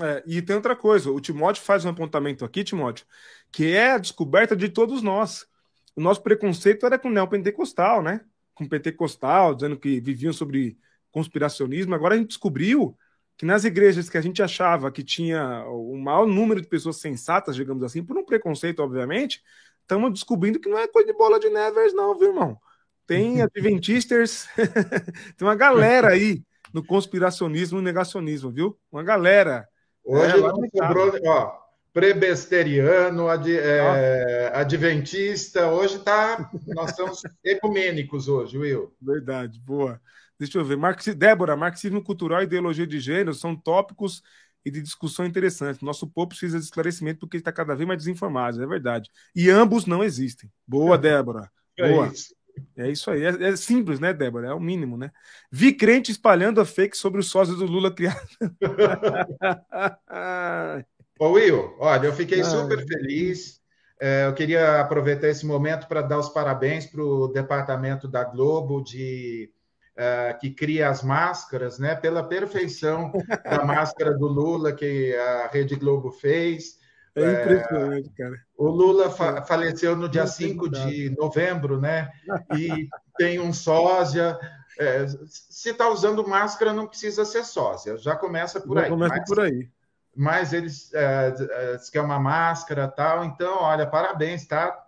É, 0.00 0.22
e 0.26 0.42
tem 0.42 0.54
outra 0.56 0.76
coisa, 0.76 1.10
o 1.10 1.20
Timóteo 1.20 1.62
faz 1.62 1.84
um 1.84 1.88
apontamento 1.88 2.44
aqui, 2.44 2.62
Timóteo, 2.62 3.06
que 3.50 3.72
é 3.72 3.92
a 3.92 3.98
descoberta 3.98 4.54
de 4.54 4.68
todos 4.68 5.02
nós. 5.02 5.46
O 5.94 6.00
nosso 6.00 6.22
preconceito 6.22 6.84
era 6.84 6.98
com 6.98 7.08
o 7.08 7.12
neopentecostal, 7.12 8.02
né? 8.02 8.20
Com 8.54 8.68
pentecostal, 8.68 9.54
dizendo 9.54 9.78
que 9.78 10.00
viviam 10.00 10.32
sobre 10.32 10.78
conspiracionismo. 11.10 11.94
Agora 11.94 12.14
a 12.14 12.18
gente 12.18 12.28
descobriu 12.28 12.96
que 13.36 13.46
nas 13.46 13.64
igrejas 13.64 14.08
que 14.08 14.18
a 14.18 14.20
gente 14.20 14.42
achava 14.42 14.90
que 14.90 15.02
tinha 15.02 15.64
o 15.66 15.96
maior 15.96 16.26
número 16.26 16.60
de 16.60 16.68
pessoas 16.68 16.96
sensatas, 16.96 17.56
digamos 17.56 17.82
assim, 17.82 18.04
por 18.04 18.16
um 18.16 18.24
preconceito, 18.24 18.80
obviamente, 18.80 19.42
estamos 19.80 20.12
descobrindo 20.12 20.58
que 20.58 20.68
não 20.68 20.78
é 20.78 20.88
coisa 20.88 21.06
de 21.06 21.16
bola 21.16 21.38
de 21.38 21.48
neve, 21.48 21.92
não, 21.92 22.18
viu, 22.18 22.28
irmão? 22.28 22.58
Tem 23.06 23.40
adventistas, 23.42 24.48
tem 25.36 25.46
uma 25.46 25.54
galera 25.54 26.08
aí 26.08 26.42
no 26.72 26.84
conspiracionismo 26.84 27.78
e 27.78 27.82
negacionismo, 27.82 28.50
viu? 28.50 28.78
Uma 28.90 29.02
galera. 29.02 29.66
Hoje 30.06 30.36
é, 30.36 30.40
não 30.40 30.68
sobrou, 30.72 31.12
ó, 31.26 31.58
prebesteriano, 31.92 33.28
ad, 33.28 33.50
é, 33.52 34.52
adventista, 34.54 35.68
hoje 35.68 35.98
tá, 35.98 36.48
nós 36.68 36.90
estamos 36.90 37.22
ecumênicos 37.42 38.28
hoje, 38.28 38.56
Will. 38.56 38.94
Verdade, 39.02 39.58
boa. 39.58 40.00
Deixa 40.38 40.58
eu 40.58 40.64
ver. 40.64 40.76
Marx, 40.76 41.06
Débora, 41.14 41.56
marxismo 41.56 42.02
cultural 42.04 42.42
e 42.42 42.44
ideologia 42.44 42.86
de 42.86 43.00
gênero 43.00 43.34
são 43.34 43.56
tópicos 43.56 44.22
e 44.64 44.70
de 44.70 44.80
discussão 44.80 45.24
interessantes. 45.24 45.80
Nosso 45.80 46.06
povo 46.06 46.28
precisa 46.28 46.58
de 46.58 46.64
esclarecimento 46.64 47.20
porque 47.20 47.38
está 47.38 47.50
cada 47.50 47.74
vez 47.74 47.86
mais 47.86 47.98
desinformado, 47.98 48.62
é 48.62 48.66
verdade. 48.66 49.10
E 49.34 49.50
ambos 49.50 49.86
não 49.86 50.04
existem. 50.04 50.50
Boa, 50.66 50.96
Débora. 50.96 51.50
É 51.78 51.88
boa. 51.88 52.08
Isso. 52.08 52.34
É 52.76 52.90
isso 52.90 53.10
aí. 53.10 53.24
É, 53.24 53.48
é, 53.48 53.56
simples, 53.56 53.98
né, 53.98 54.12
Débora? 54.12 54.48
É 54.48 54.54
o 54.54 54.60
mínimo, 54.60 54.96
né? 54.96 55.10
Vi 55.50 55.72
crente 55.72 56.10
espalhando 56.10 56.60
a 56.60 56.64
fake 56.64 56.96
sobre 56.96 57.20
os 57.20 57.28
sósias 57.28 57.58
do 57.58 57.66
Lula 57.66 57.94
criado. 57.94 58.20
Ô, 61.18 61.30
Will, 61.30 61.74
olha, 61.78 62.06
eu 62.06 62.12
fiquei 62.12 62.44
super 62.44 62.84
feliz. 62.86 63.60
É, 63.98 64.26
eu 64.26 64.34
queria 64.34 64.80
aproveitar 64.80 65.28
esse 65.28 65.46
momento 65.46 65.88
para 65.88 66.02
dar 66.02 66.18
os 66.18 66.28
parabéns 66.28 66.84
para 66.84 67.02
o 67.02 67.28
departamento 67.28 68.06
da 68.06 68.24
Globo 68.24 68.82
de 68.82 69.50
uh, 69.96 70.38
que 70.38 70.50
cria 70.50 70.90
as 70.90 71.02
máscaras, 71.02 71.78
né? 71.78 71.94
Pela 71.94 72.22
perfeição 72.22 73.12
da 73.44 73.64
máscara 73.64 74.12
do 74.12 74.26
Lula 74.26 74.72
que 74.72 75.14
a 75.16 75.48
Rede 75.48 75.76
Globo 75.76 76.12
fez. 76.12 76.78
É 77.16 77.32
impressionante, 77.32 78.10
é, 78.10 78.22
cara. 78.22 78.40
O 78.56 78.68
Lula 78.68 79.10
fa 79.10 79.42
faleceu 79.42 79.96
no 79.96 80.06
dia 80.06 80.26
5 80.26 80.68
de 80.68 81.10
novembro, 81.16 81.80
né? 81.80 82.12
E 82.54 82.88
tem 83.16 83.40
um 83.40 83.54
sósia. 83.54 84.38
É, 84.78 85.06
se 85.26 85.70
está 85.70 85.88
usando 85.88 86.28
máscara, 86.28 86.74
não 86.74 86.86
precisa 86.86 87.24
ser 87.24 87.42
sósia. 87.44 87.96
Já 87.96 88.14
começa 88.14 88.60
por 88.60 88.76
Já 88.76 88.84
aí. 88.84 88.90
Começa 88.90 89.16
mas, 89.16 89.28
por 89.28 89.40
aí. 89.40 89.70
Mas 90.14 90.52
eles 90.52 90.92
é, 90.92 91.34
é, 91.50 91.78
que 91.90 91.96
é 91.96 92.02
uma 92.02 92.20
máscara 92.20 92.86
tal. 92.86 93.24
Então, 93.24 93.62
olha, 93.62 93.86
parabéns, 93.86 94.46
tá? 94.46 94.86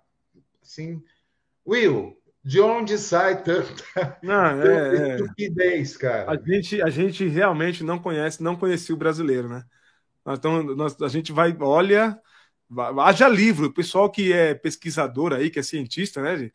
Sim. 0.62 1.02
Will, 1.66 2.14
de 2.44 2.60
onde 2.60 2.98
sai 2.98 3.42
tanta, 3.42 4.18
não, 4.22 4.34
é, 4.62 4.96
é, 4.96 5.14
estupidez, 5.16 5.96
cara? 5.96 6.30
A 6.30 6.36
gente, 6.36 6.82
a 6.82 6.90
gente 6.90 7.26
realmente 7.26 7.82
não 7.82 7.98
conhece, 7.98 8.42
não 8.42 8.56
conhecia 8.56 8.94
o 8.94 8.98
brasileiro, 8.98 9.48
né? 9.48 9.64
Então, 10.34 10.62
nós, 10.62 11.00
a 11.00 11.08
gente 11.08 11.32
vai, 11.32 11.56
olha, 11.60 12.20
haja 13.00 13.28
livro, 13.28 13.66
o 13.66 13.72
pessoal 13.72 14.10
que 14.10 14.32
é 14.32 14.54
pesquisador 14.54 15.32
aí, 15.32 15.50
que 15.50 15.58
é 15.58 15.62
cientista, 15.62 16.20
né? 16.20 16.50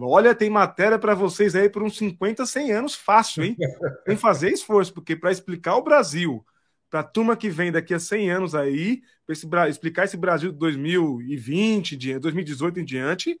Olha, 0.00 0.34
tem 0.34 0.48
matéria 0.50 0.98
para 0.98 1.14
vocês 1.14 1.54
aí 1.54 1.68
por 1.68 1.82
uns 1.82 1.96
50, 1.96 2.46
100 2.46 2.72
anos, 2.72 2.94
fácil, 2.94 3.44
hein? 3.44 3.56
Tem 4.04 4.14
que 4.14 4.20
fazer 4.20 4.52
esforço, 4.52 4.92
porque 4.92 5.16
para 5.16 5.32
explicar 5.32 5.76
o 5.76 5.82
Brasil, 5.82 6.44
para 6.90 7.00
a 7.00 7.04
turma 7.04 7.36
que 7.36 7.50
vem 7.50 7.72
daqui 7.72 7.92
a 7.94 7.98
100 7.98 8.30
anos 8.30 8.54
aí, 8.54 9.02
para 9.50 9.68
explicar 9.68 10.04
esse 10.04 10.16
Brasil 10.16 10.52
de 10.52 10.58
2020, 10.58 11.96
de 11.96 12.18
2018 12.18 12.80
em 12.80 12.84
diante, 12.84 13.40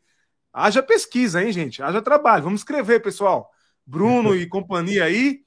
haja 0.52 0.82
pesquisa, 0.82 1.42
hein, 1.42 1.52
gente? 1.52 1.82
Haja 1.82 2.02
trabalho. 2.02 2.44
Vamos 2.44 2.60
escrever, 2.60 3.00
pessoal. 3.00 3.50
Bruno 3.86 4.34
e 4.36 4.46
companhia 4.46 5.04
aí, 5.04 5.42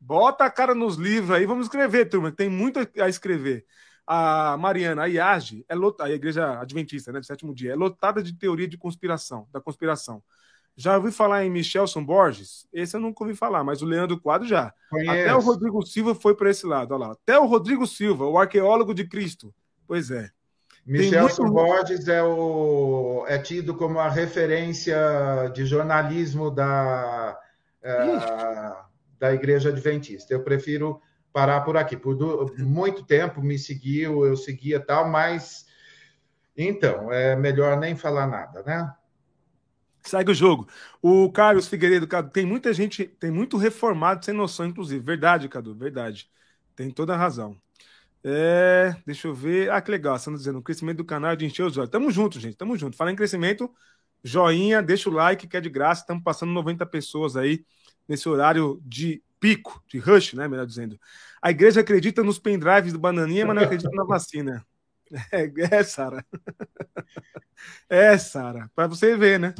Bota 0.00 0.44
a 0.44 0.50
cara 0.50 0.74
nos 0.74 0.96
livros 0.96 1.30
aí, 1.30 1.44
vamos 1.44 1.66
escrever, 1.66 2.08
turma, 2.08 2.30
tem 2.30 2.48
muito 2.48 2.78
a 3.00 3.08
escrever. 3.08 3.64
A 4.06 4.56
Mariana, 4.56 5.02
a 5.02 5.06
IAGE, 5.06 5.64
é 5.68 5.74
lotada, 5.74 6.10
a 6.10 6.14
Igreja 6.14 6.60
Adventista, 6.60 7.12
né, 7.12 7.20
do 7.20 7.26
sétimo 7.26 7.54
dia, 7.54 7.72
é 7.72 7.76
lotada 7.76 8.22
de 8.22 8.32
teoria 8.32 8.66
de 8.66 8.78
conspiração, 8.78 9.46
da 9.52 9.60
conspiração. 9.60 10.22
Já 10.74 10.96
ouvi 10.96 11.10
falar 11.10 11.44
em 11.44 11.50
Michelson 11.50 12.04
Borges? 12.04 12.66
Esse 12.72 12.96
eu 12.96 13.00
nunca 13.00 13.24
ouvi 13.24 13.34
falar, 13.34 13.64
mas 13.64 13.82
o 13.82 13.84
Leandro 13.84 14.20
Quadro 14.20 14.46
já. 14.46 14.72
Conheço. 14.88 15.10
Até 15.10 15.34
o 15.34 15.40
Rodrigo 15.40 15.84
Silva 15.84 16.14
foi 16.14 16.36
para 16.36 16.50
esse 16.50 16.64
lado, 16.64 16.94
olha 16.94 17.08
lá. 17.08 17.12
Até 17.12 17.36
o 17.36 17.46
Rodrigo 17.46 17.84
Silva, 17.84 18.26
o 18.26 18.38
arqueólogo 18.38 18.94
de 18.94 19.04
Cristo. 19.04 19.52
Pois 19.88 20.10
é. 20.10 20.30
Michelson 20.86 21.42
muito... 21.42 21.54
Borges 21.54 22.08
é, 22.08 22.22
o, 22.22 23.24
é 23.26 23.36
tido 23.38 23.74
como 23.74 23.98
a 23.98 24.08
referência 24.08 24.96
de 25.52 25.66
jornalismo 25.66 26.50
da. 26.50 27.38
É, 27.82 28.76
da 29.18 29.32
Igreja 29.32 29.70
Adventista. 29.70 30.32
Eu 30.32 30.42
prefiro 30.42 31.00
parar 31.32 31.60
por 31.60 31.76
aqui. 31.76 31.96
Por 31.96 32.16
muito 32.58 33.04
tempo 33.04 33.42
me 33.42 33.58
seguiu, 33.58 34.24
eu 34.24 34.36
seguia 34.36 34.80
tal, 34.80 35.08
mas 35.08 35.66
então 36.56 37.12
é 37.12 37.36
melhor 37.36 37.78
nem 37.78 37.96
falar 37.96 38.26
nada, 38.26 38.62
né? 38.62 38.92
Segue 40.02 40.30
o 40.30 40.34
jogo. 40.34 40.66
O 41.02 41.30
Carlos 41.30 41.68
Figueiredo, 41.68 42.06
Cadu, 42.06 42.30
tem 42.30 42.46
muita 42.46 42.72
gente, 42.72 43.04
tem 43.04 43.30
muito 43.30 43.56
reformado 43.56 44.24
sem 44.24 44.34
noção, 44.34 44.66
inclusive. 44.66 45.04
Verdade, 45.04 45.48
Cadu, 45.48 45.74
verdade. 45.74 46.30
Tem 46.74 46.90
toda 46.90 47.14
a 47.14 47.16
razão. 47.16 47.60
É, 48.24 48.96
deixa 49.06 49.28
eu 49.28 49.34
ver. 49.34 49.70
Ah, 49.70 49.80
que 49.80 49.90
legal. 49.90 50.16
Está 50.16 50.30
dizendo, 50.32 50.58
o 50.58 50.62
crescimento 50.62 50.98
do 50.98 51.04
canal 51.04 51.32
é 51.32 51.36
de 51.36 51.44
encher 51.44 51.62
os 51.62 51.76
olhos. 51.76 51.90
Tamo 51.90 52.10
junto, 52.10 52.40
gente. 52.40 52.56
Tamo 52.56 52.76
junto. 52.76 52.96
Fala 52.96 53.12
em 53.12 53.16
crescimento, 53.16 53.70
joinha, 54.24 54.82
deixa 54.82 55.10
o 55.10 55.12
like 55.12 55.46
que 55.46 55.56
é 55.56 55.60
de 55.60 55.70
graça. 55.70 56.02
Estamos 56.02 56.22
passando 56.24 56.52
90 56.52 56.86
pessoas 56.86 57.36
aí 57.36 57.64
nesse 58.08 58.28
horário 58.28 58.80
de 58.84 59.22
pico, 59.38 59.82
de 59.86 59.98
rush, 59.98 60.34
né? 60.34 60.48
Melhor 60.48 60.66
dizendo. 60.66 60.98
A 61.40 61.50
igreja 61.50 61.80
acredita 61.80 62.22
nos 62.22 62.38
pendrives 62.38 62.92
do 62.92 62.98
Bananinha, 62.98 63.46
mas 63.46 63.56
não 63.56 63.62
acredita 63.62 63.90
na 63.92 64.04
vacina. 64.04 64.64
É, 65.32 65.50
é 65.74 65.82
Sara. 65.82 66.22
É, 67.88 68.18
Sara. 68.18 68.70
Para 68.74 68.86
você 68.86 69.16
ver, 69.16 69.40
né? 69.40 69.54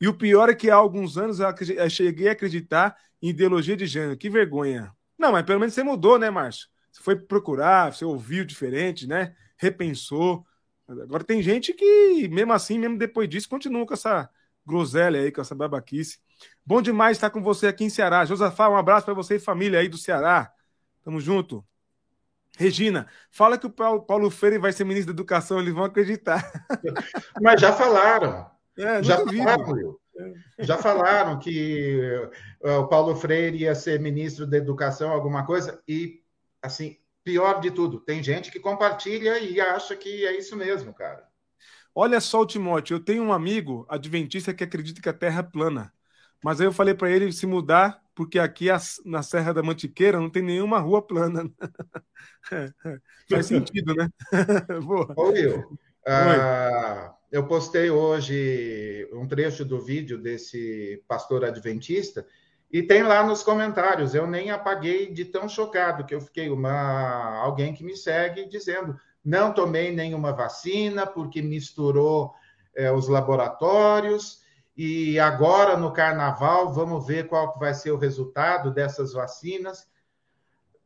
E 0.00 0.08
o 0.08 0.14
pior 0.14 0.48
é 0.48 0.54
que 0.54 0.68
há 0.68 0.74
alguns 0.74 1.16
anos 1.16 1.38
eu 1.38 1.90
cheguei 1.90 2.28
a 2.28 2.32
acreditar 2.32 2.96
em 3.22 3.28
ideologia 3.28 3.76
de 3.76 3.86
gênero. 3.86 4.16
Que 4.16 4.28
vergonha. 4.28 4.92
Não, 5.18 5.30
mas 5.30 5.44
pelo 5.44 5.60
menos 5.60 5.74
você 5.74 5.82
mudou, 5.84 6.18
né, 6.18 6.28
Márcio? 6.28 6.68
Você 6.90 7.02
foi 7.02 7.16
procurar, 7.16 7.92
você 7.92 8.04
ouviu 8.04 8.44
diferente, 8.44 9.06
né? 9.06 9.34
Repensou. 9.56 10.44
Agora 10.88 11.22
tem 11.22 11.42
gente 11.42 11.72
que, 11.72 12.28
mesmo 12.28 12.52
assim, 12.52 12.78
mesmo 12.78 12.98
depois 12.98 13.28
disso, 13.28 13.48
continua 13.48 13.86
com 13.86 13.94
essa 13.94 14.28
groselha 14.66 15.20
aí, 15.20 15.30
com 15.30 15.40
essa 15.40 15.54
babaquice. 15.54 16.18
Bom 16.64 16.80
demais 16.80 17.16
estar 17.16 17.30
com 17.30 17.42
você 17.42 17.66
aqui 17.66 17.84
em 17.84 17.90
Ceará. 17.90 18.24
Josafá, 18.24 18.68
um 18.68 18.76
abraço 18.76 19.04
para 19.04 19.14
você 19.14 19.36
e 19.36 19.40
família 19.40 19.80
aí 19.80 19.88
do 19.88 19.98
Ceará. 19.98 20.52
Tamo 21.02 21.20
junto. 21.20 21.64
Regina, 22.56 23.06
fala 23.30 23.56
que 23.56 23.66
o 23.66 23.70
Paulo 23.70 24.30
Freire 24.30 24.58
vai 24.58 24.72
ser 24.72 24.84
ministro 24.84 25.12
da 25.12 25.16
Educação, 25.16 25.58
eles 25.58 25.72
vão 25.72 25.84
acreditar. 25.84 26.42
Mas 27.40 27.60
já 27.60 27.72
falaram. 27.72 28.50
É, 28.76 29.02
já 29.02 29.16
falaram, 29.18 29.98
já 30.58 30.78
falaram 30.78 31.38
que 31.38 32.00
eh, 32.62 32.76
o 32.76 32.86
Paulo 32.86 33.14
Freire 33.16 33.58
ia 33.58 33.74
ser 33.74 34.00
ministro 34.00 34.46
da 34.46 34.56
Educação, 34.56 35.10
alguma 35.10 35.44
coisa, 35.44 35.82
e 35.86 36.22
assim, 36.62 36.98
pior 37.24 37.60
de 37.60 37.70
tudo, 37.70 38.00
tem 38.00 38.22
gente 38.22 38.50
que 38.50 38.60
compartilha 38.60 39.38
e 39.38 39.60
acha 39.60 39.96
que 39.96 40.26
é 40.26 40.36
isso 40.36 40.56
mesmo, 40.56 40.92
cara. 40.94 41.28
Olha 41.94 42.20
só 42.20 42.44
Timóteo, 42.46 42.96
eu 42.96 43.04
tenho 43.04 43.22
um 43.22 43.32
amigo 43.32 43.86
adventista 43.88 44.54
que 44.54 44.64
acredita 44.64 45.00
que 45.00 45.08
a 45.08 45.14
Terra 45.14 45.40
é 45.40 45.42
plana. 45.42 45.92
Mas 46.42 46.60
aí 46.60 46.66
eu 46.66 46.72
falei 46.72 46.94
para 46.94 47.10
ele 47.10 47.32
se 47.32 47.46
mudar, 47.46 48.02
porque 48.14 48.38
aqui 48.38 48.66
na 49.04 49.22
Serra 49.22 49.52
da 49.52 49.62
Mantiqueira 49.62 50.18
não 50.18 50.30
tem 50.30 50.42
nenhuma 50.42 50.78
rua 50.78 51.02
plana. 51.02 51.50
Faz 53.30 53.46
sentido, 53.46 53.94
né? 53.94 54.08
Ô, 55.16 55.28
Will, 55.28 55.58
uh, 55.60 57.14
eu 57.30 57.46
postei 57.46 57.90
hoje 57.90 59.08
um 59.12 59.26
trecho 59.26 59.64
do 59.64 59.80
vídeo 59.80 60.18
desse 60.18 61.02
pastor 61.06 61.44
adventista 61.44 62.26
e 62.70 62.82
tem 62.82 63.02
lá 63.02 63.22
nos 63.22 63.42
comentários. 63.42 64.14
Eu 64.14 64.26
nem 64.26 64.50
apaguei 64.50 65.12
de 65.12 65.24
tão 65.24 65.48
chocado 65.48 66.04
que 66.04 66.14
eu 66.14 66.20
fiquei. 66.20 66.48
Uma 66.48 67.36
alguém 67.42 67.74
que 67.74 67.84
me 67.84 67.96
segue 67.96 68.48
dizendo 68.48 68.98
não 69.24 69.52
tomei 69.52 69.92
nenhuma 69.92 70.32
vacina 70.32 71.06
porque 71.06 71.42
misturou 71.42 72.32
é, 72.74 72.90
os 72.90 73.08
laboratórios 73.08 74.40
e 74.76 75.18
agora 75.18 75.76
no 75.76 75.92
carnaval 75.92 76.72
vamos 76.72 77.06
ver 77.06 77.26
qual 77.26 77.58
vai 77.58 77.74
ser 77.74 77.90
o 77.90 77.98
resultado 77.98 78.70
dessas 78.70 79.12
vacinas. 79.12 79.86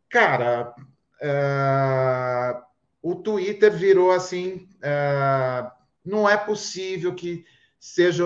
Cara, 0.08 0.74
uh, 1.20 2.62
o 3.02 3.16
Twitter 3.16 3.72
virou 3.72 4.10
assim, 4.10 4.68
uh, 4.78 5.70
não 6.04 6.28
é 6.28 6.36
possível 6.36 7.14
que 7.14 7.44
seja 7.78 8.24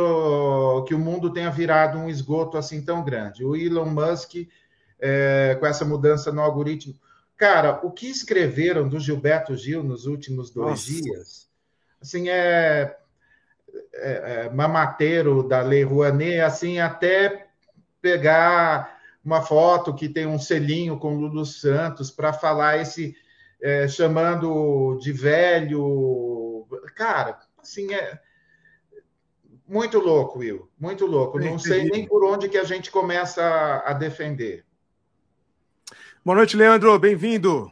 que 0.86 0.94
o 0.94 0.98
mundo 0.98 1.32
tenha 1.32 1.50
virado 1.50 1.98
um 1.98 2.08
esgoto 2.08 2.56
assim 2.56 2.80
tão 2.84 3.04
grande. 3.04 3.44
O 3.44 3.56
Elon 3.56 3.86
Musk, 3.86 4.46
é, 5.00 5.56
com 5.58 5.66
essa 5.66 5.84
mudança 5.84 6.30
no 6.30 6.40
algoritmo, 6.40 6.94
cara, 7.36 7.80
o 7.84 7.90
que 7.90 8.08
escreveram 8.08 8.88
do 8.88 9.00
Gilberto 9.00 9.56
Gil 9.56 9.82
nos 9.82 10.06
últimos 10.06 10.50
dois 10.50 10.70
Nossa. 10.70 11.02
dias, 11.02 11.50
assim 12.00 12.28
é, 12.28 12.96
é, 13.94 14.44
é 14.46 14.50
mamateiro 14.50 15.42
da 15.42 15.60
Lei 15.60 15.82
Rouanet, 15.82 16.40
assim 16.40 16.78
até 16.78 17.48
pegar 18.00 18.98
uma 19.24 19.42
foto 19.42 19.94
que 19.94 20.08
tem 20.08 20.26
um 20.26 20.38
selinho 20.38 20.98
com 20.98 21.16
Lulu 21.16 21.44
Santos 21.44 22.10
para 22.10 22.32
falar 22.32 22.78
esse 22.78 23.16
é, 23.60 23.88
chamando 23.88 24.98
de 25.00 25.12
velho, 25.12 26.66
cara, 26.94 27.38
assim 27.60 27.92
é 27.92 28.18
muito 29.66 29.98
louco, 29.98 30.38
Will. 30.38 30.70
Muito 30.78 31.04
louco. 31.04 31.38
Não 31.38 31.58
sei 31.58 31.84
nem 31.84 32.06
por 32.06 32.24
onde 32.24 32.48
que 32.48 32.56
a 32.56 32.64
gente 32.64 32.90
começa 32.90 33.82
a 33.84 33.92
defender. 33.92 34.64
Boa 36.24 36.36
noite, 36.36 36.56
Leandro. 36.56 36.98
Bem-vindo. 36.98 37.70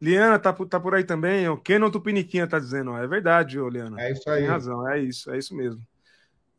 Liana 0.00 0.38
tá, 0.38 0.52
tá 0.52 0.78
por 0.78 0.94
aí 0.94 1.04
também. 1.04 1.48
O 1.48 1.56
Kenon 1.56 1.90
Tupiniquinha 1.90 2.46
tá 2.46 2.58
dizendo. 2.58 2.96
É 2.96 3.06
verdade, 3.06 3.58
ô, 3.58 3.68
Liana. 3.68 4.00
É 4.00 4.12
isso 4.12 4.28
aí. 4.30 4.40
Tem 4.40 4.48
razão. 4.48 4.88
É 4.88 4.98
isso, 5.00 5.30
é 5.30 5.38
isso 5.38 5.54
mesmo. 5.56 5.84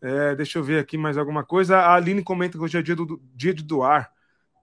É, 0.02 0.36
deixa 0.36 0.60
eu 0.60 0.64
ver 0.64 0.80
aqui 0.80 0.98
mais 0.98 1.18
alguma 1.18 1.44
coisa. 1.44 1.78
A 1.78 1.96
Aline 1.96 2.24
comenta 2.24 2.58
que 2.58 2.64
hoje 2.64 2.78
é 2.78 2.82
dia, 2.82 2.96
do, 2.96 3.22
dia 3.34 3.54
de 3.54 3.64
doar. 3.64 4.12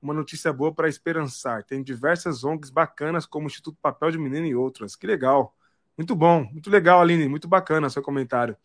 Uma 0.01 0.12
notícia 0.12 0.53
boa 0.53 0.72
para 0.72 0.89
esperançar. 0.89 1.64
Tem 1.64 1.83
diversas 1.83 2.45
ONGs 2.45 2.70
bacanas, 2.70 3.27
como 3.27 3.47
o 3.47 3.49
Instituto 3.49 3.79
Papel 3.81 4.11
de 4.11 4.18
Menino 4.18 4.47
e 4.47 4.55
outras. 4.55 4.95
Que 4.95 5.07
legal. 5.07 5.55
Muito 5.97 6.14
bom, 6.14 6.45
muito 6.53 6.70
legal, 6.70 7.01
Aline. 7.01 7.29
Muito 7.29 7.49
bacana 7.49 7.89
seu 7.89 8.03
comentário. 8.03 8.57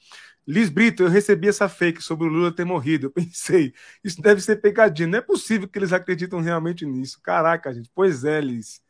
Liz 0.46 0.70
Brito, 0.70 1.04
eu 1.04 1.10
recebi 1.10 1.48
essa 1.48 1.70
fake 1.70 2.02
sobre 2.02 2.28
o 2.28 2.30
Lula 2.30 2.52
ter 2.52 2.66
morrido. 2.66 3.08
Eu 3.08 3.12
pensei, 3.12 3.74
isso 4.04 4.22
deve 4.22 4.42
ser 4.42 4.58
pegadinha. 4.58 5.08
Não 5.08 5.20
é 5.20 5.22
possível 5.22 5.68
que 5.68 5.80
eles 5.80 5.94
acreditam 5.94 6.42
realmente 6.42 6.86
nisso. 6.86 7.22
Caraca, 7.22 7.74
gente. 7.74 7.90
Pois 7.96 8.26
é, 8.26 8.42
Liz. 8.42 8.82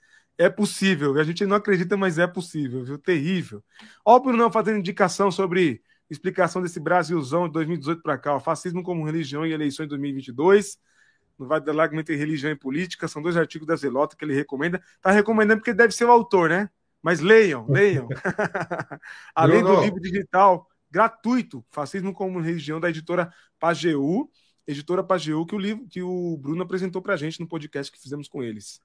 É 0.42 0.50
possível. 0.50 1.20
A 1.20 1.24
gente 1.24 1.46
não 1.46 1.56
acredita, 1.56 1.96
mas 1.96 2.18
é 2.18 2.26
possível, 2.26 2.84
viu? 2.84 2.98
Terrível. 2.98 3.64
Ó, 4.04 4.16
o 4.16 4.20
Bruno 4.20 4.52
fazendo 4.52 4.80
indicação 4.80 5.30
sobre 5.30 5.84
explicação 6.10 6.64
desse 6.64 6.80
Brasilzão 6.80 7.46
de 7.46 7.54
2018 7.54 8.02
para 8.02 8.18
cá. 8.18 8.34
Ó, 8.34 8.40
fascismo 8.40 8.82
como 8.82 9.06
religião 9.06 9.46
e 9.46 9.54
eleições 9.54 9.86
de 9.86 9.90
2022. 9.90 10.80
No 11.38 11.46
Vale 11.46 11.64
do 11.64 11.72
Lago 11.72 11.96
entre 11.96 12.16
religião 12.16 12.52
e 12.52 12.56
política. 12.56 13.08
São 13.08 13.22
dois 13.22 13.38
artigos 13.38 13.68
da 13.68 13.76
Zelota 13.76 14.16
que 14.16 14.26
ele 14.26 14.34
recomenda. 14.34 14.82
Tá 15.00 15.12
recomendando 15.12 15.60
porque 15.60 15.76
deve 15.76 15.94
ser 15.94 16.06
o 16.06 16.12
autor, 16.12 16.50
né? 16.50 16.72
Mas 17.04 17.20
leiam, 17.20 17.68
leiam. 17.70 18.10
Além 19.36 19.64
do 19.64 19.80
livro 19.80 20.00
digital 20.00 20.68
gratuito, 20.90 21.64
Fascismo 21.70 22.14
como 22.14 22.42
Religião, 22.42 22.80
da 22.80 22.90
editora 22.90 23.32
Pageu, 23.60 24.28
editora 24.66 25.04
Pageu, 25.04 25.46
que 25.46 25.54
o 25.54 25.60
livro 25.60 25.88
que 25.88 26.02
o 26.02 26.36
Bruno 26.38 26.64
apresentou 26.64 27.00
para 27.00 27.14
a 27.14 27.18
gente 27.18 27.40
no 27.40 27.48
podcast 27.48 27.92
que 27.92 28.02
fizemos 28.02 28.28
com 28.28 28.42
eles. 28.42 28.82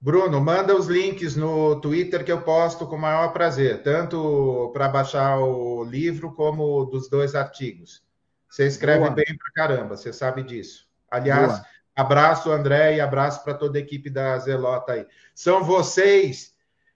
Bruno, 0.00 0.40
manda 0.40 0.74
os 0.74 0.86
links 0.86 1.36
no 1.36 1.78
Twitter 1.78 2.24
que 2.24 2.32
eu 2.32 2.40
posto 2.40 2.86
com 2.86 2.96
o 2.96 3.00
maior 3.00 3.34
prazer, 3.34 3.82
tanto 3.82 4.70
para 4.72 4.88
baixar 4.88 5.38
o 5.38 5.84
livro 5.84 6.32
como 6.32 6.86
dos 6.86 7.10
dois 7.10 7.34
artigos. 7.34 8.02
Você 8.48 8.66
escreve 8.66 9.00
Boa. 9.00 9.10
bem 9.10 9.26
para 9.26 9.52
caramba, 9.52 9.96
você 9.96 10.10
sabe 10.10 10.42
disso. 10.42 10.88
Aliás, 11.10 11.52
Boa. 11.52 11.66
abraço, 11.94 12.50
André, 12.50 12.96
e 12.96 13.00
abraço 13.00 13.44
para 13.44 13.52
toda 13.52 13.78
a 13.78 13.80
equipe 13.80 14.08
da 14.08 14.38
Zelota 14.38 14.92
aí. 14.92 15.06
São 15.34 15.62
vocês 15.62 16.54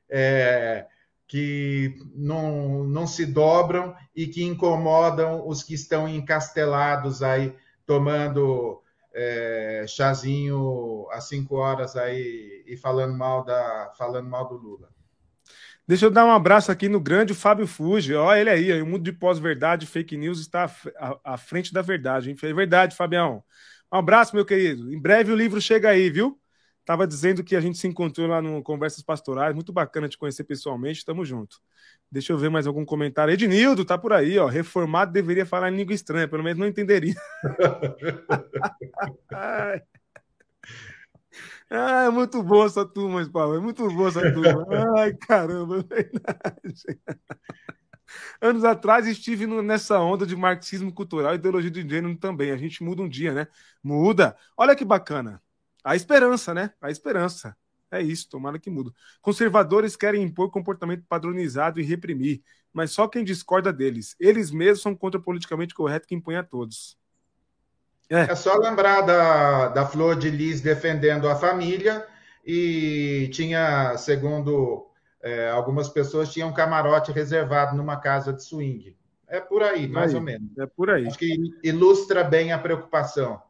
é, 0.09 0.87
que 1.27 1.97
não, 2.15 2.85
não 2.85 3.07
se 3.07 3.27
dobram 3.27 3.95
e 4.17 4.27
que 4.27 4.43
incomodam 4.43 5.47
os 5.47 5.63
que 5.63 5.75
estão 5.75 6.09
encastelados 6.09 7.23
aí, 7.23 7.55
tomando 7.85 8.83
é, 9.15 9.85
chazinho 9.87 11.07
às 11.13 11.29
cinco 11.29 11.57
horas 11.57 11.97
aí 11.97 12.65
e 12.67 12.77
falando 12.77 13.17
mal, 13.17 13.45
da, 13.45 13.93
falando 13.97 14.29
mal 14.29 14.49
do 14.49 14.57
Lula. 14.57 14.89
Deixa 15.87 16.07
eu 16.07 16.11
dar 16.11 16.25
um 16.25 16.31
abraço 16.31 16.73
aqui 16.73 16.89
no 16.89 16.99
grande 16.99 17.35
Fábio 17.35 17.67
Fuji. 17.67 18.15
Olha 18.15 18.41
ele 18.41 18.51
aí, 18.51 18.83
o 18.83 18.87
mundo 18.87 19.05
de 19.05 19.13
pós-verdade, 19.13 19.87
fake 19.87 20.17
news 20.17 20.41
está 20.41 20.71
à 21.23 21.37
frente 21.37 21.73
da 21.73 21.83
verdade. 21.83 22.31
Hein? 22.31 22.37
É 22.43 22.53
verdade, 22.55 22.97
Fabião. 22.97 23.45
Um 23.93 23.99
abraço, 23.99 24.35
meu 24.35 24.45
querido. 24.45 24.93
Em 24.93 24.99
breve 25.01 25.31
o 25.31 25.37
livro 25.37 25.61
chega 25.61 25.91
aí, 25.91 26.11
viu? 26.11 26.41
Estava 26.85 27.07
dizendo 27.07 27.43
que 27.43 27.57
a 27.57 27.63
gente 27.63 27.79
se 27.79 27.89
encontrou 27.89 28.27
lá 28.27 28.43
no 28.43 28.63
Conversas 28.63 29.03
Pastorais. 29.03 29.55
Muito 29.55 29.73
bacana 29.73 30.07
te 30.07 30.19
conhecer 30.19 30.45
pessoalmente. 30.45 31.03
Tamo 31.03 31.25
junto. 31.25 31.57
Deixa 32.13 32.31
eu 32.31 32.37
ver 32.37 32.51
mais 32.51 32.67
algum 32.67 32.85
comentário. 32.85 33.33
Ednildo, 33.33 33.87
tá 33.87 33.97
por 33.97 34.13
aí, 34.13 34.39
ó. 34.39 34.47
Reformado 34.47 35.11
deveria 35.11 35.47
falar 35.47 35.73
em 35.73 35.77
língua 35.77 35.95
estranha, 35.95 36.29
pelo 36.29 36.45
menos 36.45 36.59
não 36.59 36.67
entenderia. 36.67 37.15
Ah, 41.71 42.05
é 42.05 42.11
muito 42.11 42.43
boa 42.43 42.67
essa 42.67 42.87
turma, 42.87 43.27
Paulo. 43.29 43.57
É 43.57 43.61
muito 43.61 43.89
boa 43.91 44.09
essa 44.09 44.21
turma. 44.33 44.67
Ai, 44.97 45.15
caramba, 45.15 45.79
é 45.79 46.03
verdade. 46.03 47.01
Anos 48.41 48.65
atrás 48.65 49.07
estive 49.07 49.47
nessa 49.47 49.99
onda 49.99 50.27
de 50.27 50.37
marxismo 50.37 50.93
cultural 50.93 51.33
e 51.33 51.37
ideologia 51.37 51.71
de 51.71 51.81
gênero 51.81 52.17
também. 52.17 52.53
A 52.53 52.57
gente 52.57 52.85
muda 52.85 53.03
um 53.03 53.09
dia, 53.09 53.33
né? 53.33 53.49
Muda. 53.83 54.37
Olha 54.57 54.77
que 54.77 54.85
bacana. 54.85 55.43
A 55.85 55.95
esperança, 55.95 56.55
né? 56.55 56.71
A 56.81 56.91
esperança. 56.91 57.57
É 57.91 58.03
isso, 58.03 58.29
tomara 58.29 58.59
que 58.59 58.71
muda. 58.71 58.91
Conservadores 59.23 59.95
querem 59.95 60.23
impor 60.23 60.51
comportamento 60.51 61.05
padronizado 61.09 61.79
e 61.79 61.85
reprimir, 61.85 62.43
mas 62.73 62.91
só 62.91 63.07
quem 63.07 63.23
discorda 63.23 63.73
deles. 63.73 64.17
Eles 64.19 64.51
mesmos 64.51 64.83
são 64.83 64.97
contra 64.97 65.21
o 65.21 65.23
politicamente 65.23 65.75
correto 65.75 66.09
que 66.09 66.15
impõe 66.15 66.35
a 66.35 66.43
todos. 66.43 66.99
É, 68.11 68.23
é 68.23 68.35
só 68.35 68.57
lembrar 68.57 69.03
da, 69.03 69.69
da 69.69 69.87
Flor 69.87 70.17
de 70.17 70.29
Lis 70.29 70.61
defendendo 70.61 71.29
a 71.29 71.37
família 71.37 72.05
e 72.45 73.31
tinha, 73.33 73.97
segundo 73.97 74.91
é, 75.23 75.49
algumas 75.51 75.89
pessoas, 75.89 76.33
tinha 76.33 76.47
um 76.47 76.53
camarote 76.53 77.13
reservado 77.13 77.77
numa 77.77 77.97
casa 77.97 78.33
de 78.33 78.43
swing. 78.43 78.97
É 79.27 79.41
por 79.41 79.63
aí, 79.63 79.89
mais 79.89 80.11
aí, 80.11 80.17
ou 80.17 80.23
menos. 80.23 80.51
É 80.59 80.67
por 80.67 80.91
aí. 80.91 81.07
Acho 81.07 81.19
que 81.19 81.37
ilustra 81.63 82.23
bem 82.23 82.53
a 82.53 82.59
preocupação. 82.59 83.41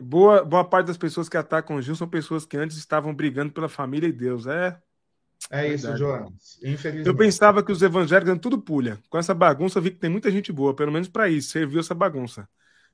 Boa, 0.00 0.44
boa 0.44 0.64
parte 0.64 0.86
das 0.86 0.96
pessoas 0.96 1.28
que 1.28 1.36
atacam 1.36 1.76
o 1.76 1.82
Gil 1.82 1.94
são 1.94 2.08
pessoas 2.08 2.44
que 2.44 2.56
antes 2.56 2.76
estavam 2.76 3.14
brigando 3.14 3.52
pela 3.52 3.68
família 3.68 4.08
e 4.08 4.12
Deus. 4.12 4.46
É. 4.46 4.78
É 5.50 5.68
isso, 5.68 5.96
Jonas. 5.96 6.58
Infelizmente. 6.62 7.06
Eu 7.06 7.16
pensava 7.16 7.62
que 7.62 7.72
os 7.72 7.82
evangélicos 7.82 8.28
eram 8.28 8.38
tudo 8.38 8.60
pulha. 8.60 8.98
Com 9.08 9.18
essa 9.18 9.34
bagunça, 9.34 9.80
vi 9.80 9.90
que 9.90 9.98
tem 9.98 10.10
muita 10.10 10.30
gente 10.30 10.52
boa, 10.52 10.74
pelo 10.74 10.92
menos 10.92 11.08
para 11.08 11.28
isso, 11.28 11.50
serviu 11.50 11.80
essa 11.80 11.94
bagunça. 11.94 12.48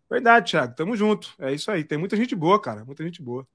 Verdade, 0.09 0.53
Thiago. 0.53 0.75
Tamo 0.75 0.97
junto. 0.97 1.35
É 1.39 1.53
isso 1.53 1.71
aí. 1.71 1.83
Tem 1.83 1.99
muita 1.99 2.17
gente 2.17 2.35
boa, 2.35 2.61
cara. 2.61 2.85
Muita 2.85 3.03
gente 3.03 3.21
boa. 3.21 3.47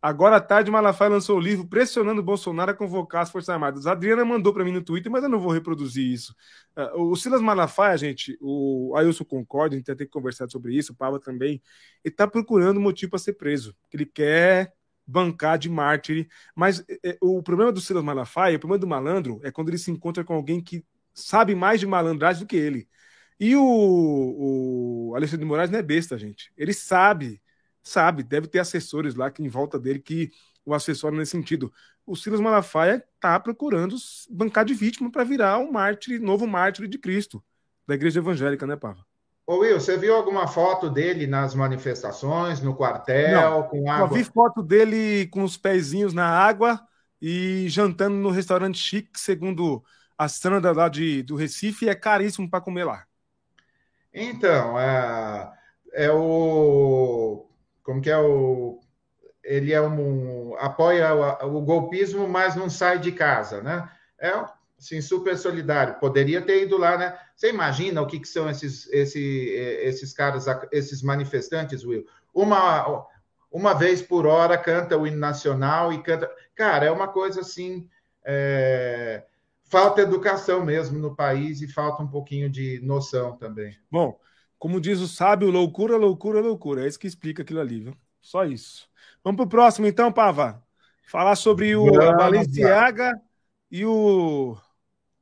Agora 0.00 0.36
à 0.36 0.40
tarde, 0.40 0.70
Malafaia 0.70 1.10
lançou 1.10 1.38
o 1.38 1.40
livro 1.40 1.66
pressionando 1.66 2.22
Bolsonaro 2.22 2.70
a 2.70 2.74
convocar 2.74 3.22
as 3.22 3.30
Forças 3.30 3.48
Armadas. 3.48 3.86
A 3.86 3.92
Adriana 3.92 4.24
mandou 4.24 4.52
para 4.52 4.64
mim 4.64 4.72
no 4.72 4.82
Twitter, 4.82 5.10
mas 5.10 5.22
eu 5.22 5.28
não 5.28 5.40
vou 5.40 5.50
reproduzir 5.50 6.06
isso. 6.06 6.34
Uh, 6.76 7.10
o 7.10 7.16
Silas 7.16 7.40
Malafaia, 7.40 7.96
gente, 7.96 8.36
o 8.40 8.94
Ailson 8.96 9.24
concorda, 9.24 9.74
a 9.74 9.78
gente 9.78 9.86
tem 9.86 10.06
que 10.06 10.12
conversar 10.12 10.48
sobre 10.48 10.76
isso, 10.76 10.92
o 10.92 10.96
Pava 10.96 11.18
também. 11.18 11.62
Ele 12.04 12.12
está 12.12 12.26
procurando 12.26 12.80
motivo 12.80 13.10
para 13.10 13.18
ser 13.18 13.32
preso. 13.32 13.74
Ele 13.92 14.06
quer 14.06 14.72
bancar 15.06 15.58
de 15.58 15.68
mártir. 15.70 16.28
Mas 16.54 16.84
é, 17.04 17.16
o 17.20 17.42
problema 17.42 17.72
do 17.72 17.80
Silas 17.80 18.04
Malafaia, 18.04 18.56
o 18.56 18.60
problema 18.60 18.80
do 18.80 18.86
malandro, 18.86 19.40
é 19.42 19.50
quando 19.50 19.68
ele 19.68 19.78
se 19.78 19.90
encontra 19.90 20.24
com 20.24 20.34
alguém 20.34 20.60
que 20.62 20.84
sabe 21.14 21.54
mais 21.54 21.80
de 21.80 21.86
malandragem 21.86 22.44
do 22.44 22.48
que 22.48 22.56
ele. 22.56 22.88
E 23.38 23.54
o, 23.56 25.10
o 25.10 25.14
Alexandre 25.14 25.44
de 25.44 25.48
Moraes 25.48 25.70
não 25.70 25.78
é 25.78 25.82
besta, 25.82 26.18
gente. 26.18 26.52
Ele 26.56 26.72
sabe 26.72 27.40
sabe, 27.86 28.22
deve 28.22 28.48
ter 28.48 28.58
assessores 28.58 29.14
lá 29.14 29.30
que 29.30 29.42
em 29.42 29.48
volta 29.48 29.78
dele 29.78 30.00
que 30.00 30.30
o 30.64 30.74
acessório 30.74 31.16
nesse 31.16 31.30
sentido. 31.30 31.72
O 32.04 32.16
Silas 32.16 32.40
Malafaia 32.40 33.04
está 33.14 33.38
procurando 33.38 33.96
bancar 34.30 34.64
de 34.64 34.74
vítima 34.74 35.10
para 35.10 35.24
virar 35.24 35.58
um 35.58 35.70
mártir, 35.70 36.20
novo 36.20 36.46
mártir 36.46 36.88
de 36.88 36.98
Cristo, 36.98 37.42
da 37.86 37.94
igreja 37.94 38.20
evangélica, 38.20 38.66
né, 38.66 38.76
Pava? 38.76 39.04
Ô 39.46 39.58
Will, 39.58 39.78
você 39.78 39.96
viu 39.96 40.14
alguma 40.14 40.48
foto 40.48 40.90
dele 40.90 41.26
nas 41.26 41.54
manifestações, 41.54 42.60
no 42.60 42.74
quartel, 42.74 43.40
Não, 43.40 43.62
com 43.62 43.88
água? 43.88 44.04
Eu 44.04 44.12
vi 44.12 44.24
foto 44.24 44.60
dele 44.60 45.28
com 45.28 45.44
os 45.44 45.56
pezinhos 45.56 46.12
na 46.12 46.26
água 46.26 46.80
e 47.22 47.68
jantando 47.68 48.16
no 48.16 48.30
restaurante 48.30 48.78
chique, 48.78 49.18
segundo 49.18 49.84
a 50.18 50.28
Sandra 50.28 50.72
lá 50.72 50.88
de, 50.88 51.22
do 51.22 51.36
Recife, 51.36 51.88
é 51.88 51.94
caríssimo 51.94 52.50
para 52.50 52.60
comer 52.60 52.84
lá. 52.84 53.04
Então, 54.12 54.78
é, 54.80 55.52
é 55.92 56.10
o. 56.10 57.45
Como 57.86 58.02
que 58.02 58.10
é 58.10 58.18
o. 58.18 58.80
Ele 59.44 59.72
é 59.72 59.80
um. 59.80 60.56
apoia 60.58 61.14
o, 61.14 61.58
o 61.58 61.62
golpismo, 61.62 62.26
mas 62.26 62.56
não 62.56 62.68
sai 62.68 62.98
de 62.98 63.12
casa, 63.12 63.62
né? 63.62 63.88
É 64.18 64.32
assim, 64.76 65.00
super 65.00 65.38
solidário. 65.38 66.00
Poderia 66.00 66.42
ter 66.42 66.64
ido 66.64 66.76
lá, 66.76 66.98
né? 66.98 67.16
Você 67.36 67.48
imagina 67.48 68.02
o 68.02 68.06
que, 68.08 68.18
que 68.18 68.26
são 68.26 68.50
esses, 68.50 68.92
esse, 68.92 69.20
esses 69.20 70.12
caras, 70.12 70.46
esses 70.72 71.00
manifestantes, 71.00 71.84
Will? 71.84 72.04
Uma, 72.34 73.06
uma 73.52 73.72
vez 73.72 74.02
por 74.02 74.26
hora 74.26 74.58
canta 74.58 74.98
o 74.98 75.06
hino 75.06 75.18
nacional 75.18 75.92
e 75.92 76.02
canta. 76.02 76.28
Cara, 76.56 76.86
é 76.86 76.90
uma 76.90 77.06
coisa 77.06 77.40
assim. 77.40 77.88
É 78.24 79.22
falta 79.68 80.00
educação 80.00 80.64
mesmo 80.64 80.98
no 80.98 81.14
país 81.14 81.60
e 81.60 81.68
falta 81.68 82.02
um 82.02 82.08
pouquinho 82.08 82.48
de 82.48 82.80
noção 82.82 83.36
também. 83.36 83.76
Bom, 83.90 84.18
como 84.58 84.80
diz 84.80 85.00
o 85.00 85.08
sábio, 85.08 85.50
loucura, 85.50 85.96
loucura, 85.96 86.40
loucura. 86.40 86.84
É 86.84 86.88
isso 86.88 86.98
que 86.98 87.06
explica 87.06 87.42
aquilo 87.42 87.60
ali, 87.60 87.80
viu? 87.80 87.96
Só 88.20 88.44
isso. 88.44 88.88
Vamos 89.22 89.36
para 89.36 89.46
o 89.46 89.48
próximo, 89.48 89.86
então, 89.86 90.12
Pava. 90.12 90.62
Falar 91.06 91.36
sobre 91.36 91.76
o 91.76 91.90
Balenciaga 91.92 93.12
e 93.70 93.84
o 93.84 94.56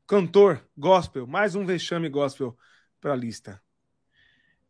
cantor 0.07 0.62
gospel. 0.76 1.26
Mais 1.26 1.55
um 1.55 1.64
vexame 1.64 2.09
gospel 2.09 2.57
para 3.01 3.12
a 3.12 3.16
lista. 3.16 3.61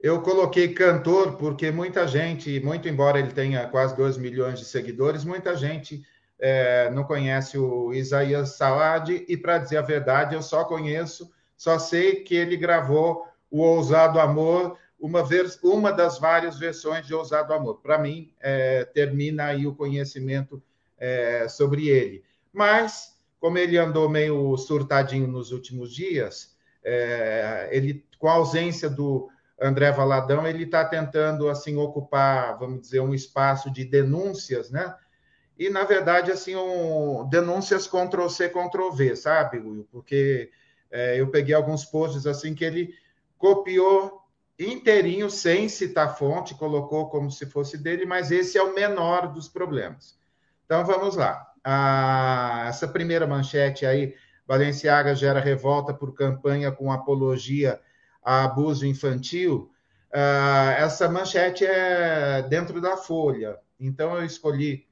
Eu 0.01 0.21
coloquei 0.21 0.75
cantor 0.75 1.37
porque 1.37 1.71
muita 1.71 2.07
gente, 2.07 2.61
muito 2.61 2.89
embora 2.89 3.19
ele 3.19 3.33
tenha 3.33 3.67
quase 3.69 3.97
2 3.97 4.19
milhões 4.19 4.59
de 4.59 4.65
seguidores, 4.65 5.25
muita 5.25 5.57
gente 5.57 6.05
é, 6.39 6.91
não 6.91 7.05
conhece 7.05 7.57
o 7.57 7.93
Isaías 7.95 8.57
Saad, 8.57 9.25
e 9.27 9.37
para 9.37 9.59
dizer 9.59 9.79
a 9.79 9.83
verdade, 9.83 10.35
eu 10.35 10.43
só 10.43 10.65
conheço, 10.65 11.33
só 11.57 11.79
sei 11.79 12.17
que 12.17 12.35
ele 12.35 12.57
gravou 12.57 13.27
o 13.55 13.61
Ousado 13.61 14.18
Amor, 14.18 14.76
uma, 14.98 15.22
uma 15.62 15.92
das 15.92 16.18
várias 16.18 16.59
versões 16.59 17.07
de 17.07 17.14
Ousado 17.14 17.55
Amor. 17.55 17.80
Para 17.80 17.96
mim, 17.96 18.32
é, 18.40 18.84
termina 18.84 19.44
aí 19.44 19.64
o 19.64 19.76
conhecimento 19.76 20.61
é, 20.98 21.46
sobre 21.48 21.88
ele. 21.88 22.24
Mas, 22.52 23.16
como 23.38 23.57
ele 23.57 23.78
andou 23.78 24.09
meio 24.09 24.57
surtadinho 24.57 25.28
nos 25.28 25.52
últimos 25.52 25.94
dias, 25.94 26.57
é, 26.82 27.68
ele, 27.70 28.05
com 28.18 28.26
a 28.26 28.32
ausência 28.32 28.90
do 28.90 29.28
André 29.61 29.92
Valadão, 29.92 30.44
ele 30.44 30.64
está 30.64 30.84
tentando 30.84 31.48
assim 31.48 31.76
ocupar, 31.76 32.59
vamos 32.59 32.80
dizer, 32.80 32.98
um 32.98 33.14
espaço 33.14 33.70
de 33.70 33.84
denúncias, 33.84 34.68
né? 34.68 34.96
e, 35.57 35.70
na 35.70 35.84
verdade, 35.84 36.32
assim, 36.32 36.57
um, 36.57 37.24
denúncias 37.30 37.86
Ctrl-C, 37.86 38.48
Ctrl-V, 38.48 39.14
sabe, 39.14 39.61
Will? 39.61 39.86
Porque 39.92 40.50
é, 40.90 41.20
eu 41.20 41.28
peguei 41.28 41.55
alguns 41.55 41.84
posts 41.84 42.26
assim 42.26 42.52
que 42.52 42.64
ele 42.64 43.03
copiou 43.39 44.24
inteirinho, 44.59 45.28
sem 45.28 45.68
citar 45.68 46.16
fonte, 46.16 46.55
colocou 46.55 47.09
como 47.09 47.30
se 47.30 47.47
fosse 47.47 47.76
dele, 47.76 48.07
mas 48.07 48.30
esse 48.30 48.57
é 48.57 48.62
o 48.62 48.74
menor 48.74 49.32
dos 49.32 49.49
problemas. 49.49 50.18
Então, 50.64 50.85
vamos 50.85 51.16
lá. 51.16 51.47
Ah, 51.62 52.64
essa 52.68 52.87
primeira 52.87 53.26
manchete 53.26 53.85
aí, 53.85 54.14
Balenciaga 54.47 55.14
gera 55.14 55.41
revolta 55.41 55.93
por 55.93 56.14
campanha 56.14 56.70
com 56.70 56.93
apologia 56.93 57.80
a 58.22 58.45
abuso 58.45 58.87
infantil. 58.87 59.70
Ah, 60.12 60.74
essa 60.78 61.09
manchete 61.09 61.66
é 61.66 62.43
dentro 62.43 62.80
da 62.80 62.97
Folha. 62.97 63.59
Então, 63.78 64.16
eu 64.16 64.24
escolhi 64.24 64.87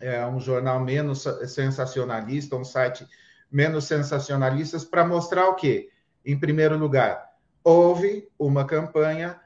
é, 0.00 0.24
um 0.26 0.40
jornal 0.40 0.80
menos 0.80 1.24
sensacionalista, 1.46 2.56
um 2.56 2.64
site 2.64 3.06
menos 3.50 3.84
sensacionalistas, 3.84 4.84
para 4.84 5.06
mostrar 5.06 5.48
o 5.48 5.54
quê? 5.54 5.90
Em 6.24 6.38
primeiro 6.38 6.76
lugar, 6.76 7.27
houve 7.68 8.26
uma 8.38 8.64
campanha 8.64 9.38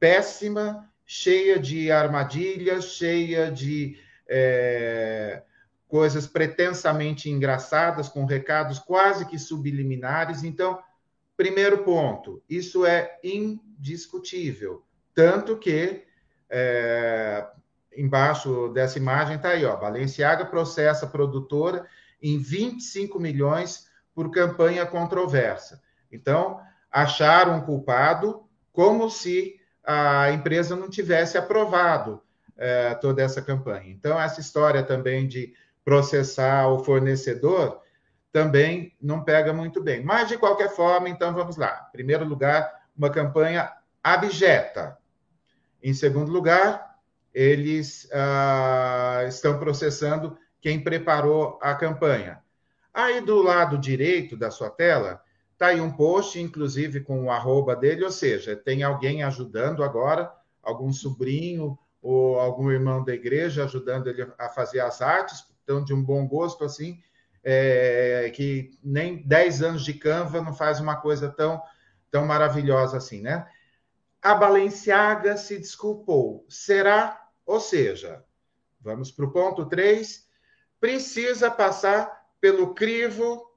péssima, 0.00 0.90
cheia 1.04 1.58
de 1.58 1.92
armadilhas, 1.92 2.86
cheia 2.86 3.52
de 3.52 3.98
é, 4.26 5.42
coisas 5.86 6.26
pretensamente 6.26 7.28
engraçadas, 7.28 8.08
com 8.08 8.24
recados 8.24 8.78
quase 8.78 9.26
que 9.26 9.38
subliminares. 9.38 10.44
Então, 10.44 10.82
primeiro 11.36 11.84
ponto, 11.84 12.42
isso 12.48 12.86
é 12.86 13.18
indiscutível. 13.22 14.82
Tanto 15.14 15.58
que 15.58 16.04
é, 16.48 17.46
embaixo 17.94 18.68
dessa 18.68 18.96
imagem 18.96 19.36
está 19.36 19.50
aí, 19.50 19.66
ó. 19.66 19.76
Balenciaga 19.76 20.46
processa 20.46 21.06
produtora 21.06 21.86
em 22.22 22.38
25 22.38 23.20
milhões 23.20 23.90
por 24.14 24.30
campanha 24.30 24.86
controversa. 24.86 25.82
Então, 26.10 26.64
acharam 26.96 27.56
um 27.56 27.60
culpado 27.60 28.42
como 28.72 29.10
se 29.10 29.60
a 29.84 30.32
empresa 30.32 30.74
não 30.74 30.88
tivesse 30.88 31.36
aprovado 31.36 32.22
é, 32.56 32.94
toda 32.94 33.22
essa 33.22 33.42
campanha. 33.42 33.90
Então, 33.90 34.18
essa 34.18 34.40
história 34.40 34.82
também 34.82 35.28
de 35.28 35.52
processar 35.84 36.68
o 36.68 36.82
fornecedor 36.82 37.82
também 38.32 38.96
não 38.98 39.22
pega 39.22 39.52
muito 39.52 39.82
bem. 39.82 40.02
Mas, 40.02 40.28
de 40.28 40.38
qualquer 40.38 40.70
forma, 40.70 41.06
então 41.10 41.34
vamos 41.34 41.58
lá. 41.58 41.86
Em 41.90 41.92
primeiro 41.92 42.24
lugar, 42.24 42.66
uma 42.96 43.10
campanha 43.10 43.70
abjeta. 44.02 44.96
Em 45.82 45.92
segundo 45.92 46.32
lugar, 46.32 46.96
eles 47.34 48.08
ah, 48.10 49.22
estão 49.28 49.58
processando 49.58 50.38
quem 50.62 50.82
preparou 50.82 51.58
a 51.60 51.74
campanha. 51.74 52.42
Aí 52.92 53.20
do 53.20 53.42
lado 53.42 53.76
direito 53.76 54.34
da 54.34 54.50
sua 54.50 54.70
tela, 54.70 55.20
está 55.56 55.68
aí 55.68 55.80
um 55.80 55.90
post, 55.90 56.38
inclusive 56.38 57.00
com 57.00 57.24
o 57.24 57.30
arroba 57.30 57.74
dele, 57.74 58.04
ou 58.04 58.10
seja, 58.10 58.54
tem 58.54 58.82
alguém 58.82 59.22
ajudando 59.22 59.82
agora, 59.82 60.30
algum 60.62 60.92
sobrinho 60.92 61.78
ou 62.02 62.38
algum 62.38 62.70
irmão 62.70 63.02
da 63.02 63.14
igreja 63.14 63.64
ajudando 63.64 64.08
ele 64.08 64.30
a 64.38 64.50
fazer 64.50 64.80
as 64.80 65.00
artes, 65.00 65.46
então 65.64 65.82
de 65.82 65.94
um 65.94 66.04
bom 66.04 66.28
gosto 66.28 66.62
assim, 66.62 67.00
é, 67.42 68.30
que 68.34 68.78
nem 68.84 69.26
10 69.26 69.62
anos 69.62 69.84
de 69.84 69.94
Canva 69.94 70.42
não 70.42 70.52
faz 70.52 70.78
uma 70.78 70.96
coisa 70.96 71.30
tão, 71.30 71.62
tão 72.10 72.26
maravilhosa 72.26 72.98
assim, 72.98 73.22
né? 73.22 73.48
A 74.20 74.34
Balenciaga 74.34 75.36
se 75.36 75.56
desculpou. 75.56 76.44
Será 76.48 77.26
ou 77.46 77.60
seja, 77.60 78.24
vamos 78.80 79.12
para 79.12 79.24
o 79.24 79.30
ponto 79.30 79.64
3, 79.66 80.28
precisa 80.80 81.48
passar 81.48 82.26
pelo 82.40 82.74
crivo 82.74 83.55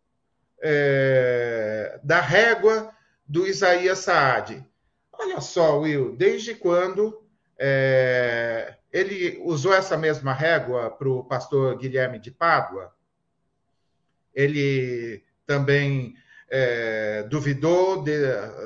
é, 0.62 2.00
da 2.04 2.20
régua 2.20 2.92
do 3.28 3.46
Isaías 3.48 4.00
Saad. 4.00 4.66
Olha 5.12 5.42
só, 5.42 5.80
Will, 5.80 6.16
desde 6.16 6.56
quando 6.56 7.24
é, 7.58 8.76
ele 8.92 9.42
usou 9.44 9.74
essa 9.74 9.98
mesma 9.98 10.34
régua 10.34 10.90
para 10.90 11.10
o 11.10 11.24
pastor 11.24 11.78
Guilherme 11.78 12.20
de 12.20 12.32
Pádua? 12.32 12.94
Ele 14.34 15.24
também 15.46 16.16
é, 16.50 17.24
duvidou 17.24 18.04
de, 18.04 18.18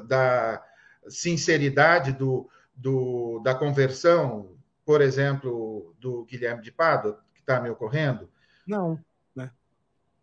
da 0.07 0.63
sinceridade 1.07 2.11
do, 2.11 2.49
do, 2.75 3.39
da 3.43 3.55
conversão 3.55 4.53
por 4.85 5.01
exemplo, 5.01 5.95
do 5.99 6.25
Guilherme 6.25 6.61
de 6.61 6.71
Pado, 6.71 7.17
que 7.33 7.39
está 7.39 7.59
me 7.59 7.69
ocorrendo? 7.69 8.29
Não. 8.67 8.99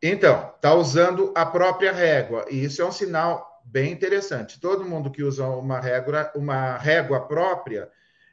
Então, 0.02 0.52
está 0.54 0.74
usando 0.74 1.32
a 1.36 1.44
própria 1.44 1.92
régua, 1.92 2.46
e 2.50 2.64
isso 2.64 2.80
é 2.80 2.84
um 2.84 2.92
sinal 2.92 3.60
bem 3.64 3.92
interessante. 3.92 4.60
Todo 4.60 4.84
mundo 4.84 5.10
que 5.10 5.22
usa 5.22 5.46
uma 5.46 5.78
régua, 5.78 6.30
uma 6.34 6.76
régua 6.76 7.26
própria 7.26 7.90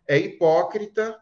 é 0.08 0.18
hipócrita 0.18 1.18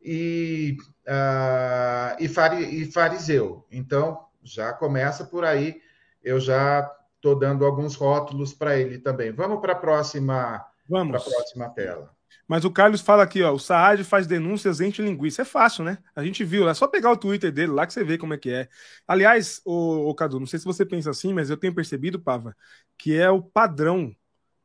e, 0.00 0.76
uh, 1.06 2.16
e, 2.18 2.28
fari, 2.28 2.82
e 2.82 2.90
fariseu. 2.90 3.66
Então, 3.70 4.26
já 4.42 4.72
começa 4.72 5.24
por 5.24 5.44
aí. 5.44 5.80
Eu 6.22 6.40
já 6.40 6.90
estou 7.16 7.38
dando 7.38 7.64
alguns 7.64 7.94
rótulos 7.94 8.52
para 8.52 8.76
ele 8.76 8.98
também. 8.98 9.30
Vamos 9.30 9.60
para 9.60 9.74
a 9.74 9.76
próxima, 9.76 10.66
Vamos. 10.88 11.22
próxima 11.22 11.68
tela. 11.70 12.10
Mas 12.46 12.64
o 12.64 12.70
Carlos 12.70 13.00
fala 13.00 13.22
aqui, 13.22 13.42
ó, 13.42 13.52
o 13.52 13.58
Saad 13.58 14.04
faz 14.04 14.26
denúncias 14.26 14.80
entre 14.80 15.02
linguiça. 15.02 15.42
É 15.42 15.44
fácil, 15.44 15.84
né? 15.84 15.98
A 16.14 16.24
gente 16.24 16.44
viu, 16.44 16.68
é 16.68 16.74
só 16.74 16.86
pegar 16.86 17.10
o 17.10 17.16
Twitter 17.16 17.52
dele 17.52 17.72
lá 17.72 17.86
que 17.86 17.92
você 17.92 18.04
vê 18.04 18.18
como 18.18 18.34
é 18.34 18.38
que 18.38 18.50
é. 18.50 18.68
Aliás, 19.06 19.60
o, 19.64 20.14
Cadu, 20.14 20.40
não 20.40 20.46
sei 20.46 20.58
se 20.58 20.64
você 20.64 20.84
pensa 20.84 21.10
assim, 21.10 21.32
mas 21.32 21.50
eu 21.50 21.56
tenho 21.56 21.74
percebido, 21.74 22.20
Pava, 22.20 22.56
que 22.98 23.14
é 23.16 23.30
o 23.30 23.42
padrão. 23.42 24.14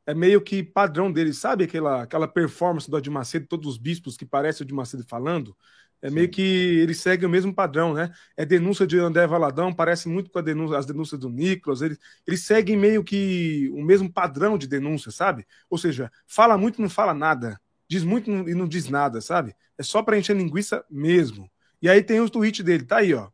É 0.06 0.14
meio 0.14 0.42
que 0.42 0.64
padrão 0.64 1.12
dele, 1.12 1.34
sabe 1.34 1.66
aquela, 1.66 2.04
aquela 2.04 2.28
performance 2.28 2.90
do 2.90 2.96
Adi 2.96 3.10
Macedo, 3.10 3.46
todos 3.48 3.68
os 3.68 3.78
bispos 3.78 4.16
que 4.16 4.26
parece 4.26 4.62
o 4.62 4.64
Adi 4.64 4.74
Macedo 4.74 5.04
falando? 5.08 5.56
É 6.02 6.10
Sim. 6.10 6.16
meio 6.16 6.30
que 6.30 6.42
ele 6.42 6.94
segue 6.94 7.26
o 7.26 7.30
mesmo 7.30 7.54
padrão, 7.54 7.94
né? 7.94 8.12
É 8.36 8.46
denúncia 8.46 8.86
de 8.86 9.00
André 9.00 9.26
Valadão, 9.26 9.74
parece 9.74 10.08
muito 10.08 10.30
com 10.30 10.42
denúncia, 10.42 10.78
as 10.78 10.86
denúncias 10.86 11.20
do 11.20 11.30
Nicolas. 11.30 11.82
Eles, 11.82 11.98
eles 12.26 12.44
seguem 12.44 12.78
meio 12.78 13.04
que 13.04 13.70
o 13.74 13.82
mesmo 13.84 14.12
padrão 14.12 14.58
de 14.58 14.68
denúncia, 14.68 15.12
sabe? 15.12 15.46
Ou 15.70 15.78
seja, 15.78 16.12
fala 16.28 16.58
muito 16.58 16.80
e 16.80 16.82
não 16.82 16.90
fala 16.90 17.14
nada. 17.14 17.60
Diz 17.90 18.04
muito 18.04 18.30
e 18.30 18.54
não 18.54 18.68
diz 18.68 18.90
nada, 18.90 19.22
sabe? 19.22 19.56
É 19.78 19.84
só 19.84 20.04
para 20.04 20.18
encher 20.18 20.36
linguiça 20.36 20.84
mesmo. 20.90 21.50
E 21.82 21.90
aí 21.90 22.04
tem 22.04 22.20
os 22.20 22.30
tweets 22.30 22.64
dele, 22.64 22.84
tá 22.86 22.98
aí, 22.98 23.14
ó. 23.14 23.30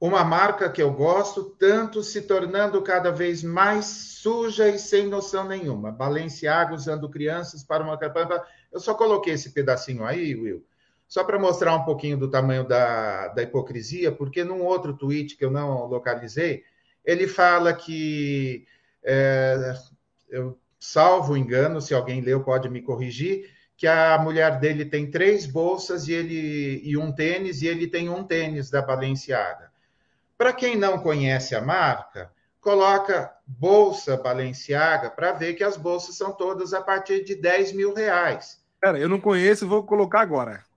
Uma 0.00 0.22
marca 0.24 0.70
que 0.70 0.80
eu 0.80 0.92
gosto 0.92 1.44
tanto 1.58 2.04
se 2.04 2.22
tornando 2.22 2.80
cada 2.82 3.10
vez 3.10 3.42
mais 3.42 3.86
suja 3.86 4.68
e 4.68 4.78
sem 4.78 5.08
noção 5.08 5.46
nenhuma. 5.46 5.90
Balenciaga 5.90 6.72
usando 6.72 7.08
crianças 7.08 7.64
para 7.64 7.82
uma 7.82 7.98
campanha. 7.98 8.42
Eu 8.70 8.78
só 8.78 8.94
coloquei 8.94 9.34
esse 9.34 9.50
pedacinho 9.50 10.04
aí, 10.04 10.36
Will, 10.36 10.64
só 11.08 11.24
para 11.24 11.38
mostrar 11.38 11.74
um 11.74 11.84
pouquinho 11.84 12.18
do 12.18 12.30
tamanho 12.30 12.68
da, 12.68 13.28
da 13.28 13.42
hipocrisia, 13.42 14.12
porque 14.12 14.44
num 14.44 14.62
outro 14.62 14.92
tweet 14.94 15.36
que 15.36 15.44
eu 15.44 15.50
não 15.50 15.86
localizei, 15.86 16.62
ele 17.02 17.26
fala 17.26 17.72
que, 17.72 18.66
é, 19.02 19.74
eu 20.28 20.58
salvo 20.78 21.36
engano, 21.36 21.80
se 21.80 21.94
alguém 21.94 22.20
leu 22.20 22.44
pode 22.44 22.68
me 22.68 22.82
corrigir, 22.82 23.50
que 23.74 23.86
a 23.86 24.18
mulher 24.18 24.58
dele 24.58 24.84
tem 24.84 25.10
três 25.10 25.46
bolsas 25.46 26.08
e, 26.08 26.12
ele, 26.12 26.82
e 26.84 26.96
um 26.98 27.10
tênis, 27.10 27.62
e 27.62 27.66
ele 27.66 27.86
tem 27.86 28.10
um 28.10 28.22
tênis 28.22 28.68
da 28.68 28.82
Balenciaga. 28.82 29.70
Para 30.36 30.52
quem 30.52 30.76
não 30.76 30.98
conhece 30.98 31.54
a 31.54 31.60
marca, 31.62 32.30
coloca 32.60 33.32
bolsa 33.46 34.16
Balenciaga 34.16 35.10
para 35.10 35.32
ver 35.32 35.54
que 35.54 35.64
as 35.64 35.76
bolsas 35.76 36.16
são 36.16 36.32
todas 36.32 36.74
a 36.74 36.82
partir 36.82 37.24
de 37.24 37.34
10 37.34 37.72
mil 37.72 37.94
reais. 37.94 38.62
Pera, 38.80 38.98
eu 38.98 39.08
não 39.08 39.20
conheço, 39.20 39.66
vou 39.66 39.82
colocar 39.84 40.20
agora. 40.20 40.67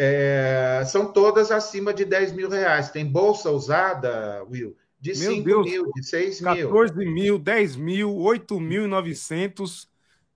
É, 0.00 0.84
são 0.86 1.12
todas 1.12 1.50
acima 1.50 1.92
de 1.92 2.04
10 2.04 2.32
mil 2.32 2.48
reais. 2.48 2.90
Tem 2.90 3.04
bolsa 3.04 3.50
usada, 3.50 4.44
Will, 4.44 4.76
de 5.00 5.18
Meu 5.18 5.32
5 5.32 5.44
Deus, 5.44 5.66
mil, 5.66 5.92
de 5.92 6.06
6 6.06 6.40
mil. 6.40 6.68
14 6.68 6.94
mil, 7.04 7.38
10 7.38 7.76
mil, 7.76 8.16
8 8.16 8.60
mil 8.60 8.84
e 8.84 8.86
900. 8.86 9.88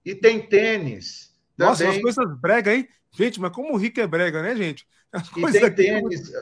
E 0.05 0.15
tem 0.17 0.41
tênis 0.41 1.33
nossa, 1.57 1.89
as 1.89 1.99
coisas 1.99 2.41
brega, 2.41 2.75
hein? 2.75 2.89
Gente, 3.13 3.41
mas 3.41 3.53
como 3.53 3.75
o 3.75 3.77
rico 3.77 4.01
é 4.01 4.07
brega, 4.07 4.43
né, 4.43 4.55
gente? 4.57 4.87
As 5.13 5.29
e 5.29 5.61
tem 5.61 5.75
tênis. 5.75 6.33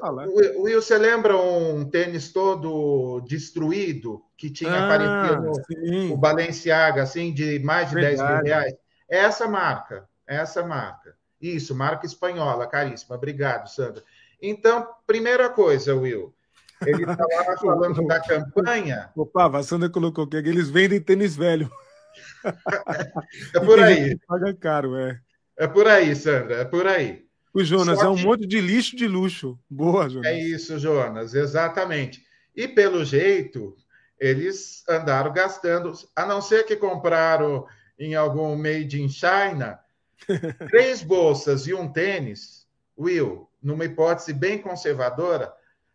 Will, 0.57 0.81
você 0.81 0.97
lembra 0.97 1.37
um 1.37 1.85
tênis 1.91 2.33
todo 2.33 3.21
destruído 3.23 4.23
que 4.37 4.49
tinha 4.49 4.71
ah, 4.71 4.85
aparecido 4.85 6.13
o 6.13 6.17
Balenciaga, 6.17 7.03
assim, 7.03 7.35
de 7.35 7.59
mais 7.59 7.89
de 7.89 7.97
Verdade. 7.97 8.17
10 8.17 8.31
mil 8.31 8.45
reais? 8.45 8.75
É 9.11 9.19
essa 9.19 9.49
marca, 9.49 10.09
é 10.25 10.37
essa 10.37 10.65
marca. 10.65 11.17
Isso, 11.41 11.75
marca 11.75 12.07
espanhola, 12.07 12.67
caríssima. 12.67 13.17
Obrigado, 13.17 13.69
Sandra. 13.69 14.03
Então, 14.41 14.87
primeira 15.07 15.49
coisa, 15.49 15.95
Will. 15.95 16.35
Ele 16.85 17.03
está 17.03 17.25
lá 17.25 17.57
falando 17.59 18.07
da 18.07 18.21
campanha. 18.21 19.11
Opa, 19.15 19.59
a 19.59 19.63
Sandra 19.63 19.89
colocou 19.89 20.27
que 20.27 20.37
eles 20.37 20.71
vendem 20.71 21.01
tênis 21.01 21.37
velho. 21.37 21.71
É 23.55 23.61
por 23.61 23.79
aí. 23.79 24.19
Paga 24.27 24.55
caro, 24.55 24.97
é. 24.97 25.21
É 25.57 25.67
por 25.67 25.87
aí, 25.87 26.17
Sandra, 26.17 26.57
é 26.57 26.65
por 26.65 26.87
aí. 26.87 27.25
O 27.53 27.63
Jonas 27.63 28.01
é 28.01 28.09
um 28.09 28.17
monte 28.17 28.47
de 28.47 28.61
lixo 28.61 28.97
de 28.97 29.07
luxo. 29.07 29.59
Boa, 29.69 30.09
Jonas. 30.09 30.27
É 30.27 30.39
isso, 30.39 30.79
Jonas, 30.79 31.35
exatamente. 31.35 32.25
E 32.57 32.67
pelo 32.67 33.05
jeito, 33.05 33.77
eles 34.19 34.83
andaram 34.89 35.33
gastando, 35.33 35.93
a 36.17 36.25
não 36.25 36.41
ser 36.41 36.65
que 36.65 36.77
compraram 36.77 37.67
em 37.99 38.15
algum 38.15 38.57
made 38.57 39.01
in 39.01 39.09
China, 39.09 39.79
três 40.71 41.03
bolsas 41.03 41.67
e 41.67 41.75
um 41.75 41.91
tênis, 41.91 42.67
Will, 42.99 43.49
numa 43.63 43.85
hipótese 43.85 44.33
bem 44.33 44.59
conservadora, 44.59 45.53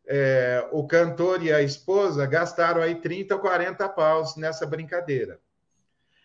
é, 0.07 0.67
o 0.71 0.85
cantor 0.85 1.43
e 1.43 1.51
a 1.51 1.61
esposa 1.61 2.25
gastaram 2.25 2.81
aí 2.81 2.95
30 2.95 3.35
ou 3.35 3.41
40 3.41 3.89
paus 3.89 4.35
nessa 4.35 4.65
brincadeira. 4.65 5.39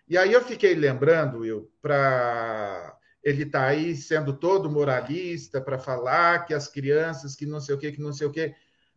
E 0.09 0.19
aí 0.19 0.33
eu 0.33 0.43
fiquei 0.43 0.75
lembrando, 0.75 1.39
Will, 1.39 1.71
para 1.81 2.97
ele 3.23 3.45
tá 3.47 3.67
aí 3.67 3.95
sendo 3.95 4.33
todo 4.33 4.71
moralista 4.71 5.61
para 5.61 5.79
falar 5.79 6.47
que 6.47 6.55
as 6.55 6.67
crianças, 6.67 7.37
que 7.37 7.47
não 7.47 7.61
sei 7.61 7.75
o 7.75 7.79
que, 7.79 7.93
que 7.93 8.01
não 8.01 8.13
sei 8.13 8.27
o 8.27 8.31
que. 8.31 8.55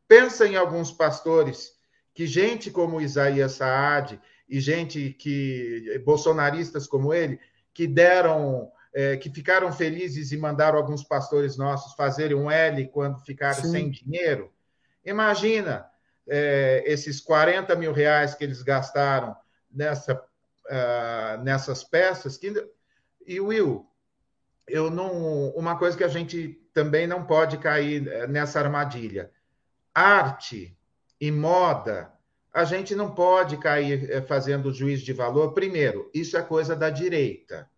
Pensa 0.08 0.48
em 0.48 0.56
alguns 0.56 0.92
pastores 0.92 1.74
que 2.14 2.26
gente 2.26 2.72
como 2.72 3.02
Isaías 3.02 3.54
Saad 3.54 4.20
e 4.48 4.60
gente 4.60 5.12
que 5.12 6.02
bolsonaristas 6.06 6.88
como 6.88 7.14
ele 7.14 7.40
que 7.74 7.88
deram 7.88 8.72
é, 8.94 9.18
que 9.18 9.30
ficaram 9.30 9.72
felizes 9.72 10.32
e 10.32 10.38
mandaram 10.38 10.78
alguns 10.78 11.04
pastores 11.04 11.58
nossos 11.58 11.94
fazerem 11.94 12.38
um 12.38 12.50
L 12.50 12.88
quando 12.90 13.20
ficaram 13.20 13.62
Sim. 13.62 13.72
sem 13.72 13.90
dinheiro. 13.90 14.52
Imagina 15.06 15.86
é, 16.28 16.84
esses 16.86 17.20
40 17.20 17.76
mil 17.76 17.92
reais 17.92 18.36
que 18.36 18.44
eles 18.44 18.62
gastaram 18.62 19.36
nessa 19.72 20.22
uh, 20.66 21.44
nessas 21.44 21.84
peças. 21.84 22.38
Que... 22.38 22.54
E, 23.26 23.40
Will, 23.40 23.86
eu 24.68 24.90
não. 24.90 25.50
Uma 25.50 25.78
coisa 25.78 25.98
que 25.98 26.04
a 26.04 26.10
gente 26.10 26.60
também 26.74 27.08
não 27.08 27.26
pode 27.26 27.58
cair 27.58 28.08
eh, 28.08 28.28
nessa 28.28 28.60
armadilha. 28.60 29.30
Arte 29.94 30.76
e 31.22 31.32
moda, 31.32 32.12
a 32.52 32.64
gente 32.64 32.96
não 32.96 33.14
pode 33.14 33.58
cair 33.58 34.10
eh, 34.10 34.22
fazendo 34.22 34.74
juiz 34.74 35.02
de 35.02 35.14
valor. 35.14 35.54
Primeiro, 35.54 36.10
isso 36.14 36.36
é 36.36 36.42
coisa 36.42 36.76
da 36.76 36.90
direita. 36.90 37.70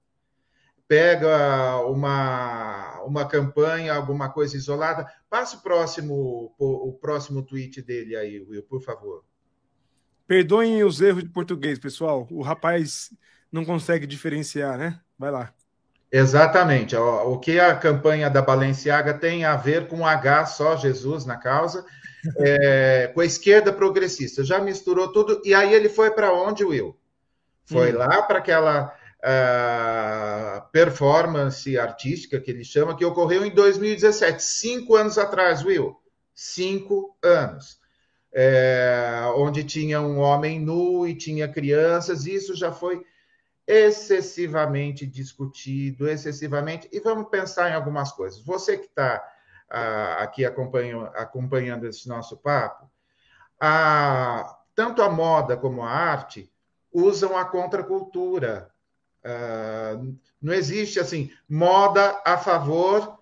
Pega 0.88 1.78
uma, 1.88 3.02
uma 3.04 3.26
campanha, 3.28 3.94
alguma 3.94 4.30
coisa 4.30 4.56
isolada. 4.56 5.08
Passa 5.30 5.58
o 5.58 5.62
próximo, 5.62 6.54
o 6.60 6.94
próximo 7.02 7.42
tweet 7.42 7.82
dele 7.82 8.16
aí, 8.16 8.40
Will, 8.42 8.64
por 8.64 8.82
favor. 8.82 9.24
Perdoem 10.28 10.84
os 10.84 11.02
erros 11.02 11.24
de 11.24 11.30
português, 11.30 11.78
pessoal. 11.78 12.28
O 12.32 12.42
rapaz 12.42 13.12
não 13.52 13.64
consegue 13.64 14.08
diferenciar, 14.08 14.78
né? 14.78 15.00
Vai 15.18 15.32
lá. 15.32 15.54
Exatamente. 16.12 16.96
O 16.96 17.38
que 17.40 17.60
a 17.60 17.76
campanha 17.76 18.30
da 18.30 18.42
Balenciaga 18.42 19.14
tem 19.14 19.44
a 19.44 19.56
ver 19.56 19.88
com 19.88 20.06
H 20.06 20.46
só 20.48 20.78
Jesus 20.78 21.26
na 21.26 21.36
causa, 21.36 21.86
é, 22.40 23.12
com 23.14 23.22
a 23.22 23.26
esquerda 23.26 23.74
progressista. 23.74 24.44
Já 24.44 24.60
misturou 24.60 25.12
tudo. 25.12 25.42
E 25.44 25.54
aí 25.54 25.74
ele 25.74 25.90
foi 25.90 26.12
para 26.12 26.34
onde, 26.34 26.64
Will? 26.64 26.98
Foi 27.66 27.94
hum. 27.94 27.98
lá 27.98 28.22
para 28.24 28.40
aquela 28.40 28.96
uh, 29.24 30.70
performance 30.72 31.78
artística 31.78 32.40
que 32.40 32.52
ele 32.52 32.64
chama, 32.64 32.96
que 32.96 33.06
ocorreu 33.06 33.46
em 33.46 33.52
2017, 33.54 34.42
cinco 34.44 34.96
anos 34.96 35.18
atrás, 35.18 35.64
Will. 35.64 35.96
Cinco 36.34 37.18
anos 37.24 37.80
é, 38.38 39.22
onde 39.38 39.64
tinha 39.64 40.02
um 40.02 40.20
homem 40.20 40.60
nu 40.60 41.08
e 41.08 41.16
tinha 41.16 41.48
crianças, 41.48 42.26
isso 42.26 42.54
já 42.54 42.70
foi 42.70 43.02
excessivamente 43.66 45.06
discutido, 45.08 46.10
excessivamente. 46.10 46.90
E 46.92 47.00
vamos 47.00 47.30
pensar 47.30 47.70
em 47.70 47.74
algumas 47.74 48.12
coisas. 48.12 48.44
Você 48.44 48.78
que 48.78 48.88
está 48.88 49.24
ah, 49.70 50.18
aqui 50.20 50.44
acompanhando, 50.44 51.06
acompanhando 51.16 51.88
esse 51.88 52.10
nosso 52.10 52.36
papo, 52.36 52.92
a, 53.58 54.54
tanto 54.76 55.02
a 55.02 55.10
moda 55.10 55.56
como 55.56 55.82
a 55.82 55.90
arte 55.90 56.52
usam 56.92 57.38
a 57.38 57.46
contracultura. 57.46 58.70
Ah, 59.26 60.00
não 60.42 60.54
existe 60.54 61.00
assim 61.00 61.32
moda 61.50 62.22
a 62.24 62.38
favor 62.38 63.18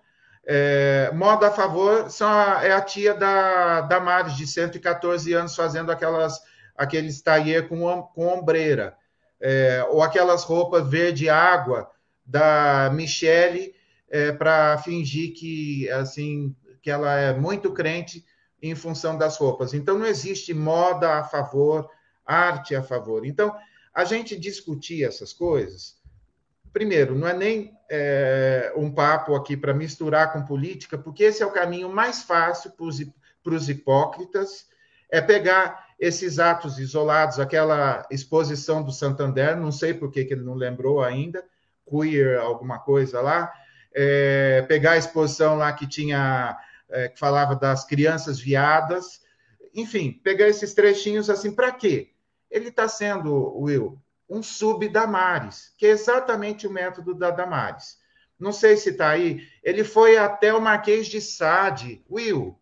é, 0.46 1.10
moda 1.14 1.48
a 1.48 1.50
favor 1.50 2.10
são 2.10 2.28
a, 2.28 2.60
é 2.62 2.72
a 2.72 2.80
tia 2.80 3.14
da, 3.14 3.80
da 3.82 3.98
Maris, 3.98 4.36
de 4.36 4.46
114 4.46 5.32
anos, 5.32 5.56
fazendo 5.56 5.90
aquelas, 5.90 6.40
aqueles 6.76 7.22
tailleur 7.22 7.66
com, 7.66 8.02
com 8.14 8.26
ombreira. 8.26 8.94
É, 9.40 9.84
ou 9.90 10.02
aquelas 10.02 10.44
roupas 10.44 10.88
verde 10.88 11.28
água 11.28 11.90
da 12.24 12.90
Michelle 12.92 13.74
é, 14.08 14.32
para 14.32 14.78
fingir 14.78 15.34
que 15.34 15.90
assim 15.90 16.54
que 16.80 16.90
ela 16.90 17.14
é 17.14 17.34
muito 17.34 17.72
crente 17.72 18.24
em 18.62 18.74
função 18.74 19.16
das 19.16 19.36
roupas. 19.36 19.74
Então 19.74 19.98
não 19.98 20.06
existe 20.06 20.54
moda 20.54 21.14
a 21.14 21.24
favor, 21.24 21.88
arte 22.24 22.74
a 22.74 22.82
favor. 22.82 23.26
Então 23.26 23.54
a 23.94 24.04
gente 24.04 24.36
discutir 24.36 25.04
essas 25.04 25.32
coisas 25.32 26.02
primeiro, 26.74 27.14
não 27.14 27.28
é 27.28 27.32
nem 27.32 27.72
é, 27.88 28.72
um 28.76 28.90
papo 28.90 29.36
aqui 29.36 29.56
para 29.56 29.72
misturar 29.72 30.32
com 30.32 30.44
política, 30.44 30.98
porque 30.98 31.22
esse 31.22 31.40
é 31.40 31.46
o 31.46 31.52
caminho 31.52 31.88
mais 31.88 32.24
fácil 32.24 32.72
para 32.72 33.54
os 33.54 33.68
hipócritas, 33.68 34.66
é 35.08 35.20
pegar 35.20 35.86
esses 36.00 36.40
atos 36.40 36.80
isolados, 36.80 37.38
aquela 37.38 38.04
exposição 38.10 38.82
do 38.82 38.90
Santander, 38.90 39.56
não 39.56 39.70
sei 39.70 39.94
por 39.94 40.10
que, 40.10 40.24
que 40.24 40.34
ele 40.34 40.42
não 40.42 40.54
lembrou 40.54 41.00
ainda, 41.00 41.44
queer, 41.88 42.40
alguma 42.40 42.80
coisa 42.80 43.20
lá, 43.20 43.52
é, 43.94 44.62
pegar 44.62 44.92
a 44.92 44.98
exposição 44.98 45.54
lá 45.54 45.72
que 45.72 45.86
tinha, 45.86 46.58
é, 46.90 47.08
que 47.08 47.20
falava 47.20 47.54
das 47.54 47.84
crianças 47.84 48.40
viadas, 48.40 49.20
enfim, 49.72 50.20
pegar 50.24 50.48
esses 50.48 50.74
trechinhos 50.74 51.30
assim, 51.30 51.52
para 51.52 51.70
quê? 51.70 52.13
Ele 52.54 52.68
está 52.68 52.86
sendo, 52.86 53.58
Will, 53.58 54.00
um 54.30 54.40
sub-Damares, 54.44 55.74
que 55.76 55.86
é 55.86 55.90
exatamente 55.90 56.68
o 56.68 56.70
método 56.70 57.12
da 57.12 57.32
Damares. 57.32 57.98
Não 58.38 58.52
sei 58.52 58.76
se 58.76 58.90
está 58.90 59.10
aí. 59.10 59.44
Ele 59.60 59.82
foi 59.82 60.16
até 60.16 60.54
o 60.54 60.60
Marquês 60.60 61.08
de 61.08 61.20
Sade. 61.20 62.04
Will. 62.08 62.56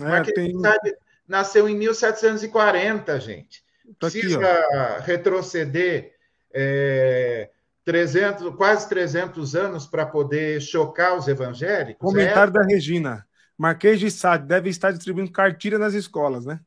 É, 0.00 0.04
Marquês 0.04 0.34
tem... 0.34 0.52
de 0.52 0.60
Sade 0.60 0.96
nasceu 1.26 1.68
em 1.68 1.76
1740, 1.76 3.18
gente. 3.20 3.64
Tá 3.98 4.08
Precisa 4.08 4.40
aqui, 4.40 5.06
retroceder 5.06 6.12
é, 6.52 7.50
300, 7.84 8.54
quase 8.54 8.88
300 8.88 9.56
anos 9.56 9.86
para 9.86 10.06
poder 10.06 10.60
chocar 10.60 11.16
os 11.16 11.26
evangélicos. 11.26 12.00
Comentário 12.00 12.50
é? 12.50 12.54
da 12.54 12.62
Regina. 12.62 13.26
Marquês 13.58 13.98
de 13.98 14.08
Sade 14.08 14.46
deve 14.46 14.70
estar 14.70 14.92
distribuindo 14.92 15.32
cartilha 15.32 15.78
nas 15.78 15.94
escolas, 15.94 16.46
né? 16.46 16.60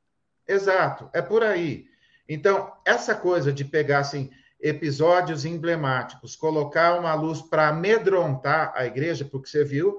Exato, 0.45 1.09
é 1.13 1.21
por 1.21 1.41
aí. 1.41 1.85
Então, 2.27 2.71
essa 2.85 3.15
coisa 3.15 3.51
de 3.51 3.65
pegar 3.65 3.99
assim, 3.99 4.29
episódios 4.59 5.43
emblemáticos, 5.43 6.35
colocar 6.35 6.97
uma 6.97 7.13
luz 7.13 7.41
para 7.41 7.67
amedrontar 7.67 8.71
a 8.75 8.85
igreja, 8.85 9.25
porque 9.25 9.49
você 9.49 9.63
viu, 9.63 9.97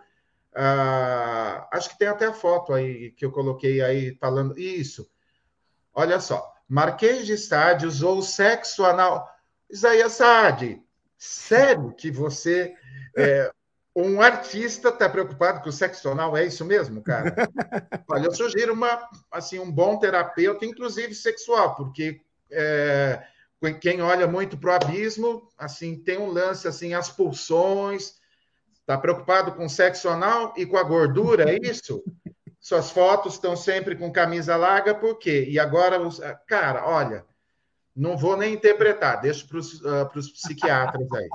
uh, 0.55 1.67
acho 1.71 1.91
que 1.91 1.99
tem 1.99 2.09
até 2.09 2.27
a 2.27 2.33
foto 2.33 2.73
aí 2.73 3.11
que 3.11 3.25
eu 3.25 3.31
coloquei 3.31 3.83
aí 3.83 4.17
falando 4.17 4.59
isso. 4.59 5.07
Olha 5.93 6.19
só, 6.19 6.51
Marquês 6.67 7.27
de 7.27 7.37
Sade 7.37 7.87
usou 7.87 8.23
sexo 8.23 8.85
anal. 8.85 9.29
Isaías 9.71 10.13
Sade, 10.13 10.83
sério 11.17 11.93
que 11.93 12.11
você, 12.11 12.75
é, 13.17 13.53
um 13.95 14.21
artista, 14.21 14.89
está 14.89 15.09
preocupado 15.09 15.61
com 15.61 15.69
o 15.69 15.73
sexo 15.73 16.09
anal? 16.09 16.37
É 16.37 16.45
isso 16.45 16.65
mesmo, 16.65 17.03
cara? 17.03 17.35
Olha, 18.09 18.27
eu 18.27 18.35
sugiro 18.35 18.73
uma, 18.73 19.09
assim, 19.31 19.59
um 19.59 19.71
bom 19.71 19.99
terapeuta, 19.99 20.65
inclusive 20.65 21.15
sexual, 21.15 21.77
porque 21.77 22.21
é, 22.51 23.23
quem 23.81 24.03
olha 24.03 24.27
muito 24.27 24.59
para 24.59 24.73
o 24.73 24.75
abismo, 24.75 25.49
assim, 25.57 25.97
tem 25.97 26.19
um 26.19 26.31
lance, 26.31 26.67
assim, 26.67 26.93
as 26.93 27.09
pulsões, 27.09 28.15
está 28.81 28.99
preocupado 28.99 29.53
com 29.53 29.65
o 29.65 29.71
sexo 29.71 30.09
anal 30.09 30.53
e 30.57 30.67
com 30.67 30.77
a 30.77 30.83
gordura, 30.83 31.51
é 31.51 31.59
isso? 31.63 32.03
Suas 32.61 32.91
fotos 32.91 33.35
estão 33.35 33.57
sempre 33.57 33.97
com 33.97 34.13
camisa 34.13 34.57
larga, 34.57 34.95
por 34.95 35.19
quê? 35.19 35.47
E 35.49 35.59
agora, 35.59 35.99
cara, 36.47 36.87
olha, 36.87 37.25
não 37.95 38.17
vou 38.17 38.37
nem 38.37 38.55
interpretar, 38.55 39.21
deixa 39.21 39.47
para 39.47 39.59
os 39.59 39.81
uh, 39.81 40.33
psiquiatras 40.33 41.07
aí. 41.13 41.29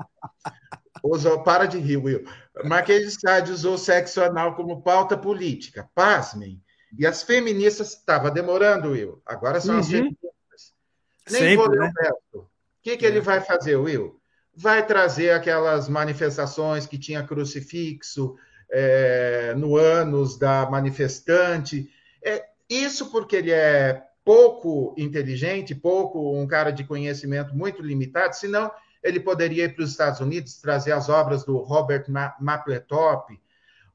Usou, 1.02 1.42
para 1.42 1.66
de 1.66 1.78
rir, 1.78 1.96
Will. 1.96 2.24
Marquês 2.64 3.04
de 3.04 3.20
Sade 3.20 3.52
usou 3.52 3.78
sexo 3.78 4.22
anal 4.22 4.54
como 4.54 4.82
pauta 4.82 5.16
política. 5.16 5.88
Pasmem. 5.94 6.60
E 6.98 7.06
as 7.06 7.22
feministas, 7.22 7.92
estava 7.92 8.30
demorando, 8.30 8.90
Will. 8.90 9.22
Agora 9.24 9.60
são 9.60 9.74
uhum. 9.74 9.80
as 9.80 9.88
feministas. 9.88 10.30
Nem 11.30 11.40
Sempre, 11.40 11.56
vou 11.56 11.70
né? 11.70 11.92
O 12.34 12.46
que, 12.82 12.96
que 12.96 13.06
é. 13.06 13.08
ele 13.08 13.20
vai 13.20 13.40
fazer, 13.40 13.76
Will? 13.76 14.20
Vai 14.54 14.84
trazer 14.84 15.30
aquelas 15.30 15.88
manifestações 15.88 16.86
que 16.86 16.98
tinha 16.98 17.22
crucifixo 17.22 18.36
é, 18.70 19.54
no 19.56 19.76
ânus 19.76 20.38
da 20.38 20.68
manifestante. 20.68 21.88
É, 22.22 22.44
isso 22.68 23.10
porque 23.10 23.36
ele 23.36 23.52
é 23.52 24.02
pouco 24.24 24.94
inteligente, 24.98 25.74
pouco 25.74 26.36
um 26.36 26.46
cara 26.46 26.70
de 26.70 26.84
conhecimento 26.84 27.54
muito 27.54 27.82
limitado, 27.82 28.36
senão 28.36 28.70
ele 29.02 29.20
poderia 29.20 29.64
ir 29.64 29.74
para 29.74 29.84
os 29.84 29.90
Estados 29.90 30.20
Unidos 30.20 30.60
trazer 30.60 30.92
as 30.92 31.08
obras 31.08 31.44
do 31.44 31.58
Robert 31.58 32.06
Mapplethorpe, 32.38 33.40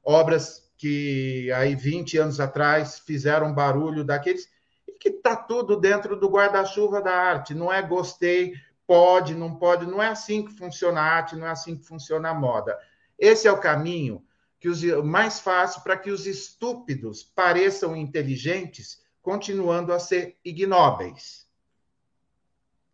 obras 0.02 0.66
que 0.76 1.50
aí 1.52 1.74
20 1.74 2.18
anos 2.18 2.40
atrás 2.40 2.98
fizeram 2.98 3.54
barulho 3.54 4.04
daqueles 4.04 4.48
e 4.86 4.92
que 4.92 5.08
está 5.08 5.34
tudo 5.34 5.76
dentro 5.76 6.16
do 6.16 6.28
guarda-chuva 6.28 7.00
da 7.00 7.12
arte. 7.12 7.54
Não 7.54 7.72
é 7.72 7.80
gostei, 7.80 8.54
pode, 8.86 9.34
não 9.34 9.56
pode, 9.56 9.86
não 9.86 10.02
é 10.02 10.08
assim 10.08 10.44
que 10.44 10.52
funciona 10.52 11.00
a 11.00 11.04
arte, 11.04 11.36
não 11.36 11.46
é 11.46 11.50
assim 11.50 11.76
que 11.76 11.86
funciona 11.86 12.30
a 12.30 12.34
moda. 12.34 12.78
Esse 13.18 13.48
é 13.48 13.52
o 13.52 13.60
caminho 13.60 14.22
que 14.60 14.68
os, 14.68 14.82
mais 15.04 15.40
fácil 15.40 15.82
para 15.82 15.96
que 15.96 16.10
os 16.10 16.26
estúpidos 16.26 17.22
pareçam 17.22 17.96
inteligentes, 17.96 19.02
continuando 19.22 19.92
a 19.92 19.98
ser 19.98 20.38
ignóbeis. 20.44 21.46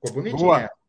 Ficou 0.00 0.14
bonitinho. 0.14 0.42
Boa. 0.42 0.81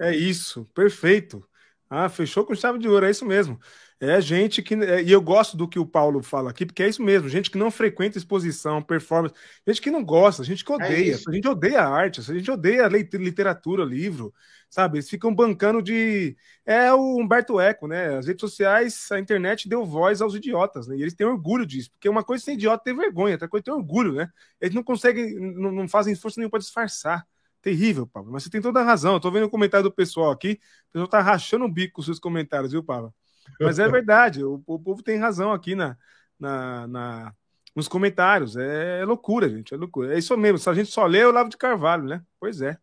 É 0.00 0.14
isso, 0.14 0.64
perfeito. 0.74 1.46
Ah, 1.88 2.08
fechou 2.08 2.44
com 2.44 2.54
chave 2.54 2.78
de 2.78 2.88
ouro, 2.88 3.06
é 3.06 3.10
isso 3.10 3.24
mesmo. 3.24 3.58
É 4.00 4.20
gente 4.20 4.62
que. 4.62 4.74
É, 4.74 5.02
e 5.02 5.12
eu 5.12 5.20
gosto 5.22 5.56
do 5.56 5.68
que 5.68 5.78
o 5.78 5.86
Paulo 5.86 6.22
fala 6.22 6.50
aqui, 6.50 6.66
porque 6.66 6.82
é 6.82 6.88
isso 6.88 7.02
mesmo, 7.02 7.28
gente 7.28 7.50
que 7.50 7.56
não 7.56 7.70
frequenta 7.70 8.18
exposição, 8.18 8.82
performance, 8.82 9.34
gente 9.66 9.80
que 9.80 9.90
não 9.90 10.04
gosta, 10.04 10.42
gente 10.44 10.64
que 10.64 10.72
é 10.72 10.74
odeia. 10.74 11.14
É 11.14 11.30
a 11.30 11.32
gente 11.32 11.48
odeia 11.48 11.80
a 11.82 11.88
arte, 11.88 12.20
a 12.20 12.22
gente 12.34 12.50
odeia 12.50 12.84
a 12.84 12.88
literatura, 12.88 13.84
livro, 13.84 14.34
sabe? 14.68 14.98
Eles 14.98 15.08
ficam 15.08 15.34
bancando 15.34 15.80
de. 15.80 16.36
É 16.66 16.92
o 16.92 17.16
Humberto 17.18 17.60
Eco, 17.60 17.86
né? 17.86 18.16
As 18.18 18.26
redes 18.26 18.40
sociais, 18.40 19.10
a 19.12 19.18
internet 19.18 19.68
deu 19.68 19.84
voz 19.84 20.20
aos 20.20 20.34
idiotas, 20.34 20.86
né? 20.88 20.96
E 20.96 21.02
eles 21.02 21.14
têm 21.14 21.26
orgulho 21.26 21.64
disso, 21.64 21.90
porque 21.92 22.08
uma 22.08 22.24
coisa 22.24 22.42
é 22.42 22.46
ser 22.46 22.52
idiota 22.54 22.84
ter 22.84 22.94
vergonha, 22.94 23.34
outra 23.34 23.48
coisa 23.48 23.62
é 23.62 23.66
ter 23.66 23.70
orgulho, 23.72 24.14
né? 24.14 24.28
Eles 24.60 24.74
não 24.74 24.82
conseguem, 24.82 25.34
não, 25.38 25.70
não 25.70 25.88
fazem 25.88 26.12
esforço 26.12 26.38
nenhum 26.40 26.50
para 26.50 26.58
disfarçar. 26.60 27.24
Terrível, 27.64 28.06
Pablo. 28.06 28.30
Mas 28.30 28.42
você 28.42 28.50
tem 28.50 28.60
toda 28.60 28.80
a 28.80 28.84
razão. 28.84 29.14
Eu 29.14 29.20
tô 29.20 29.30
vendo 29.30 29.46
o 29.46 29.50
comentário 29.50 29.88
do 29.88 29.90
pessoal 29.90 30.30
aqui. 30.30 30.60
O 30.90 30.92
pessoal 30.92 31.08
tá 31.08 31.22
rachando 31.22 31.64
o 31.64 31.72
bico 31.72 31.94
com 31.94 32.00
os 32.02 32.04
seus 32.04 32.18
comentários, 32.18 32.72
viu, 32.72 32.84
Pablo? 32.84 33.14
Mas 33.58 33.78
é 33.78 33.88
verdade. 33.88 34.44
o, 34.44 34.62
o, 34.66 34.78
povo 34.78 35.02
tem 35.02 35.16
razão 35.16 35.50
aqui 35.50 35.74
na, 35.74 35.96
na, 36.38 36.86
na 36.86 37.34
nos 37.74 37.88
comentários. 37.88 38.54
É, 38.54 39.00
é, 39.00 39.04
loucura, 39.06 39.48
gente. 39.48 39.72
É 39.72 39.78
loucura. 39.78 40.14
É 40.14 40.18
isso 40.18 40.36
mesmo. 40.36 40.58
Se 40.58 40.68
a 40.68 40.74
gente 40.74 40.90
só 40.90 41.06
lê, 41.06 41.20
é 41.20 41.26
o 41.26 41.32
Lavo 41.32 41.48
de 41.48 41.56
Carvalho, 41.56 42.04
né? 42.04 42.22
Pois 42.38 42.60
é. 42.60 42.76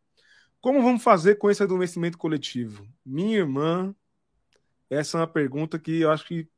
Como 0.60 0.82
vamos 0.82 1.04
fazer 1.04 1.36
com 1.36 1.52
esse 1.52 1.62
adormecimento 1.62 2.18
coletivo? 2.18 2.84
Minha 3.06 3.38
irmã, 3.38 3.96
essa 4.90 5.20
é 5.20 5.22
uma 5.22 5.28
pergunta 5.28 5.78
que 5.78 6.02
eu 6.02 6.10
acho 6.10 6.26
que. 6.26 6.50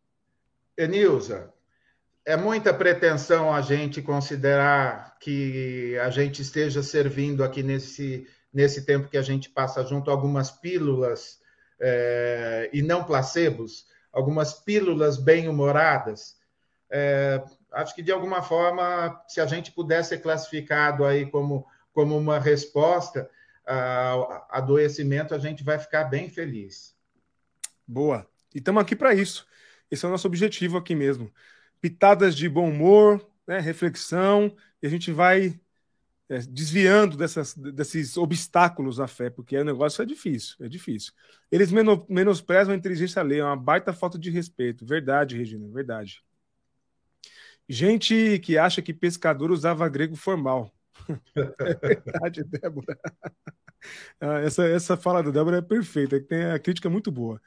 Enilza, 0.77 1.53
é 2.25 2.37
muita 2.37 2.73
pretensão 2.73 3.53
a 3.53 3.61
gente 3.61 4.01
considerar 4.01 5.17
que 5.19 5.97
a 5.99 6.09
gente 6.09 6.41
esteja 6.41 6.81
servindo 6.81 7.43
aqui 7.43 7.61
nesse, 7.61 8.27
nesse 8.53 8.85
tempo 8.85 9.09
que 9.09 9.17
a 9.17 9.21
gente 9.21 9.49
passa 9.49 9.83
junto 9.83 10.09
algumas 10.09 10.49
pílulas 10.49 11.39
é, 11.79 12.69
e 12.71 12.81
não 12.81 13.03
placebos, 13.03 13.87
algumas 14.11 14.53
pílulas 14.53 15.17
bem-humoradas. 15.17 16.37
É, 16.89 17.43
acho 17.73 17.93
que 17.93 18.01
de 18.01 18.11
alguma 18.11 18.41
forma, 18.41 19.21
se 19.27 19.41
a 19.41 19.45
gente 19.45 19.71
pudesse 19.71 20.09
ser 20.09 20.19
classificado 20.19 21.03
aí 21.03 21.25
como, 21.25 21.67
como 21.91 22.17
uma 22.17 22.39
resposta 22.39 23.29
ao 23.65 24.47
adoecimento, 24.49 25.35
a 25.35 25.39
gente 25.39 25.63
vai 25.63 25.77
ficar 25.77 26.05
bem 26.05 26.29
feliz. 26.29 26.95
Boa. 27.85 28.25
E 28.55 28.59
estamos 28.59 28.81
aqui 28.81 28.95
para 28.95 29.13
isso. 29.13 29.45
Esse 29.91 30.05
é 30.05 30.07
o 30.07 30.11
nosso 30.11 30.27
objetivo 30.27 30.77
aqui 30.77 30.95
mesmo 30.95 31.29
pitadas 31.83 32.33
de 32.33 32.47
bom 32.47 32.69
humor, 32.69 33.21
né, 33.45 33.59
reflexão, 33.59 34.55
e 34.81 34.87
a 34.87 34.89
gente 34.89 35.11
vai 35.11 35.59
é, 36.29 36.39
desviando 36.39 37.17
dessas, 37.17 37.53
desses 37.53 38.15
obstáculos 38.15 39.01
à 39.01 39.07
fé, 39.07 39.29
porque 39.29 39.57
o 39.57 39.65
negócio 39.65 40.01
é 40.01 40.05
difícil, 40.05 40.55
é 40.61 40.69
difícil. 40.69 41.11
Eles 41.51 41.73
menosprezam 42.07 42.73
a 42.73 42.77
inteligência 42.77 43.21
alheia, 43.21 43.41
é 43.41 43.43
uma 43.43 43.57
baita 43.57 43.91
falta 43.91 44.17
de 44.17 44.29
respeito. 44.29 44.85
Verdade, 44.85 45.35
Regina, 45.37 45.67
verdade. 45.67 46.23
Gente 47.67 48.39
que 48.39 48.57
acha 48.57 48.81
que 48.81 48.93
pescador 48.93 49.51
usava 49.51 49.89
grego 49.89 50.15
formal. 50.15 50.73
é 51.35 51.73
verdade, 51.81 52.43
Débora. 52.45 52.97
Ah, 54.21 54.39
essa, 54.39 54.65
essa 54.65 54.95
fala 54.95 55.21
da 55.21 55.29
Débora 55.29 55.57
é 55.57 55.61
perfeita, 55.61 56.17
tem 56.21 56.45
a 56.45 56.57
crítica 56.57 56.87
é 56.87 56.91
muito 56.91 57.11
boa. 57.11 57.41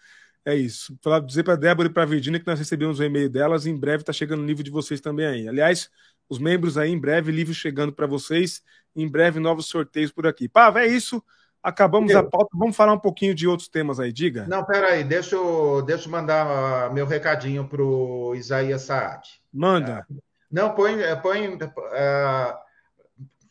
É 0.47 0.55
isso. 0.55 0.97
Para 1.03 1.19
dizer 1.19 1.43
para 1.43 1.57
Débora 1.57 1.89
e 1.89 1.93
para 1.93 2.05
Virginia 2.05 2.39
que 2.39 2.47
nós 2.47 2.57
recebemos 2.57 3.01
o 3.01 3.03
e-mail 3.03 3.29
delas, 3.29 3.67
em 3.67 3.77
breve 3.77 4.03
está 4.03 4.13
chegando 4.13 4.43
o 4.43 4.47
livro 4.47 4.63
de 4.63 4.71
vocês 4.71 5.01
também 5.01 5.27
aí. 5.27 5.49
Aliás, 5.49 5.91
os 6.29 6.39
membros 6.39 6.79
aí, 6.79 6.89
em 6.89 6.99
breve, 6.99 7.33
livro 7.33 7.53
chegando 7.53 7.93
para 7.93 8.07
vocês, 8.07 8.63
em 8.95 9.09
breve 9.09 9.41
novos 9.41 9.67
sorteios 9.67 10.13
por 10.13 10.25
aqui. 10.25 10.49
Pá, 10.49 10.73
é 10.81 10.87
isso. 10.87 11.21
Acabamos 11.61 12.13
eu... 12.13 12.21
a 12.21 12.23
pauta. 12.23 12.51
Vamos 12.55 12.77
falar 12.77 12.93
um 12.93 12.99
pouquinho 12.99 13.35
de 13.35 13.49
outros 13.49 13.69
temas 13.69 13.99
aí, 13.99 14.13
diga. 14.13 14.47
Não, 14.47 14.65
peraí, 14.65 15.03
deixa 15.03 15.35
eu, 15.35 15.83
deixa 15.83 16.07
eu 16.07 16.13
mandar 16.13 16.91
uh, 16.91 16.95
meu 16.95 17.07
recadinho 17.07 17.67
para 17.67 17.83
o 17.83 18.33
Isaías 18.37 18.83
Saad. 18.83 19.29
Manda. 19.53 20.07
Uh, 20.09 20.23
não, 20.49 20.77
põe, 20.77 20.95
põe 21.21 21.55
uh, 21.55 21.59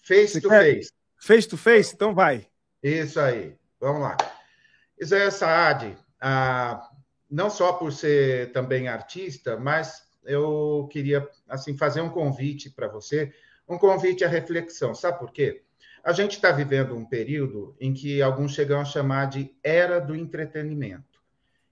face 0.02 0.40
to 0.40 0.48
face. 0.48 0.94
Face 1.18 1.48
to 1.50 1.58
face? 1.58 1.94
Então 1.94 2.16
vai. 2.16 2.48
Isso 2.82 3.20
aí. 3.20 3.54
Vamos 3.82 4.02
lá. 4.02 4.16
Isaías 4.98 5.34
Saad, 5.34 5.98
ah, 6.22 6.90
não 7.30 7.50
só 7.50 7.74
por 7.74 7.92
ser 7.92 8.52
também 8.52 8.88
artista, 8.88 9.58
mas 9.58 10.06
eu 10.24 10.88
queria 10.92 11.28
assim 11.48 11.78
fazer 11.78 12.02
um 12.02 12.10
convite 12.10 12.70
para 12.70 12.88
você, 12.88 13.34
um 13.68 13.78
convite 13.78 14.24
à 14.24 14.28
reflexão. 14.28 14.94
Sabe 14.94 15.20
por 15.20 15.32
quê? 15.32 15.62
A 16.04 16.12
gente 16.12 16.34
está 16.34 16.52
vivendo 16.52 16.96
um 16.96 17.06
período 17.06 17.76
em 17.80 17.94
que 17.94 18.22
alguns 18.22 18.54
chegam 18.54 18.80
a 18.80 18.86
chamar 18.86 19.26
de 19.26 19.56
era 19.64 20.00
do 20.00 20.16
entretenimento. 20.16 21.20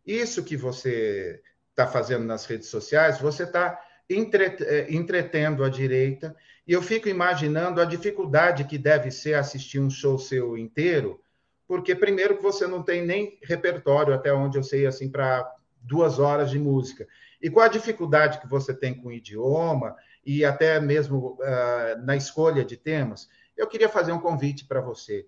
Isso 0.05 0.43
que 0.43 0.57
você 0.57 1.41
está 1.69 1.87
fazendo 1.87 2.25
nas 2.25 2.45
redes 2.45 2.67
sociais, 2.67 3.19
você 3.19 3.43
está 3.43 3.79
eh, 4.09 4.87
entretendo 4.89 5.63
a 5.63 5.69
direita, 5.69 6.35
e 6.67 6.73
eu 6.73 6.81
fico 6.81 7.09
imaginando 7.09 7.81
a 7.81 7.85
dificuldade 7.85 8.63
que 8.65 8.77
deve 8.77 9.11
ser 9.11 9.35
assistir 9.35 9.79
um 9.79 9.89
show 9.89 10.17
seu 10.17 10.57
inteiro 10.57 11.21
porque 11.67 11.95
primeiro 11.95 12.37
que 12.37 12.43
você 12.43 12.67
não 12.67 12.83
tem 12.83 13.05
nem 13.05 13.39
repertório 13.43 14.13
até 14.13 14.33
onde 14.33 14.57
eu 14.57 14.63
sei 14.63 14.85
assim 14.85 15.09
para 15.09 15.49
duas 15.81 16.19
horas 16.19 16.49
de 16.49 16.59
música. 16.59 17.07
E 17.41 17.49
com 17.49 17.59
a 17.59 17.67
dificuldade 17.67 18.39
que 18.39 18.47
você 18.47 18.73
tem 18.73 18.93
com 18.93 19.09
o 19.09 19.11
idioma 19.11 19.95
e 20.25 20.45
até 20.45 20.79
mesmo 20.79 21.37
uh, 21.39 22.05
na 22.05 22.15
escolha 22.15 22.63
de 22.63 22.77
temas, 22.77 23.27
eu 23.57 23.67
queria 23.67 23.89
fazer 23.89 24.11
um 24.11 24.19
convite 24.19 24.65
para 24.65 24.81
você. 24.81 25.27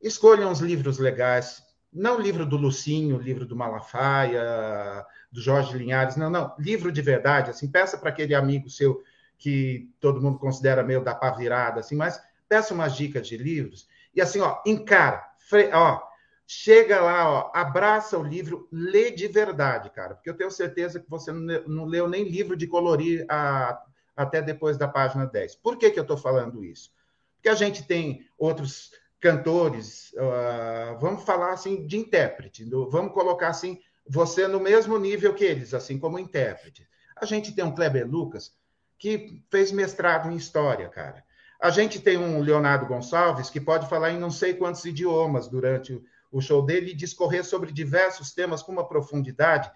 Escolha 0.00 0.48
uns 0.48 0.60
livros 0.60 0.98
legais, 0.98 1.62
não 1.92 2.18
livro 2.18 2.46
do 2.46 2.56
Lucinho, 2.56 3.18
livro 3.18 3.44
do 3.44 3.54
Malafaia, 3.54 5.04
do 5.30 5.40
Jorge 5.40 5.76
Linhares, 5.76 6.16
não, 6.16 6.30
não, 6.30 6.54
livro 6.58 6.90
de 6.90 7.02
verdade, 7.02 7.50
assim, 7.50 7.70
peça 7.70 7.98
para 7.98 8.08
aquele 8.08 8.34
amigo 8.34 8.68
seu 8.68 9.02
que 9.38 9.90
todo 10.00 10.20
mundo 10.20 10.38
considera 10.38 10.82
meio 10.82 11.04
da 11.04 11.14
pá 11.14 11.30
virada, 11.30 11.80
assim, 11.80 11.96
mas 11.96 12.20
peça 12.48 12.74
umas 12.74 12.96
dicas 12.96 13.26
de 13.26 13.36
livros 13.36 13.86
e 14.14 14.20
assim, 14.20 14.40
ó, 14.40 14.60
encara, 14.66 15.22
ó, 15.72 16.02
chega 16.46 17.00
lá, 17.00 17.30
ó, 17.30 17.50
abraça 17.54 18.18
o 18.18 18.22
livro, 18.22 18.68
lê 18.70 19.10
de 19.10 19.28
verdade, 19.28 19.90
cara, 19.90 20.14
porque 20.14 20.28
eu 20.28 20.36
tenho 20.36 20.50
certeza 20.50 21.00
que 21.00 21.08
você 21.08 21.32
não 21.32 21.84
leu 21.84 22.08
nem 22.08 22.28
livro 22.28 22.56
de 22.56 22.66
colorir 22.66 23.24
a, 23.28 23.82
até 24.16 24.42
depois 24.42 24.76
da 24.76 24.88
página 24.88 25.26
10. 25.26 25.56
Por 25.56 25.76
que, 25.76 25.90
que 25.90 25.98
eu 25.98 26.02
estou 26.02 26.16
falando 26.16 26.64
isso? 26.64 26.92
Porque 27.36 27.48
a 27.48 27.54
gente 27.54 27.84
tem 27.86 28.26
outros 28.38 28.90
cantores, 29.18 30.12
uh, 30.14 30.98
vamos 31.00 31.24
falar 31.24 31.52
assim 31.52 31.86
de 31.86 31.96
intérprete, 31.96 32.64
do, 32.64 32.90
vamos 32.90 33.12
colocar 33.12 33.48
assim, 33.48 33.80
você 34.06 34.48
no 34.48 34.58
mesmo 34.60 34.98
nível 34.98 35.32
que 35.32 35.44
eles, 35.44 35.72
assim 35.72 35.98
como 35.98 36.18
intérprete. 36.18 36.88
A 37.16 37.24
gente 37.24 37.54
tem 37.54 37.64
um 37.64 37.74
Kleber 37.74 38.06
Lucas 38.06 38.52
que 38.98 39.42
fez 39.50 39.72
mestrado 39.72 40.30
em 40.30 40.36
história, 40.36 40.88
cara. 40.88 41.24
A 41.62 41.70
gente 41.70 42.00
tem 42.00 42.18
um 42.18 42.40
Leonardo 42.40 42.86
Gonçalves 42.86 43.48
que 43.48 43.60
pode 43.60 43.88
falar 43.88 44.10
em 44.10 44.18
não 44.18 44.32
sei 44.32 44.52
quantos 44.52 44.84
idiomas 44.84 45.46
durante 45.46 46.02
o 46.28 46.40
show 46.40 46.60
dele 46.60 46.90
e 46.90 46.96
discorrer 46.96 47.44
sobre 47.44 47.70
diversos 47.70 48.32
temas 48.32 48.64
com 48.64 48.72
uma 48.72 48.88
profundidade, 48.88 49.70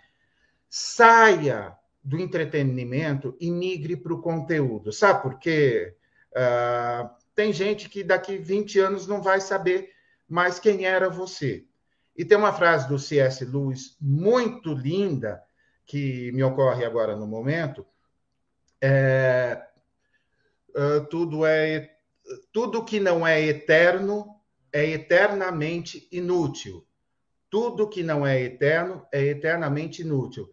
saia 0.69 1.77
do 2.03 2.19
entretenimento 2.19 3.37
e 3.41 3.53
migre 3.53 3.97
para 3.97 4.13
o 4.13 4.21
conteúdo. 4.21 4.93
Sabe 4.93 5.23
por 5.23 5.39
quê? 5.39 5.95
Uh, 6.33 7.09
tem 7.37 7.53
gente 7.53 7.89
que 7.89 8.03
daqui 8.03 8.37
20 8.37 8.81
anos 8.81 9.07
não 9.07 9.23
vai 9.23 9.41
saber 9.41 9.91
mais 10.29 10.59
quem 10.59 10.87
era 10.87 11.09
você. 11.09 11.67
E 12.17 12.25
tem 12.25 12.37
uma 12.37 12.53
frase 12.53 12.89
do 12.89 12.99
C.S. 12.99 13.45
Lewis 13.45 13.97
muito 14.01 14.73
linda, 14.73 15.41
que 15.85 16.33
me 16.33 16.43
ocorre 16.43 16.85
agora 16.85 17.15
no 17.15 17.29
momento, 17.29 17.87
é, 18.81 19.66
uh, 20.77 21.05
tudo 21.07 21.45
é 21.45 21.91
tudo 22.53 22.85
que 22.85 23.01
não 23.01 23.27
é 23.27 23.41
eterno 23.41 24.37
é 24.73 24.85
eternamente 24.85 26.07
inútil. 26.13 26.87
Tudo 27.49 27.89
que 27.89 28.03
não 28.03 28.27
é 28.27 28.41
eterno 28.43 29.07
é 29.11 29.23
eternamente 29.23 30.03
inútil. 30.03 30.53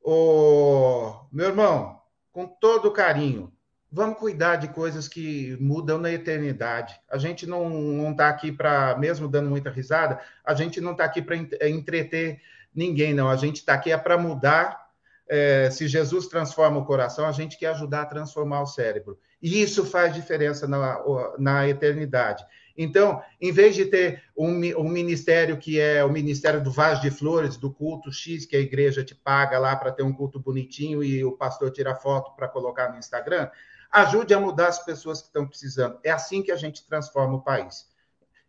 Ô, 0.00 1.26
meu 1.32 1.48
irmão, 1.48 2.00
com 2.32 2.46
todo 2.46 2.92
carinho, 2.92 3.52
vamos 3.90 4.18
cuidar 4.18 4.56
de 4.56 4.68
coisas 4.68 5.08
que 5.08 5.56
mudam 5.60 5.98
na 5.98 6.10
eternidade. 6.10 6.98
A 7.08 7.18
gente 7.18 7.46
não 7.46 8.10
está 8.10 8.28
aqui 8.28 8.50
para, 8.50 8.96
mesmo 8.98 9.28
dando 9.28 9.50
muita 9.50 9.70
risada, 9.70 10.20
a 10.44 10.54
gente 10.54 10.80
não 10.80 10.92
está 10.92 11.04
aqui 11.04 11.22
para 11.22 11.36
é, 11.36 11.68
entreter 11.68 12.40
ninguém, 12.74 13.14
não. 13.14 13.28
A 13.28 13.36
gente 13.36 13.56
está 13.56 13.74
aqui 13.74 13.92
é 13.92 13.96
para 13.98 14.18
mudar. 14.18 14.84
É, 15.28 15.70
se 15.70 15.88
Jesus 15.88 16.26
transforma 16.26 16.80
o 16.80 16.84
coração, 16.84 17.26
a 17.26 17.32
gente 17.32 17.56
quer 17.58 17.68
ajudar 17.68 18.02
a 18.02 18.06
transformar 18.06 18.62
o 18.62 18.66
cérebro. 18.66 19.18
E 19.44 19.60
isso 19.60 19.84
faz 19.84 20.14
diferença 20.14 20.66
na, 20.66 20.98
na 21.38 21.68
eternidade. 21.68 22.42
Então, 22.74 23.22
em 23.38 23.52
vez 23.52 23.74
de 23.74 23.84
ter 23.84 24.22
um, 24.34 24.48
um, 24.80 24.88
ministério 24.88 25.58
que 25.58 25.78
é 25.78 26.02
o 26.02 26.10
ministério 26.10 26.64
do 26.64 26.70
vaso 26.70 27.02
de 27.02 27.10
flores, 27.10 27.58
do 27.58 27.70
culto 27.70 28.10
X, 28.10 28.46
que 28.46 28.56
a 28.56 28.58
igreja 28.60 29.04
te 29.04 29.14
paga 29.14 29.58
lá 29.58 29.76
para 29.76 29.92
ter 29.92 30.02
um 30.02 30.14
culto 30.14 30.40
bonitinho 30.40 31.04
e 31.04 31.22
o 31.22 31.32
pastor 31.32 31.70
tira 31.70 31.94
foto 31.94 32.34
para 32.34 32.48
colocar 32.48 32.90
no 32.90 32.98
Instagram, 32.98 33.50
ajude 33.92 34.32
a 34.32 34.40
mudar 34.40 34.68
as 34.68 34.82
pessoas 34.82 35.20
que 35.20 35.26
estão 35.26 35.46
precisando. 35.46 35.98
É 36.02 36.10
assim 36.10 36.42
que 36.42 36.50
a 36.50 36.56
gente 36.56 36.82
transforma 36.86 37.34
o 37.34 37.42
país. 37.42 37.86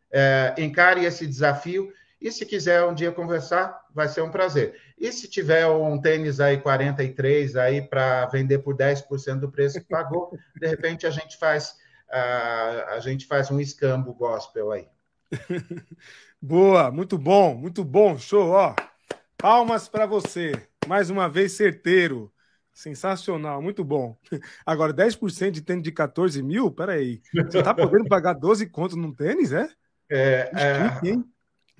É, 0.09 0.55
encare 0.59 1.03
esse 1.03 1.27
desafio 1.27 1.91
e 2.19 2.31
se 2.31 2.45
quiser 2.45 2.83
um 2.83 2.93
dia 2.93 3.11
conversar, 3.11 3.85
vai 3.93 4.07
ser 4.07 4.21
um 4.21 4.31
prazer. 4.31 4.79
E 4.97 5.11
se 5.11 5.29
tiver 5.29 5.67
um 5.67 5.99
tênis 5.99 6.39
aí 6.39 6.57
43 6.57 7.55
aí 7.55 7.81
para 7.81 8.25
vender 8.27 8.59
por 8.59 8.75
10% 8.75 9.39
do 9.39 9.51
preço 9.51 9.79
que 9.79 9.87
pagou, 9.87 10.31
de 10.59 10.67
repente 10.67 11.05
a 11.05 11.11
gente 11.11 11.37
faz 11.37 11.75
a, 12.09 12.93
a 12.95 12.99
gente 12.99 13.25
faz 13.25 13.51
um 13.51 13.59
escambo 13.59 14.13
gospel 14.13 14.71
aí. 14.71 14.87
Boa, 16.41 16.91
muito 16.91 17.17
bom, 17.17 17.55
muito 17.55 17.83
bom, 17.83 18.17
show, 18.17 18.51
ó. 18.51 18.75
Palmas 19.37 19.87
para 19.87 20.05
você. 20.05 20.51
Mais 20.87 21.09
uma 21.09 21.27
vez 21.27 21.53
certeiro. 21.53 22.31
Sensacional, 22.71 23.61
muito 23.61 23.83
bom. 23.83 24.17
Agora, 24.65 24.93
10% 24.93 25.51
de 25.51 25.61
tênis 25.61 25.83
de 25.83 25.91
14 25.91 26.43
mil? 26.43 26.69
Peraí. 26.71 27.21
Você 27.33 27.63
tá 27.63 27.73
podendo 27.73 28.07
pagar 28.07 28.33
12 28.33 28.67
contos 28.67 28.95
num 28.95 29.13
tênis, 29.13 29.51
é? 29.51 29.69
É, 30.09 30.51
é, 30.53 31.13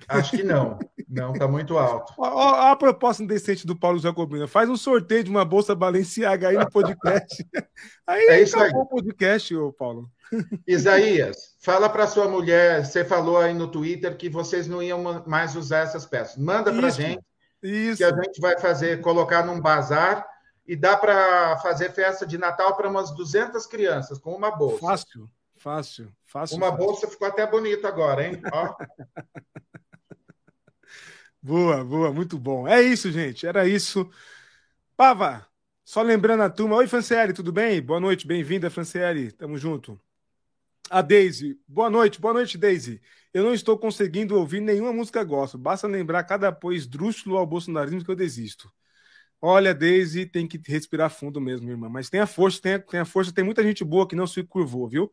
Acho 0.08 0.36
que 0.36 0.42
não. 0.42 0.78
Não, 1.08 1.32
tá 1.32 1.48
muito 1.48 1.78
alto. 1.78 2.12
Ó, 2.18 2.70
a 2.70 2.76
proposta 2.76 3.22
indecente 3.22 3.66
do 3.66 3.76
Paulo 3.76 3.98
Jacobina. 3.98 4.46
Faz 4.46 4.68
um 4.68 4.76
sorteio 4.76 5.24
de 5.24 5.30
uma 5.30 5.44
bolsa 5.44 5.74
Balenciaga 5.74 6.48
aí 6.48 6.56
no 6.56 6.70
podcast. 6.70 7.46
Aí 8.06 8.24
é 8.28 8.42
isso 8.42 8.56
aí. 8.58 8.70
o 8.72 8.86
podcast, 8.86 9.54
ô 9.56 9.72
Paulo. 9.72 10.08
Isaías, 10.66 11.56
fala 11.60 11.88
para 11.88 12.06
sua 12.06 12.28
mulher, 12.28 12.84
você 12.84 13.04
falou 13.04 13.38
aí 13.38 13.52
no 13.52 13.68
Twitter 13.68 14.16
que 14.16 14.28
vocês 14.28 14.68
não 14.68 14.80
iam 14.80 15.24
mais 15.26 15.56
usar 15.56 15.78
essas 15.78 16.06
peças. 16.06 16.36
Manda 16.36 16.72
para 16.72 16.90
gente. 16.90 17.20
Isso. 17.62 17.98
Que 17.98 18.04
a 18.04 18.14
gente 18.14 18.40
vai 18.40 18.58
fazer, 18.58 19.00
colocar 19.00 19.44
num 19.44 19.60
bazar 19.60 20.24
e 20.66 20.76
dá 20.76 20.96
para 20.96 21.58
fazer 21.58 21.90
festa 21.92 22.26
de 22.26 22.38
Natal 22.38 22.76
para 22.76 22.88
umas 22.88 23.10
200 23.12 23.66
crianças 23.66 24.18
com 24.18 24.34
uma 24.34 24.50
bolsa. 24.50 24.78
Fácil, 24.78 25.30
fácil, 25.56 26.12
fácil. 26.24 26.56
Uma 26.56 26.70
fácil. 26.70 26.86
bolsa 26.86 27.08
ficou 27.08 27.26
até 27.26 27.46
bonita 27.46 27.88
agora, 27.88 28.24
hein? 28.24 28.40
Ó. 28.52 28.74
Boa, 31.46 31.84
boa, 31.84 32.12
muito 32.12 32.36
bom. 32.38 32.66
É 32.66 32.82
isso, 32.82 33.10
gente, 33.12 33.46
era 33.46 33.68
isso. 33.68 34.10
Pava, 34.96 35.46
só 35.84 36.02
lembrando 36.02 36.42
a 36.42 36.50
turma. 36.50 36.76
Oi, 36.76 36.88
Franciele, 36.88 37.32
tudo 37.32 37.52
bem? 37.52 37.82
Boa 37.82 38.00
noite, 38.00 38.26
bem-vinda, 38.26 38.70
Franciele. 38.70 39.32
Tamo 39.32 39.58
junto. 39.58 40.00
A 40.90 41.02
Daisy, 41.02 41.60
boa 41.68 41.90
noite, 41.90 42.20
boa 42.20 42.34
noite, 42.34 42.58
Daisy. 42.58 43.00
Eu 43.34 43.44
não 43.44 43.54
estou 43.54 43.78
conseguindo 43.78 44.36
ouvir 44.38 44.60
nenhuma 44.60 44.92
música 44.92 45.24
gospel. 45.24 45.60
Basta 45.60 45.86
lembrar 45.88 46.24
cada 46.24 46.48
apoio 46.48 46.76
esdrúxulo 46.76 47.36
ao 47.38 47.46
bolsonarismo 47.46 48.04
que 48.04 48.10
eu 48.10 48.16
desisto. 48.16 48.72
Olha, 49.40 49.74
Daisy, 49.74 50.26
tem 50.26 50.48
que 50.48 50.60
respirar 50.66 51.10
fundo 51.10 51.40
mesmo, 51.40 51.70
irmã. 51.70 51.88
Mas 51.88 52.10
tenha 52.10 52.26
força, 52.26 52.60
tenha, 52.62 52.78
tenha 52.80 53.04
força. 53.06 53.32
Tem 53.32 53.44
muita 53.44 53.62
gente 53.62 53.84
boa 53.84 54.08
que 54.08 54.16
não 54.16 54.26
se 54.26 54.42
curvou, 54.44 54.88
viu? 54.88 55.12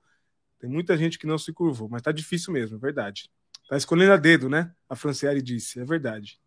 Tem 0.60 0.70
muita 0.70 0.98
gente 0.98 1.20
que 1.20 1.28
não 1.28 1.38
se 1.38 1.54
curvou, 1.54 1.90
mas 1.90 2.02
tá 2.04 2.12
difícil 2.12 2.54
mesmo, 2.54 2.78
é 2.78 2.80
verdade. 2.80 3.30
Tá 3.74 3.78
escolhendo 3.78 4.14
a 4.14 4.18
dedo, 4.18 4.48
né? 4.48 4.72
A 4.88 4.96
Franciele 4.96 5.42
disse, 5.42 5.80
é 5.80 5.84
verdade. 5.84 6.40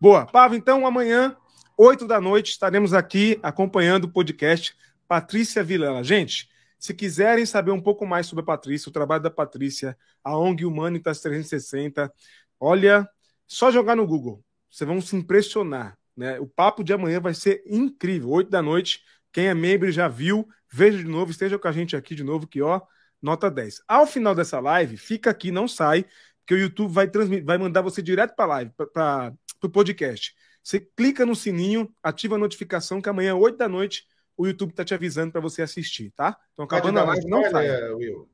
Boa, 0.00 0.24
Pava, 0.24 0.56
então 0.56 0.86
amanhã, 0.86 1.36
8 1.76 2.06
da 2.06 2.18
noite, 2.18 2.52
estaremos 2.52 2.94
aqui 2.94 3.38
acompanhando 3.42 4.04
o 4.04 4.10
podcast 4.10 4.74
Patrícia 5.06 5.62
Vilana. 5.62 6.02
Gente, 6.02 6.48
se 6.78 6.94
quiserem 6.94 7.44
saber 7.44 7.72
um 7.72 7.80
pouco 7.80 8.06
mais 8.06 8.26
sobre 8.26 8.40
a 8.40 8.46
Patrícia, 8.46 8.88
o 8.88 8.92
trabalho 8.92 9.22
da 9.22 9.30
Patrícia, 9.30 9.94
a 10.24 10.34
ONG 10.34 10.64
Humanitas 10.64 11.20
360, 11.20 12.10
olha, 12.58 13.06
só 13.46 13.70
jogar 13.70 13.94
no 13.94 14.06
Google, 14.06 14.42
vocês 14.70 14.88
vão 14.88 14.98
se 14.98 15.14
impressionar. 15.14 15.98
Né? 16.16 16.40
O 16.40 16.46
papo 16.46 16.82
de 16.82 16.94
amanhã 16.94 17.20
vai 17.20 17.34
ser 17.34 17.62
incrível. 17.66 18.30
8 18.30 18.48
da 18.48 18.62
noite, 18.62 19.02
quem 19.30 19.48
é 19.48 19.52
membro 19.52 19.92
já 19.92 20.08
viu, 20.08 20.48
veja 20.72 20.96
de 20.96 21.04
novo, 21.04 21.32
esteja 21.32 21.58
com 21.58 21.68
a 21.68 21.72
gente 21.72 21.94
aqui 21.94 22.14
de 22.14 22.24
novo, 22.24 22.46
que 22.46 22.62
ó, 22.62 22.80
nota 23.20 23.50
10. 23.50 23.82
Ao 23.86 24.06
final 24.06 24.34
dessa 24.34 24.58
live, 24.58 24.96
fica 24.96 25.28
aqui, 25.28 25.50
não 25.52 25.68
sai, 25.68 26.06
que 26.46 26.54
o 26.54 26.58
YouTube 26.58 26.92
vai, 26.92 27.08
transmitir, 27.08 27.44
vai 27.44 27.58
mandar 27.58 27.82
você 27.82 28.02
direto 28.02 28.34
para 28.34 28.44
a 28.44 28.48
live, 28.48 28.72
para 28.92 29.34
o 29.62 29.70
podcast. 29.70 30.34
Você 30.62 30.80
clica 30.80 31.26
no 31.26 31.34
sininho, 31.34 31.92
ativa 32.02 32.36
a 32.36 32.38
notificação 32.38 33.00
que 33.00 33.08
amanhã, 33.08 33.34
8 33.34 33.56
da 33.56 33.68
noite, 33.68 34.04
o 34.36 34.46
YouTube 34.46 34.70
está 34.70 34.84
te 34.84 34.94
avisando 34.94 35.32
para 35.32 35.40
você 35.40 35.62
assistir, 35.62 36.10
tá? 36.12 36.36
Então, 36.52 36.64
acabando 36.64 36.98
a 36.98 37.04
live, 37.04 37.26
não 37.28 37.50
sai. 37.50 37.92
Will. 37.92 38.28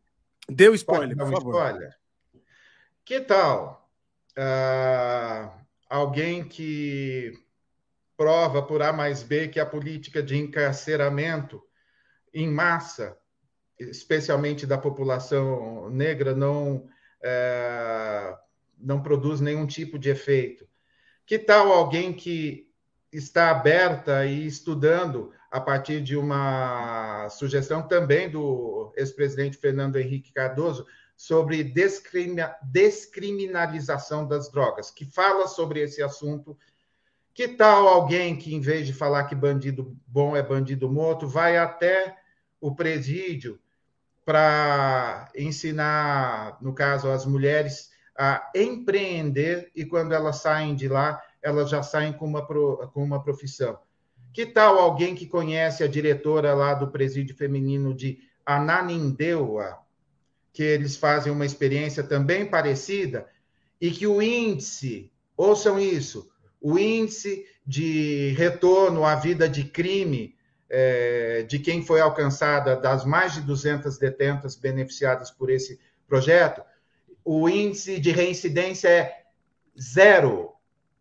Deu 0.49 0.75
spoiler, 0.75 1.17
por 1.17 1.31
favor. 1.31 1.55
Spoiler. 1.55 1.95
Que 3.05 3.21
tal 3.21 3.91
uh, 4.39 5.51
alguém 5.89 6.45
que 6.45 7.33
prova 8.17 8.63
por 8.63 8.83
A 8.83 8.93
mais 8.93 9.23
B 9.23 9.49
que 9.49 9.61
a 9.61 9.67
política 9.67 10.23
de 10.23 10.37
encarceramento 10.37 11.63
em 12.33 12.49
massa, 12.49 13.17
especialmente 13.79 14.67
da 14.67 14.79
população 14.79 15.89
negra, 15.91 16.35
não 16.35 16.89
não 18.78 19.03
produz 19.03 19.40
nenhum 19.40 19.66
tipo 19.66 19.99
de 19.99 20.11
efeito. 20.11 20.69
Que 21.27 21.39
tal 21.39 21.73
alguém 21.73 22.12
que 22.12 22.69
está 23.12 23.51
aberta 23.51 24.24
e 24.27 24.47
estudando 24.47 25.32
a 25.51 25.61
partir 25.61 26.01
de 26.03 26.16
uma 26.16 27.28
sugestão 27.31 27.82
também 27.86 28.31
do 28.31 28.93
ex-presidente 28.97 29.57
Fernando 29.57 29.97
Henrique 29.97 30.32
Cardoso 30.32 30.86
sobre 31.16 31.65
descriminalização 31.65 34.28
das 34.28 34.51
drogas, 34.51 34.90
que 34.90 35.05
fala 35.05 35.49
sobre 35.49 35.81
esse 35.81 36.03
assunto 36.03 36.57
Que 37.39 37.47
tal 37.47 37.86
alguém 37.86 38.36
que, 38.36 38.53
em 38.53 38.61
vez 38.61 38.85
de 38.85 38.93
falar 38.93 39.23
que 39.24 39.35
bandido 39.35 39.97
bom 40.05 40.36
é 40.36 40.43
bandido 40.43 40.90
morto, 40.90 41.28
vai 41.28 41.57
até 41.57 42.16
o 42.61 42.74
presídio 42.74 43.61
para 44.29 45.33
ensinar, 45.35 46.59
no 46.61 46.75
caso, 46.75 47.09
as 47.09 47.25
mulheres 47.25 47.89
a 48.15 48.53
empreender 48.55 49.71
e 49.75 49.87
quando 49.87 50.13
elas 50.13 50.43
saem 50.43 50.75
de 50.75 50.87
lá, 50.87 51.19
elas 51.41 51.71
já 51.71 51.83
saem 51.83 52.13
com 52.13 52.27
uma, 52.27 52.45
com 52.45 53.03
uma 53.03 53.23
profissão. 53.23 53.79
Que 54.31 54.45
tal 54.45 54.79
alguém 54.79 55.15
que 55.15 55.27
conhece 55.27 55.83
a 55.83 55.89
diretora 55.89 56.53
lá 56.53 56.75
do 56.75 56.89
presídio 56.89 57.35
feminino 57.39 57.95
de 57.95 58.19
Ananindeua, 58.45 59.79
que 60.53 60.63
eles 60.63 60.95
fazem 60.95 61.33
uma 61.33 61.47
experiência 61.47 62.03
também 62.03 62.45
parecida 62.45 63.27
e 63.81 63.91
que 63.91 64.07
o 64.07 64.21
índice, 64.21 65.11
ouçam 65.39 65.81
isso, 65.81 66.31
o 66.61 66.79
índice 66.79 67.47
de 67.67 68.35
retorno 68.37 69.07
à 69.07 69.15
vida 69.15 69.49
de 69.49 69.65
crime 69.65 70.37
é, 70.70 71.45
de 71.49 71.59
quem 71.59 71.85
foi 71.85 72.01
alcançada, 72.01 72.77
das 72.77 73.05
mais 73.05 73.35
de 73.35 73.40
200 73.40 73.99
detentas 73.99 74.55
beneficiadas 74.57 75.31
por 75.31 75.51
esse 75.51 75.81
projeto, 76.07 76.62
o 77.24 77.49
índice 77.49 77.99
de 77.99 78.11
reincidência 78.11 78.89
é 78.89 79.24
zero. 79.81 80.53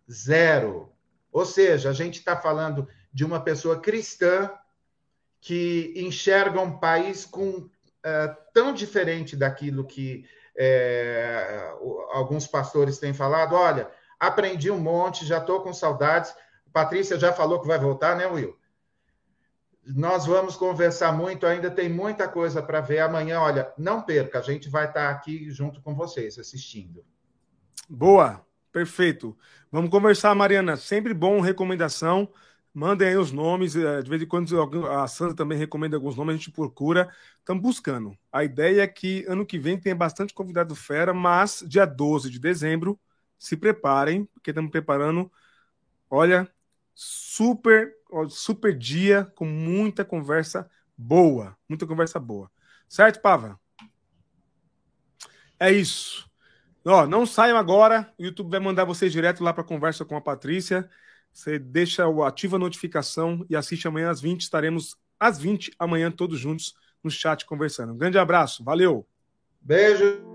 Zero. 0.10 0.92
Ou 1.32 1.46
seja, 1.46 1.90
a 1.90 1.94
gente 1.94 2.20
está 2.20 2.36
falando 2.36 2.88
de 3.14 3.26
uma 3.26 3.40
pessoa 3.40 3.80
cristã 3.80 4.52
que 5.40 5.94
enxerga 5.96 6.60
um 6.60 6.78
país 6.78 7.26
com 7.26 7.70
é, 8.04 8.36
tão 8.54 8.74
diferente 8.74 9.36
daquilo 9.36 9.86
que 9.86 10.26
é, 10.58 11.72
alguns 12.12 12.48
pastores 12.48 12.98
têm 12.98 13.14
falado. 13.14 13.54
Olha, 13.54 13.90
aprendi 14.20 14.72
um 14.72 14.80
monte, 14.80 15.26
já 15.26 15.38
estou 15.38 15.62
com 15.62 15.74
saudades. 15.74 16.34
Patrícia 16.74 17.20
já 17.20 17.32
falou 17.32 17.62
que 17.62 17.68
vai 17.68 17.78
voltar, 17.80 18.16
né, 18.16 18.26
Will? 18.26 18.58
Nós 19.96 20.26
vamos 20.26 20.56
conversar 20.56 21.12
muito, 21.12 21.46
ainda 21.46 21.72
tem 21.72 21.88
muita 21.90 22.28
coisa 22.28 22.62
para 22.62 22.82
ver 22.82 23.00
amanhã. 23.00 23.40
Olha, 23.40 23.72
não 23.78 24.02
perca, 24.02 24.40
a 24.40 24.42
gente 24.42 24.70
vai 24.70 24.86
estar 24.86 25.08
tá 25.08 25.10
aqui 25.10 25.50
junto 25.50 25.82
com 25.82 25.96
vocês 25.96 26.38
assistindo. 26.38 27.06
Boa, 27.90 28.46
perfeito. 28.72 29.38
Vamos 29.72 29.90
conversar, 29.90 30.36
Mariana. 30.36 30.76
Sempre 30.76 31.14
bom 31.14 31.40
recomendação. 31.40 32.30
Mandem 32.74 33.08
aí 33.08 33.18
os 33.18 33.32
nomes. 33.32 33.76
Eh, 33.76 34.02
de 34.02 34.10
vez 34.10 34.22
em 34.22 34.28
quando 34.28 34.86
a 34.88 35.08
Sandra 35.08 35.36
também 35.36 35.58
recomenda 35.58 35.96
alguns 35.96 36.16
nomes, 36.16 36.36
a 36.36 36.38
gente 36.38 36.52
procura. 36.52 37.10
Estamos 37.40 37.64
buscando. 37.64 38.16
A 38.32 38.44
ideia 38.44 38.84
é 38.84 38.88
que 38.88 39.26
ano 39.28 39.46
que 39.46 39.58
vem 39.58 39.80
tenha 39.80 39.96
bastante 39.96 40.34
convidado 40.34 40.76
fera, 40.76 41.14
mas 41.14 41.64
dia 41.68 41.86
12 41.86 42.30
de 42.30 42.40
dezembro 42.40 43.00
se 43.38 43.56
preparem, 43.56 44.26
porque 44.26 44.52
estamos 44.52 44.70
preparando, 44.70 45.32
olha, 46.10 46.50
super, 46.94 47.97
super 48.30 48.78
dia 48.78 49.26
com 49.36 49.46
muita 49.46 50.04
conversa 50.04 50.70
boa, 50.98 51.58
muita 51.68 51.86
conversa 51.86 52.20
boa. 52.20 52.50
Certo, 52.88 53.22
Pava? 53.22 53.60
É 55.60 55.72
isso. 55.72 56.30
Ó, 56.86 57.06
não 57.06 57.26
saiam 57.26 57.58
agora, 57.58 58.12
o 58.18 58.24
YouTube 58.24 58.50
vai 58.50 58.60
mandar 58.60 58.86
vocês 58.86 59.12
direto 59.12 59.44
lá 59.44 59.54
para 59.54 59.64
conversa 59.64 60.06
com 60.06 60.16
a 60.16 60.22
Patrícia. 60.22 60.90
Você 61.34 61.60
deixa 61.60 62.08
o 62.08 62.24
ativa 62.24 62.56
a 62.56 62.60
notificação 62.60 63.46
e 63.50 63.56
assiste 63.56 63.88
amanhã 63.88 64.10
às 64.10 64.22
20, 64.22 64.42
estaremos 64.42 64.98
às 65.20 65.38
20 65.38 65.72
amanhã 65.78 66.10
todos 66.10 66.40
juntos 66.40 66.76
no 67.04 67.12
chat 67.12 67.46
conversando. 67.46 67.94
Um 67.94 67.98
grande 67.98 68.18
abraço, 68.18 68.64
valeu. 68.64 69.06
Beijo. 69.62 70.27